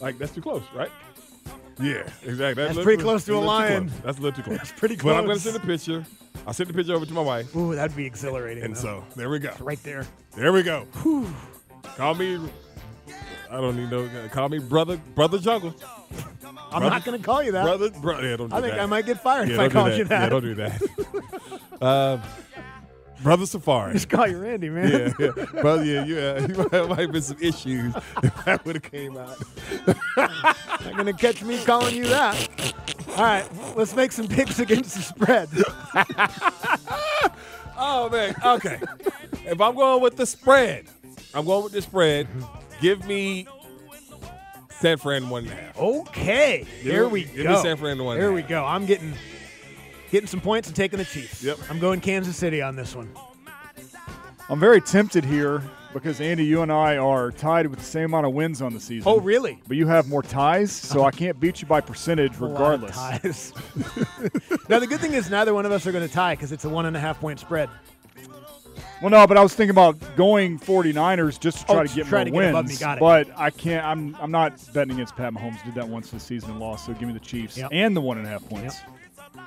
Like 0.00 0.18
that's 0.18 0.32
too 0.32 0.42
close, 0.42 0.62
right? 0.74 0.90
Yeah, 1.80 2.02
exactly. 2.24 2.64
That's 2.64 2.78
a 2.78 2.82
pretty 2.82 2.98
little- 3.02 3.12
close 3.12 3.24
to 3.26 3.36
a 3.36 3.38
lion. 3.40 3.88
close. 3.88 4.00
That's 4.04 4.18
a 4.18 4.20
little 4.20 4.36
too 4.36 4.42
close. 4.42 4.58
That's 4.58 4.72
pretty 4.72 4.96
But 4.96 5.16
I'm 5.16 5.24
going 5.24 5.36
to 5.36 5.42
send 5.42 5.56
a 5.56 5.60
picture. 5.60 6.04
I 6.46 6.52
sent 6.52 6.68
the 6.68 6.74
picture 6.74 6.94
over 6.94 7.06
to 7.06 7.12
my 7.12 7.20
wife, 7.22 7.54
Ooh, 7.56 7.74
that'd 7.74 7.96
be 7.96 8.04
exhilarating. 8.06 8.64
and 8.64 8.74
though. 8.76 8.80
so 8.80 9.04
there 9.16 9.30
we 9.30 9.38
go. 9.38 9.50
right 9.60 9.82
there. 9.82 10.06
There 10.36 10.52
we 10.52 10.62
go. 10.62 10.86
Call 11.96 12.14
me. 12.14 12.38
I 13.50 13.60
don't 13.60 13.76
need 13.76 13.90
no. 13.90 14.08
Call 14.30 14.48
me 14.48 14.58
brother, 14.58 14.96
brother 15.14 15.38
jungle, 15.38 15.74
I'm 16.72 16.80
Brother- 16.80 16.90
not 16.90 17.04
going 17.04 17.18
to 17.18 17.24
call 17.24 17.42
you 17.42 17.52
that. 17.52 17.62
brother, 17.64 17.90
brother. 17.90 18.28
Yeah, 18.28 18.36
don't 18.36 18.48
do 18.50 18.56
I 18.56 18.60
think 18.60 18.72
that. 18.74 18.80
I 18.80 18.86
might 18.86 19.06
get 19.06 19.22
fired 19.22 19.48
Yeah, 19.48 19.54
if 19.54 19.60
I 19.60 19.68
called 19.68 19.92
that. 19.92 19.98
you 19.98 20.04
that. 20.04 20.22
Yeah, 20.22 20.28
don't 20.28 20.42
do 20.42 20.54
that. 20.56 20.82
uh, 21.80 22.18
brother 23.24 23.46
Safari. 23.46 23.94
Just 23.94 24.08
call 24.08 24.28
you 24.28 24.38
Randy, 24.38 24.68
man. 24.70 25.12
yeah, 25.18 25.28
yeah. 25.36 25.60
Brother, 25.60 25.84
yeah, 25.84 26.04
yeah. 26.04 26.16
Uh, 26.20 26.46
you 26.46 26.54
might, 26.54 26.88
might 26.90 26.98
have 27.00 27.12
been 27.12 27.22
some 27.22 27.38
issues 27.40 27.92
if 28.22 28.44
that 28.44 28.64
would 28.64 28.76
have 28.76 28.84
came 28.84 29.16
out. 29.16 29.36
Not 30.16 30.92
going 30.94 31.06
to 31.06 31.12
catch 31.14 31.42
me 31.42 31.62
calling 31.64 31.96
you 31.96 32.06
that. 32.08 32.74
All 33.16 33.22
right, 33.24 33.48
let's 33.76 33.94
make 33.96 34.12
some 34.12 34.28
picks 34.28 34.60
against 34.60 34.94
the 34.94 35.02
spread. 35.02 35.48
Oh 37.76 38.08
man. 38.08 38.36
Okay. 38.44 38.80
if 39.46 39.60
I'm 39.60 39.74
going 39.74 40.00
with 40.00 40.16
the 40.16 40.26
spread, 40.26 40.84
I'm 41.34 41.44
going 41.44 41.64
with 41.64 41.72
the 41.72 41.82
spread. 41.82 42.28
Give 42.80 43.04
me 43.04 43.48
San 44.70 44.96
Fran 44.96 45.28
one 45.28 45.42
and 45.44 45.52
a 45.52 45.56
half. 45.56 45.76
Okay, 45.78 46.66
Give 46.84 46.92
there 46.92 47.06
me- 47.06 47.10
we 47.12 47.24
give 47.24 47.46
me. 47.46 47.56
San 47.56 47.76
Fran 47.76 48.02
one 48.02 48.20
half. 48.20 48.32
we 48.32 48.42
go. 48.42 48.64
I'm 48.64 48.86
getting 48.86 49.12
getting 50.14 50.28
some 50.28 50.40
points 50.40 50.68
and 50.68 50.76
taking 50.76 50.96
the 51.00 51.04
Chiefs. 51.04 51.42
Yep. 51.42 51.58
I'm 51.68 51.80
going 51.80 52.00
Kansas 52.00 52.36
City 52.36 52.62
on 52.62 52.76
this 52.76 52.94
one. 52.94 53.10
I'm 54.48 54.60
very 54.60 54.80
tempted 54.80 55.24
here 55.24 55.60
because 55.92 56.20
Andy, 56.20 56.44
you 56.44 56.62
and 56.62 56.70
I 56.70 56.98
are 56.98 57.32
tied 57.32 57.66
with 57.66 57.80
the 57.80 57.84
same 57.84 58.04
amount 58.04 58.24
of 58.26 58.32
wins 58.32 58.62
on 58.62 58.72
the 58.72 58.78
season. 58.78 59.10
Oh, 59.10 59.18
really? 59.18 59.60
But 59.66 59.76
you 59.76 59.88
have 59.88 60.06
more 60.08 60.22
ties, 60.22 60.70
so 60.70 61.02
I 61.02 61.10
can't 61.10 61.40
beat 61.40 61.60
you 61.62 61.66
by 61.66 61.80
percentage 61.80 62.36
A 62.40 62.44
lot 62.44 62.74
of 62.74 62.82
regardless. 62.82 62.94
ties. 62.94 63.52
now 64.68 64.78
the 64.78 64.86
good 64.86 65.00
thing 65.00 65.14
is 65.14 65.30
neither 65.30 65.52
one 65.52 65.66
of 65.66 65.72
us 65.72 65.84
are 65.84 65.90
going 65.92 66.06
to 66.06 66.12
tie 66.14 66.34
because 66.34 66.52
it's 66.52 66.64
a 66.64 66.68
one 66.68 66.86
and 66.86 66.96
a 66.96 67.00
half 67.00 67.18
point 67.18 67.40
spread. 67.40 67.68
Well, 69.02 69.10
no, 69.10 69.26
but 69.26 69.36
I 69.36 69.42
was 69.42 69.52
thinking 69.52 69.72
about 69.72 69.98
going 70.14 70.60
49ers 70.60 71.40
just 71.40 71.58
to 71.58 71.64
try 71.66 71.76
Oh, 71.80 71.82
to 71.84 71.92
get 71.94 72.06
try 72.06 72.18
more 72.20 72.24
to 72.26 72.30
get 72.30 72.36
wins. 72.36 72.50
above 72.50 72.68
me. 72.68 72.76
Got 72.76 72.98
it. 72.98 73.00
But 73.00 73.28
I 73.36 73.50
can't. 73.50 73.84
I'm. 73.84 74.16
I'm 74.20 74.30
not 74.30 74.52
betting 74.72 74.94
against 74.94 75.16
Pat 75.16 75.32
Mahomes. 75.32 75.62
Did 75.64 75.74
that 75.74 75.88
once 75.88 76.10
this 76.10 76.22
season 76.22 76.52
and 76.52 76.60
lost. 76.60 76.86
So 76.86 76.92
give 76.94 77.08
me 77.08 77.12
the 77.12 77.20
Chiefs 77.20 77.58
Yep. 77.58 77.70
and 77.72 77.96
the 77.96 78.00
one 78.00 78.18
and 78.18 78.26
a 78.26 78.30
half 78.30 78.48
points. 78.48 78.76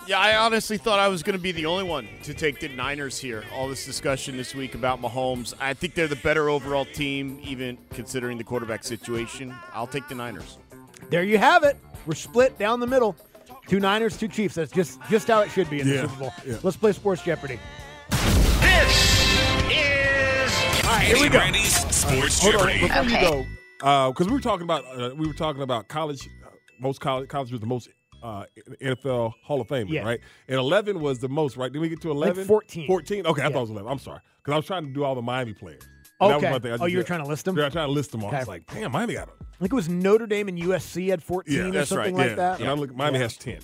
Yeah, 0.06 0.20
I 0.20 0.36
honestly 0.38 0.78
thought 0.78 1.00
I 1.00 1.08
was 1.08 1.24
going 1.24 1.38
to 1.38 1.42
be 1.42 1.52
the 1.52 1.66
only 1.66 1.84
one 1.84 2.08
to 2.24 2.34
take 2.34 2.60
the 2.60 2.68
Niners 2.70 3.18
here. 3.20 3.44
All 3.54 3.68
this 3.68 3.86
discussion 3.86 4.38
this 4.38 4.54
week 4.56 4.76
about 4.76 5.02
Mahomes. 5.02 5.54
I 5.60 5.74
think 5.74 5.94
they're 5.96 6.08
the 6.08 6.16
better 6.18 6.50
overall 6.50 6.86
team, 6.86 7.40
even 7.44 7.78
considering 7.92 8.38
the 8.38 8.44
quarterback 8.44 8.84
situation. 8.84 9.54
I'll 9.74 9.88
take 9.88 10.08
the 10.08 10.16
Niners. 10.16 10.58
There 11.10 11.24
you 11.24 11.38
have 11.38 11.64
it. 11.64 11.78
We're 12.06 12.16
split 12.16 12.58
down 12.58 12.80
the 12.80 12.88
middle. 12.88 13.16
Two 13.68 13.80
Niners, 13.80 14.18
two 14.18 14.28
Chiefs. 14.30 14.56
That's 14.56 14.72
just 14.72 15.00
just 15.10 15.28
how 15.28 15.42
it 15.42 15.52
should 15.52 15.70
be 15.70 15.82
in 15.82 15.88
the 15.88 16.02
Super 16.02 16.16
Bowl. 16.20 16.34
yeah. 16.46 16.58
Let's 16.64 16.78
play 16.78 16.94
Sports 16.94 17.22
Jeopardy. 17.22 17.60
This 18.10 19.70
is 19.70 20.86
Andy 20.86 21.22
we 21.22 21.30
go. 21.30 21.38
Randy's 21.40 21.76
Sports 21.96 22.42
Hold 22.42 22.56
on, 22.56 22.60
Jeopardy. 22.68 22.80
before 22.88 23.02
Okay. 23.04 23.22
you 23.24 23.46
go, 23.80 24.12
because 24.12 24.28
we 24.28 24.34
were 24.34 24.40
talking 24.42 24.64
about 24.64 24.86
uh, 24.86 25.14
we 25.16 25.28
were 25.28 25.34
talking 25.34 25.62
about 25.62 25.88
college. 25.90 26.28
Uh, 26.46 26.50
most 26.80 27.02
college 27.02 27.28
colleges 27.30 27.52
with 27.52 27.62
the 27.62 27.68
most 27.68 27.90
uh, 28.24 28.46
NFL 28.82 29.34
Hall 29.44 29.62
of 29.62 29.68
Fame, 29.68 29.88
Yeah. 29.88 30.04
right? 30.04 30.20
And 30.48 30.58
eleven 30.58 31.00
was 31.02 31.20
the 31.20 31.30
most, 31.30 31.58
right? 31.58 31.72
Did 31.72 31.80
we 31.80 31.90
get 31.90 32.02
to 32.02 32.12
eleven? 32.12 32.46
14. 32.46 32.88
Fourteen. 32.88 33.26
Okay, 33.26 33.42
I 33.42 33.46
Yeah. 33.46 33.50
thought 33.52 33.58
it 33.60 33.62
was 33.62 33.70
eleven. 33.72 33.92
I'm 33.92 34.00
sorry, 34.00 34.20
because 34.44 34.54
I 34.54 34.56
was 34.58 34.66
trying 34.66 34.86
to 34.86 34.90
do 34.92 35.04
all 35.04 35.16
the 35.16 35.22
Miami 35.22 35.54
players. 35.54 35.84
And 36.20 36.32
that 36.32 36.36
was 36.38 36.44
Okay. 36.46 36.52
my 36.52 36.60
thing. 36.60 36.72
I 36.74 36.78
Oh, 36.82 36.86
you 36.88 36.98
were 36.98 37.04
did- 37.04 37.08
trying 37.08 37.22
to 37.24 37.28
list 37.28 37.46
them? 37.46 37.56
Yeah, 37.56 37.64
I 37.64 37.66
was 37.68 37.74
trying 37.74 37.88
to 37.88 37.92
list 37.94 38.12
them 38.12 38.24
all. 38.24 38.34
I 38.34 38.40
was 38.40 38.48
like, 38.48 38.66
damn, 38.74 38.92
Miami 38.92 39.14
got 39.14 39.28
them. 39.28 39.36
I 39.54 39.58
think 39.60 39.72
it 39.72 39.76
was 39.76 39.88
Notre 39.90 40.26
Dame 40.26 40.48
and 40.48 40.58
USC 40.60 41.10
had 41.10 41.22
14 41.22 41.74
Yeah, 41.74 41.82
or 41.82 41.86
something 41.86 42.16
right. 42.16 42.22
like 42.28 42.30
yeah. 42.32 42.36
that. 42.36 42.60
And 42.60 42.70
I'm 42.70 42.80
looking, 42.80 42.98
Miami 42.98 43.20
has 43.20 43.38
ten. 43.38 43.60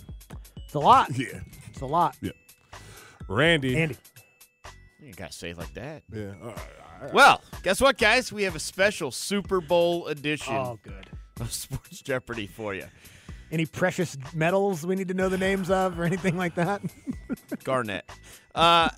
It's 0.58 0.74
a 0.76 0.80
lot. 0.80 1.10
Yeah, 1.18 1.40
It's 1.70 1.82
a 1.82 1.86
lot. 1.88 2.16
yeah. 2.22 2.32
Randy. 3.28 3.78
Andy. 3.82 3.98
You 5.02 5.14
got 5.14 5.32
to 5.32 5.38
say 5.38 5.50
it 5.50 5.58
like 5.58 5.74
that. 5.74 6.04
Yeah. 6.14 6.34
Uh, 6.44 7.10
Well, 7.12 7.42
guess 7.64 7.82
what, 7.82 7.98
guys? 7.98 8.32
We 8.32 8.44
have 8.44 8.56
a 8.56 8.60
special 8.60 9.12
Super 9.12 9.60
Bowl 9.60 10.08
edition 10.08 10.54
Oh, 10.56 10.80
good. 10.82 11.10
of 11.42 11.52
Sports 11.54 12.02
Jeopardy 12.02 12.48
for 12.48 12.74
you. 12.74 12.86
Any 13.54 13.68
precious 13.68 14.18
metals 14.34 14.84
we 14.84 14.96
need 14.96 15.10
to 15.10 15.14
know 15.14 15.30
the 15.30 15.38
names 15.38 15.70
of 15.70 16.00
or 16.00 16.06
anything 16.06 16.36
like 16.36 16.56
that? 16.56 16.82
Garnett. 17.64 18.10
Uh, 18.56 18.90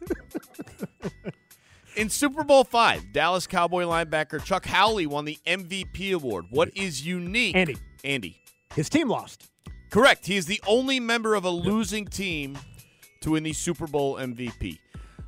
in 1.97 2.09
Super 2.09 2.45
Bowl 2.45 2.63
five, 2.63 3.11
Dallas 3.11 3.47
Cowboy 3.47 3.83
linebacker 3.83 4.41
Chuck 4.41 4.65
Howley 4.65 5.07
won 5.07 5.25
the 5.25 5.37
MVP 5.45 6.13
award. 6.13 6.45
What 6.51 6.69
is 6.73 7.05
unique? 7.05 7.53
Andy. 7.53 7.75
Andy. 8.05 8.41
His 8.75 8.87
team 8.87 9.09
lost. 9.09 9.49
Correct. 9.89 10.25
He 10.25 10.37
is 10.37 10.45
the 10.45 10.61
only 10.65 11.01
member 11.01 11.35
of 11.35 11.43
a 11.43 11.49
losing 11.49 12.05
team 12.05 12.57
to 13.23 13.31
win 13.31 13.43
the 13.43 13.51
Super 13.51 13.87
Bowl 13.87 14.15
MVP. 14.15 14.79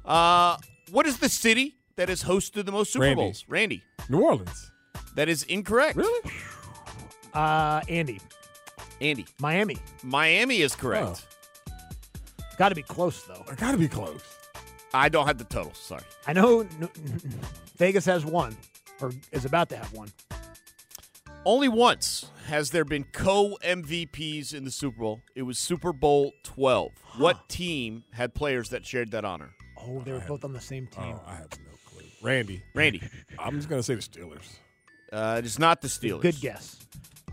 Uh, 0.06 0.56
what 0.92 1.06
is 1.06 1.20
the 1.20 1.28
city 1.28 1.76
that 1.98 2.08
has 2.08 2.24
hosted 2.24 2.66
the 2.66 2.72
most 2.72 2.94
Super 2.94 3.04
Randy. 3.04 3.24
Bowls? 3.24 3.44
Randy. 3.50 3.84
New 4.08 4.22
Orleans. 4.22 4.72
That 5.16 5.28
is 5.28 5.44
incorrect. 5.44 5.98
Really? 5.98 6.32
Uh, 7.34 7.82
Andy. 7.88 8.20
Andy. 9.02 9.26
Miami. 9.40 9.78
Miami 10.04 10.62
is 10.62 10.76
correct. 10.76 11.26
Got 12.58 12.70
to 12.70 12.76
be 12.76 12.82
close 12.84 13.24
though. 13.24 13.44
I 13.50 13.56
gotta 13.56 13.78
be 13.78 13.88
close. 13.88 14.24
I 14.94 15.10
don't 15.10 15.28
have 15.28 15.38
the 15.38 15.44
total. 15.44 15.74
Sorry. 15.74 16.02
I 16.26 16.34
know 16.34 16.62
n- 16.62 16.90
Vegas 17.78 18.06
has 18.06 18.26
one, 18.26 18.58
or 19.00 19.12
is 19.32 19.46
about 19.46 19.70
to 19.70 19.78
have 19.78 19.94
one. 19.94 20.10
Only 21.46 21.70
once 21.70 22.30
has 22.48 22.72
there 22.72 22.84
been 22.86 23.04
co 23.14 23.58
MVPs 23.64 24.54
in 24.54 24.64
the 24.66 24.72
Super 24.72 24.98
Bowl. 25.00 25.22
It 25.36 25.44
was 25.44 25.60
Super 25.60 25.94
Bowl 25.94 26.34
12. 26.44 26.92
What 27.18 27.48
team 27.48 28.04
had 28.12 28.34
players 28.34 28.70
that 28.70 28.86
shared 28.86 29.12
that 29.12 29.24
honor? 29.24 29.52
Oh, 29.80 30.02
they 30.02 30.12
were 30.12 30.24
both 30.28 30.44
on 30.44 30.54
the 30.54 30.60
same 30.62 30.88
team. 30.88 31.16
Oh, 31.16 31.22
I 31.28 31.36
have 31.36 31.50
no 31.60 31.72
clue. 31.86 32.06
Randy. 32.24 32.64
Randy. 32.74 33.02
I'm 33.38 33.56
just 33.58 33.70
gonna 33.70 33.84
say 33.84 33.96
the 33.96 34.02
Steelers. 34.02 34.58
Uh, 35.14 35.36
it 35.38 35.46
is 35.46 35.60
not 35.60 35.82
the 35.82 35.88
Steelers. 35.88 36.22
Good 36.22 36.42
guess. 36.42 36.78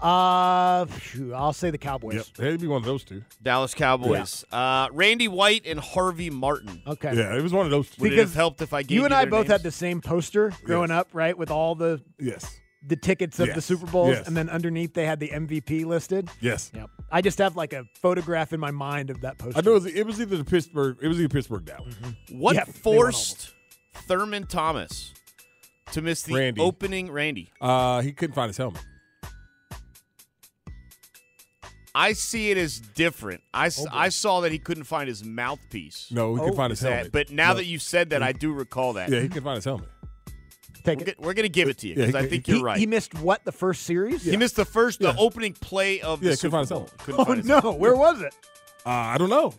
Uh, 0.00 0.84
phew, 0.86 1.34
I'll 1.34 1.52
say 1.52 1.70
the 1.70 1.78
Cowboys. 1.78 2.14
Yep, 2.36 2.46
it'd 2.46 2.60
be 2.60 2.66
one 2.66 2.78
of 2.78 2.84
those 2.84 3.04
two. 3.04 3.22
Dallas 3.42 3.74
Cowboys. 3.74 4.44
Uh, 4.52 4.88
Randy 4.92 5.28
White 5.28 5.66
and 5.66 5.78
Harvey 5.78 6.30
Martin. 6.30 6.82
Okay. 6.86 7.14
Yeah, 7.14 7.36
it 7.36 7.42
was 7.42 7.52
one 7.52 7.64
of 7.64 7.70
those 7.70 7.88
two. 7.90 8.02
Would 8.02 8.12
it 8.12 8.18
have 8.18 8.34
helped 8.34 8.60
if 8.60 8.72
I 8.72 8.82
gave 8.82 8.90
you 8.96 9.04
and 9.04 9.12
you 9.12 9.16
I 9.16 9.22
their 9.24 9.30
both 9.30 9.40
names? 9.48 9.52
had 9.52 9.62
the 9.62 9.70
same 9.70 10.00
poster 10.00 10.52
growing 10.64 10.90
up, 10.90 11.08
right? 11.12 11.36
With 11.38 11.50
all 11.50 11.74
the 11.74 12.02
Yes. 12.18 12.58
the 12.86 12.96
tickets 12.96 13.38
of 13.38 13.46
the 13.46 13.54
Yes. 13.54 13.64
Super 13.64 13.86
Bowls, 13.86 14.10
Yes. 14.16 14.26
and 14.26 14.36
then 14.36 14.50
underneath 14.50 14.92
they 14.94 15.06
had 15.06 15.20
the 15.20 15.30
MVP 15.32 15.84
listed. 15.86 16.28
Yes. 16.40 16.70
Yep. 16.74 16.90
I 17.10 17.22
just 17.22 17.38
have 17.38 17.56
like 17.56 17.72
a 17.72 17.84
photograph 18.02 18.52
in 18.52 18.60
my 18.60 18.72
mind 18.72 19.08
of 19.10 19.20
that 19.22 19.38
poster. 19.38 19.58
I 19.58 19.62
know 19.62 19.70
it 19.70 19.82
was, 19.84 19.86
it 19.86 20.04
was 20.06 20.20
either 20.20 20.36
the 20.36 20.44
Pittsburgh. 20.44 20.98
It 21.00 21.08
was 21.08 21.18
either 21.18 21.28
Pittsburgh 21.28 21.64
Dallas. 21.64 21.94
What 22.30 22.56
Yeah, 22.56 22.64
they 22.64 22.72
won 22.72 22.96
all 22.96 23.06
of 23.06 23.14
forced 23.14 23.54
Thurman 24.08 24.46
Thomas 24.48 25.14
to 25.92 26.02
miss 26.02 26.22
the 26.24 26.34
Randy. 26.34 26.60
opening 26.60 27.10
Randy? 27.10 27.52
Uh, 27.60 28.02
he 28.02 28.12
couldn't 28.12 28.34
find 28.34 28.48
his 28.50 28.56
helmet. 28.58 28.84
I 31.94 32.12
see 32.12 32.50
it 32.50 32.56
as 32.58 32.80
different. 32.80 33.42
I 33.52 33.70
I 33.92 34.08
saw 34.08 34.40
that 34.40 34.50
he 34.52 34.58
couldn't 34.58 34.84
find 34.84 35.08
his 35.08 35.22
mouthpiece. 35.24 36.08
No, 36.10 36.34
he 36.34 36.40
Oh, 36.40 36.44
couldn't 36.44 36.56
find 36.56 36.70
his 36.70 36.80
That- 36.80 36.92
helmet. 36.92 37.12
but 37.12 37.30
now 37.30 37.50
No. 37.50 37.56
that 37.58 37.66
you 37.66 37.78
said 37.78 38.10
that, 38.10 38.22
I 38.22 38.32
do 38.32 38.52
recall 38.52 38.94
that. 38.94 39.08
yeah, 39.10 39.20
he 39.20 39.28
couldn't 39.28 39.44
find 39.44 39.56
his 39.56 39.64
helmet. 39.64 39.88
Take 40.82 40.98
We're, 40.98 41.06
it. 41.08 41.16
go- 41.20 41.26
we're 41.26 41.34
going 41.34 41.44
to 41.44 41.48
give 41.48 41.68
it 41.68 41.78
to 41.78 41.88
you 41.88 41.94
Yeah, 41.94 42.06
because 42.06 42.20
he- 42.20 42.26
I 42.26 42.28
think 42.28 42.46
he- 42.46 42.52
you're 42.52 42.58
He, 42.58 42.64
right. 42.64 42.78
he 42.78 42.86
missed 42.86 43.14
what 43.14 43.44
the 43.44 43.52
first 43.52 43.84
series? 43.84 44.22
He 44.24 44.36
missed 44.36 44.56
the 44.56 44.64
first, 44.66 44.98
the 44.98 45.06
Yeah. 45.08 45.14
opening 45.18 45.54
play 45.54 46.00
of 46.02 46.20
the 46.20 46.26
Yeah, 46.26 46.30
couldn't 46.32 46.38
Super 46.40 46.50
find 46.50 46.60
his 46.62 46.68
Bowl. 46.70 46.78
helmet. 46.80 46.98
Couldn't 46.98 47.20
Oh 47.20 47.24
find 47.24 47.38
his 47.38 47.46
no, 47.46 47.60
helmet. 47.60 47.80
where 47.80 47.96
was 47.96 48.20
it? 48.20 48.34
Uh, 48.86 48.90
I 48.90 49.16
don't 49.16 49.30
know. 49.30 49.54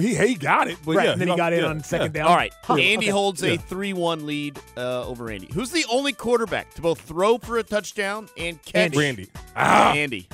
He 0.00 0.14
he 0.14 0.34
got 0.34 0.66
it, 0.68 0.78
but 0.82 0.96
right, 0.96 1.04
yeah, 1.04 1.12
and 1.12 1.20
then 1.20 1.28
he 1.28 1.32
lost- 1.32 1.36
got 1.38 1.52
in 1.52 1.60
yeah, 1.60 1.66
on 1.66 1.84
second 1.84 2.14
yeah. 2.14 2.22
down. 2.22 2.30
All 2.30 2.36
right, 2.36 2.54
Huh, 2.62 2.76
Andy 2.76 3.06
okay. 3.06 3.10
holds 3.10 3.42
a 3.42 3.58
three-one 3.58 4.24
lead 4.24 4.58
uh, 4.78 5.06
over 5.06 5.30
Andy. 5.30 5.50
Who's 5.52 5.70
the 5.72 5.84
only 5.90 6.14
quarterback 6.14 6.72
to 6.76 6.80
both 6.80 6.98
throw 7.02 7.36
for 7.36 7.58
a 7.58 7.62
touchdown 7.62 8.30
and 8.38 8.62
catch? 8.62 8.74
Andy. 8.76 8.98
Randy. 8.98 9.26
Ah, 9.54 9.92
Andy. 9.92 10.26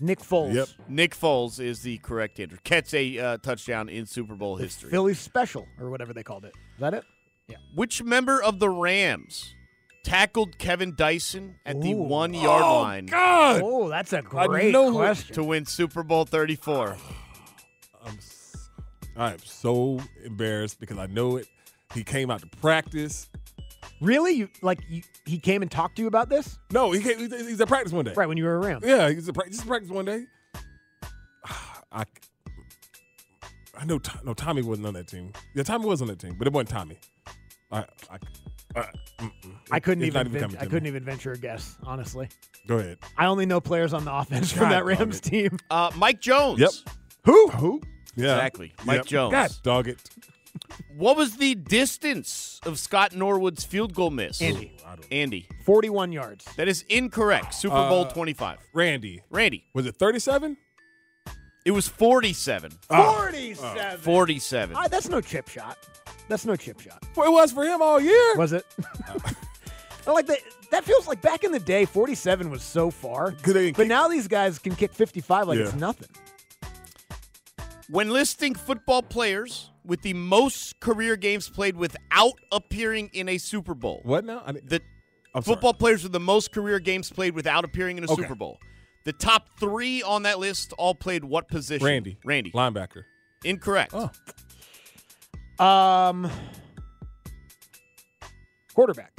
Nick 0.00 0.20
Foles. 0.20 0.54
Yep. 0.54 0.68
Nick 0.88 1.16
Foles 1.16 1.60
is 1.60 1.82
the 1.82 1.98
correct 1.98 2.38
answer. 2.40 2.58
Catch 2.64 2.94
a 2.94 3.18
uh, 3.18 3.36
touchdown 3.38 3.88
in 3.88 4.06
Super 4.06 4.34
Bowl 4.34 4.56
history. 4.56 4.90
Philly 4.90 5.14
special 5.14 5.66
or 5.80 5.90
whatever 5.90 6.12
they 6.12 6.22
called 6.22 6.44
it. 6.44 6.54
Is 6.74 6.80
that 6.80 6.94
it? 6.94 7.04
Yeah. 7.48 7.56
Which 7.74 8.02
member 8.02 8.42
of 8.42 8.58
the 8.58 8.68
Rams 8.68 9.54
tackled 10.04 10.58
Kevin 10.58 10.94
Dyson 10.96 11.56
at 11.64 11.80
the 11.80 11.94
one-yard 11.94 12.62
oh 12.62 12.80
line 12.80 13.06
God! 13.06 13.60
Oh, 13.64 13.88
that's 13.88 14.12
a 14.12 14.22
great 14.22 14.72
know 14.72 14.92
question. 14.92 15.34
to 15.34 15.44
win 15.44 15.64
Super 15.64 16.02
Bowl 16.02 16.24
34? 16.24 16.96
I'm, 18.04 18.16
s- 18.16 18.68
I 19.16 19.32
am 19.32 19.38
so 19.44 20.00
embarrassed 20.24 20.78
because 20.80 20.98
I 20.98 21.06
know 21.06 21.36
it. 21.36 21.46
He 21.94 22.04
came 22.04 22.30
out 22.30 22.40
to 22.40 22.46
practice. 22.46 23.28
Really? 24.00 24.32
You 24.34 24.48
like 24.62 24.80
you, 24.88 25.02
he 25.24 25.38
came 25.38 25.62
and 25.62 25.70
talked 25.70 25.96
to 25.96 26.02
you 26.02 26.08
about 26.08 26.28
this? 26.28 26.58
No, 26.70 26.92
he 26.92 27.00
came, 27.00 27.18
he's 27.18 27.32
he's 27.48 27.60
at 27.60 27.68
practice 27.68 27.92
one 27.92 28.04
day. 28.04 28.12
Right 28.14 28.28
when 28.28 28.36
you 28.36 28.44
were 28.44 28.58
around. 28.60 28.84
Yeah, 28.86 29.08
he's 29.10 29.28
at 29.28 29.34
practice, 29.34 29.62
practice 29.64 29.90
one 29.90 30.04
day. 30.04 30.24
I, 31.92 32.04
I 33.78 33.84
know. 33.84 33.98
No, 34.24 34.34
Tommy 34.34 34.62
wasn't 34.62 34.86
on 34.86 34.94
that 34.94 35.08
team. 35.08 35.32
Yeah, 35.54 35.62
Tommy 35.62 35.86
was 35.86 36.02
on 36.02 36.08
that 36.08 36.18
team, 36.18 36.34
but 36.38 36.46
it 36.46 36.52
wasn't 36.52 36.70
Tommy. 36.70 36.98
I, 37.72 37.84
I, 38.10 38.18
uh. 38.78 38.84
I 39.70 39.80
couldn't 39.80 40.04
It's 40.04 40.14
not 40.14 40.26
even, 40.26 40.50
ven- 40.50 40.56
I 40.60 40.66
couldn't 40.66 40.86
even 40.86 41.02
venture 41.02 41.32
a 41.32 41.38
guess, 41.38 41.76
honestly. 41.82 42.28
Go 42.68 42.78
ahead. 42.78 42.98
I 43.16 43.26
only 43.26 43.46
know 43.46 43.60
players 43.60 43.94
on 43.94 44.04
the 44.04 44.12
offense 44.14 44.52
from 44.52 44.68
that 44.70 44.84
Rams 44.84 45.20
team. 45.20 45.56
Uh, 45.70 45.90
Mike 45.96 46.20
Jones. 46.20 46.60
Yep. 46.60 46.70
Who? 47.24 47.48
Who? 47.48 47.82
Yeah. 48.14 48.34
Exactly. 48.34 48.72
Mike 48.84 48.98
Yep. 48.98 49.06
Jones. 49.06 49.32
God, 49.32 49.50
dog 49.62 49.88
it. 49.88 50.10
What 50.96 51.16
was 51.18 51.36
the 51.36 51.54
distance 51.54 52.58
of 52.64 52.78
Scott 52.78 53.14
Norwood's 53.14 53.64
field 53.64 53.94
goal 53.94 54.10
miss? 54.10 54.40
Andy. 54.40 54.74
I. 54.86 54.96
Andy. 55.12 55.46
41 55.66 56.10
yards. 56.10 56.46
That 56.56 56.68
is 56.68 56.84
incorrect. 56.88 57.52
Super 57.52 57.74
Bowl 57.88 58.04
Uh, 58.06 58.10
25. 58.12 58.58
Randy. 58.72 59.22
Randy. 59.28 59.64
Was 59.74 59.84
it 59.84 59.96
37? 59.96 60.56
It 61.66 61.72
was 61.72 61.86
47. 61.86 62.72
Ah. 62.88 63.12
47. 63.20 63.98
47. 63.98 64.76
Ah, 64.78 64.88
that's 64.88 65.08
no 65.10 65.20
chip 65.20 65.48
shot. 65.48 65.76
That's 66.28 66.46
no 66.46 66.56
chip 66.56 66.80
shot. 66.80 67.04
Well, 67.14 67.26
it 67.28 67.32
was 67.32 67.52
for 67.52 67.64
him 67.64 67.82
all 67.82 68.00
year. 68.00 68.34
Was 68.36 68.52
it? 68.54 68.64
I 70.06 70.12
like 70.12 70.26
that. 70.28 70.38
That 70.70 70.84
feels 70.84 71.06
like 71.06 71.20
back 71.20 71.44
in 71.44 71.52
the 71.52 71.60
day, 71.60 71.84
47 71.84 72.48
was 72.50 72.62
so 72.62 72.90
far. 72.90 73.32
But 73.44 73.52
kick- 73.74 73.78
now 73.86 74.08
these 74.08 74.28
guys 74.28 74.58
can 74.58 74.74
kick 74.74 74.92
55 74.94 75.48
like 75.48 75.58
Yeah. 75.58 75.64
it's 75.66 75.74
nothing. 75.74 76.08
When 77.90 78.10
listing 78.10 78.54
football 78.54 79.02
players 79.02 79.70
with 79.86 80.02
the 80.02 80.12
most 80.14 80.78
career 80.80 81.16
games 81.16 81.48
played 81.48 81.76
without 81.76 82.34
appearing 82.52 83.10
in 83.12 83.28
a 83.28 83.38
Super 83.38 83.74
Bowl, 83.74 84.00
What 84.04 84.24
now? 84.24 84.42
I 84.44 84.52
didn't- 84.52 84.68
the 84.68 84.80
I'm 85.34 85.42
sorry. 85.42 85.54
football 85.56 85.74
players 85.74 86.02
with 86.02 86.12
the 86.12 86.20
most 86.20 86.52
career 86.52 86.78
games 86.78 87.10
played 87.10 87.34
without 87.34 87.64
appearing 87.64 87.98
in 87.98 88.04
a 88.04 88.10
Okay. 88.10 88.22
Super 88.22 88.34
Bowl, 88.34 88.58
the 89.04 89.12
top 89.12 89.58
three 89.60 90.02
on 90.02 90.22
that 90.22 90.38
list 90.38 90.72
all 90.78 90.94
played 90.94 91.24
what 91.24 91.48
position? 91.48 91.84
Randy. 91.86 92.18
Randy. 92.24 92.50
Linebacker. 92.52 93.04
Incorrect. 93.44 93.92
Oh. 93.94 95.64
Um, 95.64 96.30
quarterback, 98.74 99.12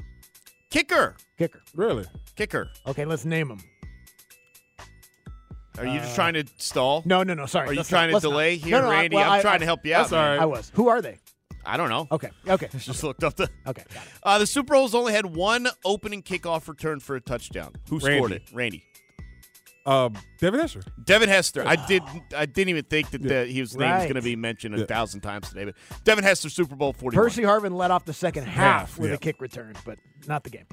Kicker. 0.69 1.15
kicker. 1.37 1.61
Really? 1.73 2.05
Kicker. 2.35 2.69
Okay, 2.85 3.05
let's 3.05 3.25
name 3.25 3.47
them. 3.47 3.59
Are 5.77 5.85
you 5.85 5.99
just 5.99 6.15
trying 6.15 6.33
to 6.35 6.45
stall? 6.57 7.03
No, 7.05 7.23
no, 7.23 7.33
no. 7.33 7.45
Sorry. 7.45 7.67
Are 7.67 7.71
you 7.73 7.77
let's 7.77 7.89
trying 7.89 8.11
not- 8.11 8.21
to 8.21 8.27
let's 8.29 8.31
not. 8.31 8.31
delay 8.31 8.57
No, 8.57 8.65
here, 8.65 8.81
no, 8.81 8.87
I- 8.87 8.91
Randy? 9.01 9.15
well, 9.15 9.31
I'm 9.31 9.39
I- 9.39 9.41
trying 9.41 9.55
I- 9.55 9.57
to 9.59 9.65
help 9.65 9.85
you 9.85 9.93
out. 9.95 9.99
That's 10.03 10.13
all 10.13 10.21
man. 10.21 10.31
right. 10.37 10.41
I 10.41 10.45
was. 10.45 10.71
Who 10.75 10.87
are 10.89 11.01
they? 11.01 11.17
I 11.65 11.75
don't 11.77 11.89
know. 11.89 12.07
Okay. 12.11 12.29
Okay. 12.47 12.67
Just 12.77 13.03
looked 13.03 13.23
up 13.23 13.35
the. 13.35 13.49
Okay. 13.67 13.83
Got 13.93 14.03
it. 14.03 14.09
Uh, 14.23 14.37
the 14.39 14.47
Super 14.47 14.73
Bowl's 14.75 14.95
only 14.95 15.11
had 15.13 15.25
one 15.25 15.67
opening 15.83 16.23
kickoff 16.23 16.67
return 16.67 16.99
for 17.01 17.15
a 17.15 17.21
touchdown. 17.21 17.73
Who 17.89 17.99
scored 17.99 18.31
Randy. 18.31 18.35
it? 18.37 18.43
Randy. 18.53 18.83
Um, 19.85 20.17
Devin 20.41 20.59
Hester. 20.59 20.81
Devin 21.05 21.29
Hester. 21.29 21.65
I 21.65 21.75
did. 21.87 22.03
I 22.35 22.45
didn't 22.45 22.69
even 22.69 22.83
think 22.83 23.09
that 23.11 23.21
Yeah. 23.21 23.43
the, 23.43 23.51
his 23.51 23.75
name 23.75 23.89
was 23.89 23.99
Right. 23.99 24.03
going 24.03 24.15
to 24.15 24.21
be 24.21 24.35
mentioned 24.35 24.75
a 24.75 24.79
Yeah. 24.79 24.85
thousand 24.85 25.21
times 25.21 25.49
today. 25.49 25.65
But 25.65 25.75
Devin 26.03 26.23
Hester, 26.25 26.49
Super 26.49 26.75
Bowl 26.75 26.91
forty-one. 26.93 27.23
Percy 27.23 27.43
Harvin 27.43 27.73
led 27.73 27.91
off 27.91 28.03
the 28.05 28.13
second 28.13 28.45
half, 28.45 28.55
Half, 28.91 28.99
with 28.99 29.09
yeah. 29.11 29.15
a 29.15 29.19
kick 29.19 29.39
return, 29.41 29.75
but 29.85 29.97
not 30.27 30.43
the 30.43 30.49
game. 30.49 30.65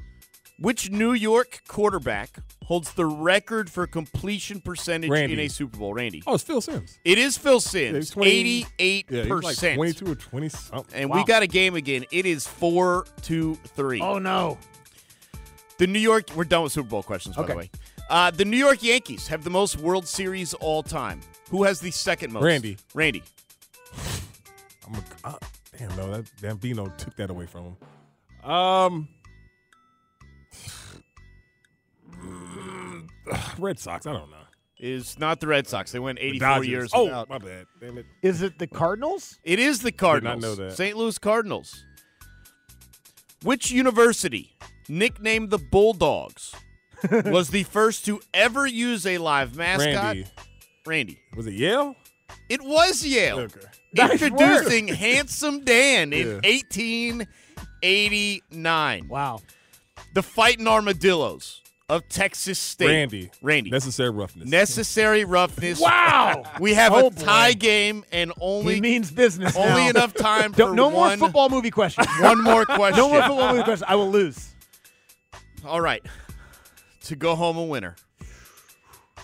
Which 0.59 0.89
New 0.91 1.13
York 1.15 1.63
quarterback 1.67 2.31
holds 2.65 2.93
the 2.95 3.05
record 3.07 3.69
for 3.69 3.87
completion 3.89 4.61
percentage 4.61 5.11
Randy. 5.11 5.33
in 5.35 5.41
a 5.41 5.49
Super 5.49 5.77
Bowl? 5.79 5.93
Randy. 5.93 6.23
Oh, 6.29 6.35
it's 6.35 6.45
Phil 6.45 6.61
Simms. 6.61 6.97
It 7.05 7.19
is 7.19 7.37
Phil 7.37 7.55
Yeah, 7.55 7.59
Simms. 7.59 7.97
he's 7.97 8.11
20 8.11 8.31
Eighty-eight 8.31 9.07
Yeah, 9.11 9.23
he's 9.23 9.31
like 9.33 9.43
percent. 9.43 9.77
22 9.77 10.13
or 10.13 10.15
20 10.15 10.49
something. 10.51 11.01
And 11.01 11.11
Wow. 11.11 11.17
we 11.17 11.25
got 11.25 11.43
a 11.43 11.49
game 11.49 11.75
again. 11.75 12.05
It 12.13 12.25
is 12.25 12.47
four 12.47 13.05
to 13.23 13.57
three. 13.75 14.01
Oh 14.01 14.19
no. 14.19 14.57
The 15.79 15.89
New 15.89 15.99
York. 15.99 16.29
We're 16.37 16.45
done 16.45 16.63
with 16.63 16.73
Super 16.73 16.89
Bowl 16.89 17.03
questions, 17.03 17.35
by 17.35 17.43
the 17.47 17.57
way. 17.57 17.71
Uh, 18.09 18.31
the 18.31 18.45
New 18.45 18.57
York 18.57 18.81
Yankees 18.83 19.27
have 19.27 19.43
the 19.43 19.51
most 19.51 19.79
World 19.81 20.07
Series 20.07 20.55
all 20.55 20.85
time. 20.85 21.21
Who 21.51 21.65
has 21.65 21.81
the 21.81 21.91
second 21.91 22.33
most? 22.33 22.45
Randy. 22.45 22.77
Randy. 22.95 23.25
I'm 24.87 24.95
a, 24.95 25.03
uh, 25.29 25.39
damn, 25.77 25.97
no, 25.97 26.13
that 26.13 26.31
damn 26.41 26.59
Vino 26.59 26.87
took 26.97 27.17
that 27.17 27.31
away 27.31 27.47
from 27.47 27.75
him. 28.43 28.51
Um, 28.51 29.09
Mm, 32.25 33.09
Red 33.59 33.79
Sox. 33.79 34.07
I 34.07 34.13
don't 34.13 34.31
know. 34.31 34.37
Is 34.79 35.19
not 35.19 35.41
the 35.41 35.47
Red 35.47 35.67
Sox. 35.67 35.93
They 35.93 35.99
went 36.01 36.19
The 36.19 36.27
84 36.27 36.49
Dodgers. 36.49 36.69
years 36.69 36.91
Oh, 36.93 37.05
without. 37.05 37.29
my 37.29 37.39
bad. 37.39 37.67
Damn 37.81 37.99
it. 37.99 38.07
Is 38.23 38.43
it 38.43 38.59
the 38.59 38.67
Cardinals? 38.67 39.39
It 39.45 39.59
is 39.59 39.81
the 39.81 39.93
Cardinals. 39.93 40.43
know 40.43 40.55
that. 40.57 40.73
St. 40.73 40.97
Louis 40.97 41.17
Cardinals. 41.19 41.85
Which 43.43 43.71
university, 43.71 44.57
nicknamed 44.89 45.51
the 45.51 45.59
Bulldogs, 45.59 46.55
was 47.27 47.51
the 47.51 47.63
first 47.65 48.05
to 48.07 48.21
ever 48.35 48.67
use 48.67 49.07
a 49.07 49.19
live 49.19 49.57
mascot? 49.57 49.95
Randy. 49.95 50.27
Randy. 50.87 51.19
Was 51.37 51.47
it 51.47 51.55
Yale? 51.55 51.95
It 52.49 52.63
was 52.63 53.05
Yale. 53.07 53.39
Okay. 53.41 53.61
Nice 53.97 54.23
Introducing 54.23 54.89
Handsome 54.89 55.61
Dan 55.61 56.13
in 56.13 56.27
Yeah. 56.27 56.35
1889. 56.43 59.07
Wow. 59.09 59.39
The 60.15 60.23
Fighting 60.25 60.67
Armadillos 60.67 61.63
of 61.89 62.09
Texas 62.09 62.59
State. 62.59 62.87
Randy. 62.89 63.31
Randy. 63.43 63.71
Necessary 63.71 64.11
roughness. 64.11 64.49
Necessary 64.49 65.25
roughness. 65.25 65.79
Wow. 65.81 66.43
We 66.59 66.75
have 66.75 66.93
Oh, 66.93 67.09
a 67.09 67.11
boy. 67.11 67.23
tie 67.25 67.53
game 67.53 68.05
and 68.11 68.33
only 68.41 68.77
he 68.77 68.81
means 68.81 69.11
business. 69.11 69.55
only 69.57 69.83
now. 69.85 69.91
enough 69.91 70.15
time 70.15 70.53
Don't- 70.53 70.71
for 70.71 70.75
no 70.75 70.91
more 70.91 71.15
football 71.17 71.49
movie 71.51 71.71
questions. 71.71 72.07
one 72.21 72.43
more 72.43 72.65
question. 72.65 72.97
no 72.97 73.09
more 73.11 73.21
football 73.23 73.53
movie 73.53 73.65
questions. 73.65 73.85
I 73.89 73.95
will 73.97 74.11
lose. 74.11 74.51
All 75.67 75.81
right. 75.81 76.05
To 77.03 77.17
go 77.17 77.35
home 77.35 77.59
a 77.59 77.65
winner. 77.65 77.97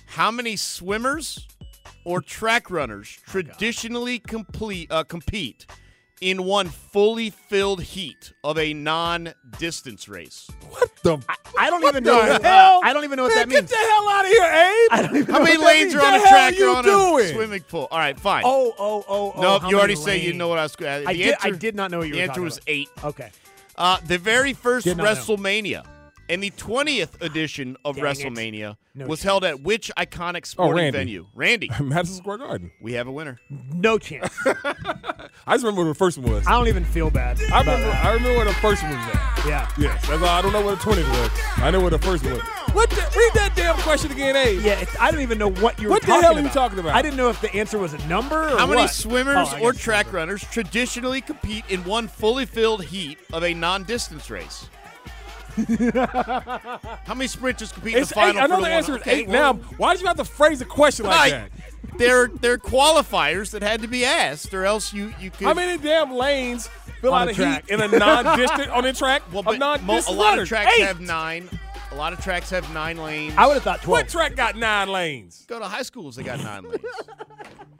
How 0.06 0.30
many 0.30 0.56
swimmers 0.56 1.46
or 2.04 2.20
track 2.20 2.70
runners 2.70 3.18
traditionally 3.26 4.18
complete 4.18 4.90
uh, 4.90 5.04
compete 5.04 5.64
in 6.21 6.45
one 6.45 6.68
fully 6.68 7.31
filled 7.31 7.83
heat 7.83 8.33
of 8.45 8.59
a 8.59 8.73
non-distance 8.75 10.09
race? 10.09 10.49
What 10.68 10.91
the? 11.03 11.18
I 11.59 11.71
don't 11.71 11.83
even 11.85 12.05
the 12.05 12.11
know. 12.11 12.39
hell? 12.43 12.81
I 12.85 12.93
don't 12.93 13.05
even 13.05 13.16
know 13.16 13.25
what 13.25 13.35
Man, 13.35 13.49
that 13.49 13.55
means. 13.55 13.71
Get 13.71 13.71
the 13.71 13.77
hell 13.91 14.09
out 14.09 14.25
of 14.25 14.31
here, 14.31 14.43
Abe! 14.45 14.89
I 14.93 15.03
don't 15.03 15.16
even 15.16 15.33
How 15.33 15.39
know 15.39 15.45
many 15.45 15.59
what 15.59 15.66
lanes 15.66 15.95
are 15.95 16.01
on 16.03 16.12
The 16.12 16.25
a 16.25 16.29
track 16.29 16.55
you 16.57 16.73
or 16.73 16.77
on 16.77 16.85
doing? 16.85 17.25
a 17.27 17.33
swimming 17.33 17.62
pool? 17.62 17.89
All 17.91 17.99
right, 17.99 18.18
fine. 18.18 18.43
Oh, 18.47 18.75
oh, 18.79 19.05
oh, 19.09 19.33
oh. 19.37 19.41
nope, 19.43 19.62
you 19.71 19.79
already 19.79 19.95
many 19.95 20.05
say 20.05 20.21
you 20.27 20.33
know 20.33 20.49
what 20.49 20.59
I 20.59 20.62
was. 20.64 20.77
Uh, 20.81 21.03
I 21.07 21.12
the 21.12 21.18
did. 21.18 21.35
answer, 21.35 21.49
I 21.49 21.51
did 21.51 21.75
not 21.75 21.91
know 21.91 21.99
what 21.99 22.09
you 22.09 22.14
The 22.14 22.18
were 22.18 22.23
answer 22.23 22.33
talking 22.33 22.45
was 22.45 22.57
about. 22.59 22.68
eight. 22.68 22.89
Okay. 23.05 23.31
Uh, 23.77 23.99
the 24.07 24.18
very 24.18 24.53
first 24.53 24.87
WrestleMania. 24.87 25.85
know. 25.85 25.91
WrestleMania 26.31 26.35
and 26.35 26.43
the 26.43 26.51
20th 26.51 27.22
edition 27.22 27.76
of 27.85 27.97
Dang. 27.97 28.05
WrestleMania 28.05 28.76
No 28.95 29.07
was 29.07 29.18
chance. 29.20 29.24
held 29.24 29.45
at 29.45 29.61
which 29.62 29.91
iconic 29.97 30.41
oh, 30.43 30.45
sporting 30.45 30.85
Randy. 30.85 30.99
venue? 30.99 31.26
Randy. 31.35 31.70
Madison 31.81 32.16
Square 32.16 32.39
Garden. 32.39 32.70
We 32.81 32.93
have 32.95 33.07
a 33.07 33.12
winner. 33.12 33.39
No 33.51 33.99
chance. 33.99 34.33
I 34.47 35.55
just 35.55 35.64
remember 35.64 35.83
what 35.83 35.89
the 35.89 35.95
first 35.95 36.18
one 36.18 36.33
was. 36.33 36.47
I 36.47 36.53
don't 36.53 36.68
even 36.68 36.85
feel 36.85 37.11
bad. 37.11 37.41
I 37.53 37.61
remember. 37.61 37.87
that. 37.87 38.05
I 38.05 38.12
remember 38.14 38.37
where 38.37 38.45
the 38.47 38.55
first 38.55 38.83
one 38.83 38.93
was 38.93 39.01
at. 39.14 39.47
Yeah. 39.47 39.70
Yes, 39.78 40.07
that's 40.09 40.22
all. 40.22 40.28
I 40.28 40.43
don't 40.43 40.53
know 40.53 40.61
what 40.61 40.76
the 40.78 40.83
twentieth 40.83 41.09
was. 41.09 41.31
I 41.57 41.70
know 41.70 41.81
what 41.81 41.91
the 41.91 41.99
first 41.99 42.24
one 42.24 42.35
was. 42.35 42.43
What? 42.72 42.91
The, 42.91 42.97
read 42.97 43.31
that 43.35 43.53
damn 43.57 43.74
question 43.76 44.12
again, 44.12 44.37
Abe. 44.37 44.61
Yeah, 44.62 44.78
it's, 44.81 44.95
I 45.01 45.11
don't 45.11 45.22
even 45.22 45.39
know 45.39 45.51
what 45.51 45.81
you 45.81 45.89
were 45.89 45.93
What 45.95 46.03
the 46.03 46.09
hell 46.12 46.33
are 46.33 46.35
you 46.35 46.41
about. 46.41 46.53
talking 46.53 46.78
about? 46.78 46.95
I 46.95 47.03
didn't 47.03 47.16
know 47.16 47.31
if 47.31 47.41
the 47.41 47.53
answer 47.55 47.78
was 47.78 47.95
a 47.95 48.07
number 48.07 48.45
or 48.49 48.59
How 48.59 48.66
many 48.66 48.83
what. 48.83 48.91
swimmers 48.91 49.49
Oh, 49.55 49.61
or 49.62 49.72
track 49.72 50.07
number. 50.07 50.18
runners 50.18 50.45
traditionally 50.53 51.20
compete 51.20 51.64
in 51.68 51.83
one 51.85 52.07
fully 52.07 52.47
filled 52.47 52.85
heat 52.85 53.18
of 53.33 53.43
a 53.43 53.55
non-distance 53.55 54.31
race? 54.31 54.68
How 57.07 57.14
many 57.14 57.26
sprinters 57.26 57.72
compete 57.72 57.94
in 57.96 58.03
It's 58.03 58.11
the 58.11 58.20
eight. 58.20 58.34
final? 58.34 58.40
I 58.42 58.46
know 58.46 58.57
for 58.57 58.61
the 58.62 58.62
one- 58.62 58.70
answer 58.70 58.94
is 58.96 59.01
okay, 59.03 59.20
eight. 59.20 59.28
well, 59.28 59.55
now, 59.55 59.61
why 59.76 59.92
did 59.94 60.01
you 60.03 60.07
have 60.09 60.16
to 60.18 60.24
phrase 60.24 60.61
a 60.61 60.64
question 60.64 61.07
like 61.07 61.18
I- 61.18 61.30
that? 61.30 61.51
They're 61.98 62.28
they're 62.28 62.57
qualifiers 62.59 63.51
that 63.51 63.62
had 63.62 63.82
to 63.82 63.88
be 63.88 64.05
asked, 64.07 64.55
or 64.55 64.64
else 64.64 64.92
you 64.92 65.12
you 65.20 65.30
could. 65.30 65.46
How 65.46 65.53
many 65.55 65.76
damn 65.82 66.12
lanes 66.14 66.68
fill 67.01 67.12
out 67.12 67.28
a 67.28 67.34
track. 67.34 67.64
heat 67.68 67.74
in 67.74 67.80
a 67.82 67.88
non-distant 67.88 68.70
on 68.70 68.86
a 68.86 68.92
track? 68.92 69.22
Well, 69.32 69.40
of 69.40 69.59
but 69.59 69.82
mo- 69.82 70.01
a 70.09 70.12
lot 70.12 70.38
of 70.38 70.48
tracks 70.48 70.72
Eight. 70.78 70.86
have 70.86 71.01
nine. 71.01 71.48
A 71.92 71.94
lot 71.96 72.12
of 72.12 72.20
tracks 72.22 72.48
have 72.51 72.72
nine 72.72 72.96
lanes. 72.96 73.34
I 73.36 73.46
would 73.46 73.55
have 73.55 73.64
thought 73.64 73.82
12. 73.82 73.88
What 73.88 74.09
track 74.09 74.36
got 74.36 74.57
nine 74.57 74.88
lanes? 74.88 75.44
Go 75.48 75.59
to 75.59 75.64
high 75.66 75.82
schools; 75.82 76.16
they 76.16 76.22
got 76.22 76.38
nine 76.38 76.62
lanes. 76.62 76.80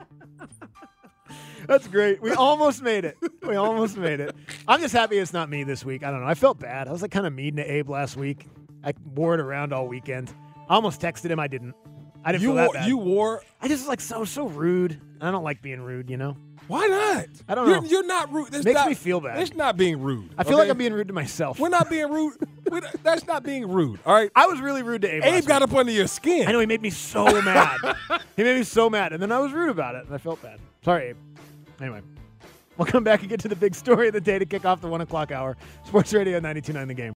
That's 1.67 1.87
great. 1.89 2.21
We 2.23 2.33
almost 2.33 2.83
made 2.83 3.05
it. 3.05 3.17
We 3.47 3.57
almost 3.57 3.97
made 3.97 4.21
it. 4.21 4.35
I'm 4.69 4.81
just 4.81 4.95
happy 4.95 5.19
it's 5.19 5.33
not 5.33 5.49
me 5.49 5.65
this 5.65 5.85
week. 5.85 6.03
I 6.05 6.11
don't 6.11 6.21
know. 6.21 6.27
I 6.27 6.35
felt 6.35 6.59
bad. 6.59 6.89
I 6.89 6.93
was 6.93 7.03
like 7.03 7.11
kind 7.11 7.27
of 7.27 7.33
mean 7.33 7.57
to 7.57 7.63
Abe 7.73 7.89
last 7.89 8.17
week. 8.17 8.47
I 8.85 8.93
wore 9.15 9.35
it 9.35 9.41
around 9.41 9.73
all 9.73 9.87
weekend. 9.89 10.33
I 10.69 10.75
almost 10.75 11.01
texted 11.01 11.31
him. 11.31 11.39
I 11.41 11.49
didn't. 11.49 11.75
I 12.25 12.33
didn't 12.33 12.43
You 12.43 12.49
feel 12.49 12.57
that 12.57 12.67
wore, 12.67 12.75
bad. 12.75 12.89
you 12.89 12.97
wore. 12.99 13.43
I 13.61 13.69
just 13.69 13.83
was 13.83 13.89
like 13.89 14.01
so 14.01 14.25
so 14.25 14.47
rude. 14.47 15.01
I 15.21 15.31
don't 15.31 15.45
like 15.45 15.63
being 15.63 15.81
rude. 15.81 16.11
You 16.11 16.17
know. 16.17 16.37
Why 16.69 16.87
not? 16.87 17.27
I 17.49 17.55
don't 17.57 17.69
you're, 17.69 17.81
know. 17.81 17.89
You're 17.89 18.07
not 18.07 18.33
rude. 18.33 18.53
That's 18.53 18.65
Makes 18.65 18.79
not, 18.79 18.89
me 18.89 18.95
feel 18.95 19.21
bad. 19.21 19.41
It's 19.41 19.55
not 19.57 19.77
being 19.77 20.01
rude. 20.01 20.31
I 20.39 20.45
feel 20.45 20.57
like? 20.57 20.71
I'm 20.71 20.79
being 20.79 20.93
rude 20.93 21.09
to 21.09 21.15
myself. 21.15 21.59
We're 21.59 21.69
not 21.69 21.91
being 21.91 22.09
rude. 22.09 22.35
Not- 22.71 22.85
that's 23.03 23.27
not 23.27 23.43
being 23.43 23.69
rude. 23.69 23.99
All 24.07 24.15
right. 24.15 24.31
I 24.37 24.47
was 24.47 24.61
really 24.61 24.85
rude 24.85 25.03
to 25.03 25.09
Abe. 25.13 25.25
Abe 25.25 25.45
got 25.47 25.63
week. 25.63 25.73
up 25.73 25.77
under 25.77 25.91
your 25.91 26.07
skin. 26.07 26.47
I 26.47 26.53
know 26.53 26.61
he 26.61 26.67
made 26.67 26.81
me 26.81 26.91
so 26.91 27.25
mad. 27.43 27.79
he 28.37 28.45
made 28.45 28.59
me 28.59 28.63
so 28.63 28.89
mad, 28.89 29.13
and 29.13 29.21
then 29.21 29.33
I 29.33 29.41
was 29.41 29.51
rude 29.51 29.71
about 29.71 29.97
it, 29.97 30.05
and 30.07 30.15
I 30.15 30.19
felt 30.19 30.41
bad. 30.41 30.61
Sorry, 30.85 31.09
Abe. 31.09 31.17
Anyway, 31.81 32.03
we'll 32.77 32.87
come 32.87 33.05
back 33.05 33.21
and 33.21 33.29
get 33.29 33.41
to 33.41 33.49
the 33.49 33.57
big 33.57 33.75
story 33.75 34.09
of 34.09 34.15
the 34.15 34.21
day 34.21 34.39
to 34.39 34.45
kick 34.47 34.65
off 34.65 34.81
the 34.81 34.89
one 34.89 35.01
o'clock 35.01 35.31
hour. 35.31 35.57
Sports 35.85 36.13
Radio 36.13 36.41
92.9 36.41 36.89
The 36.89 36.95
Game. 36.95 37.09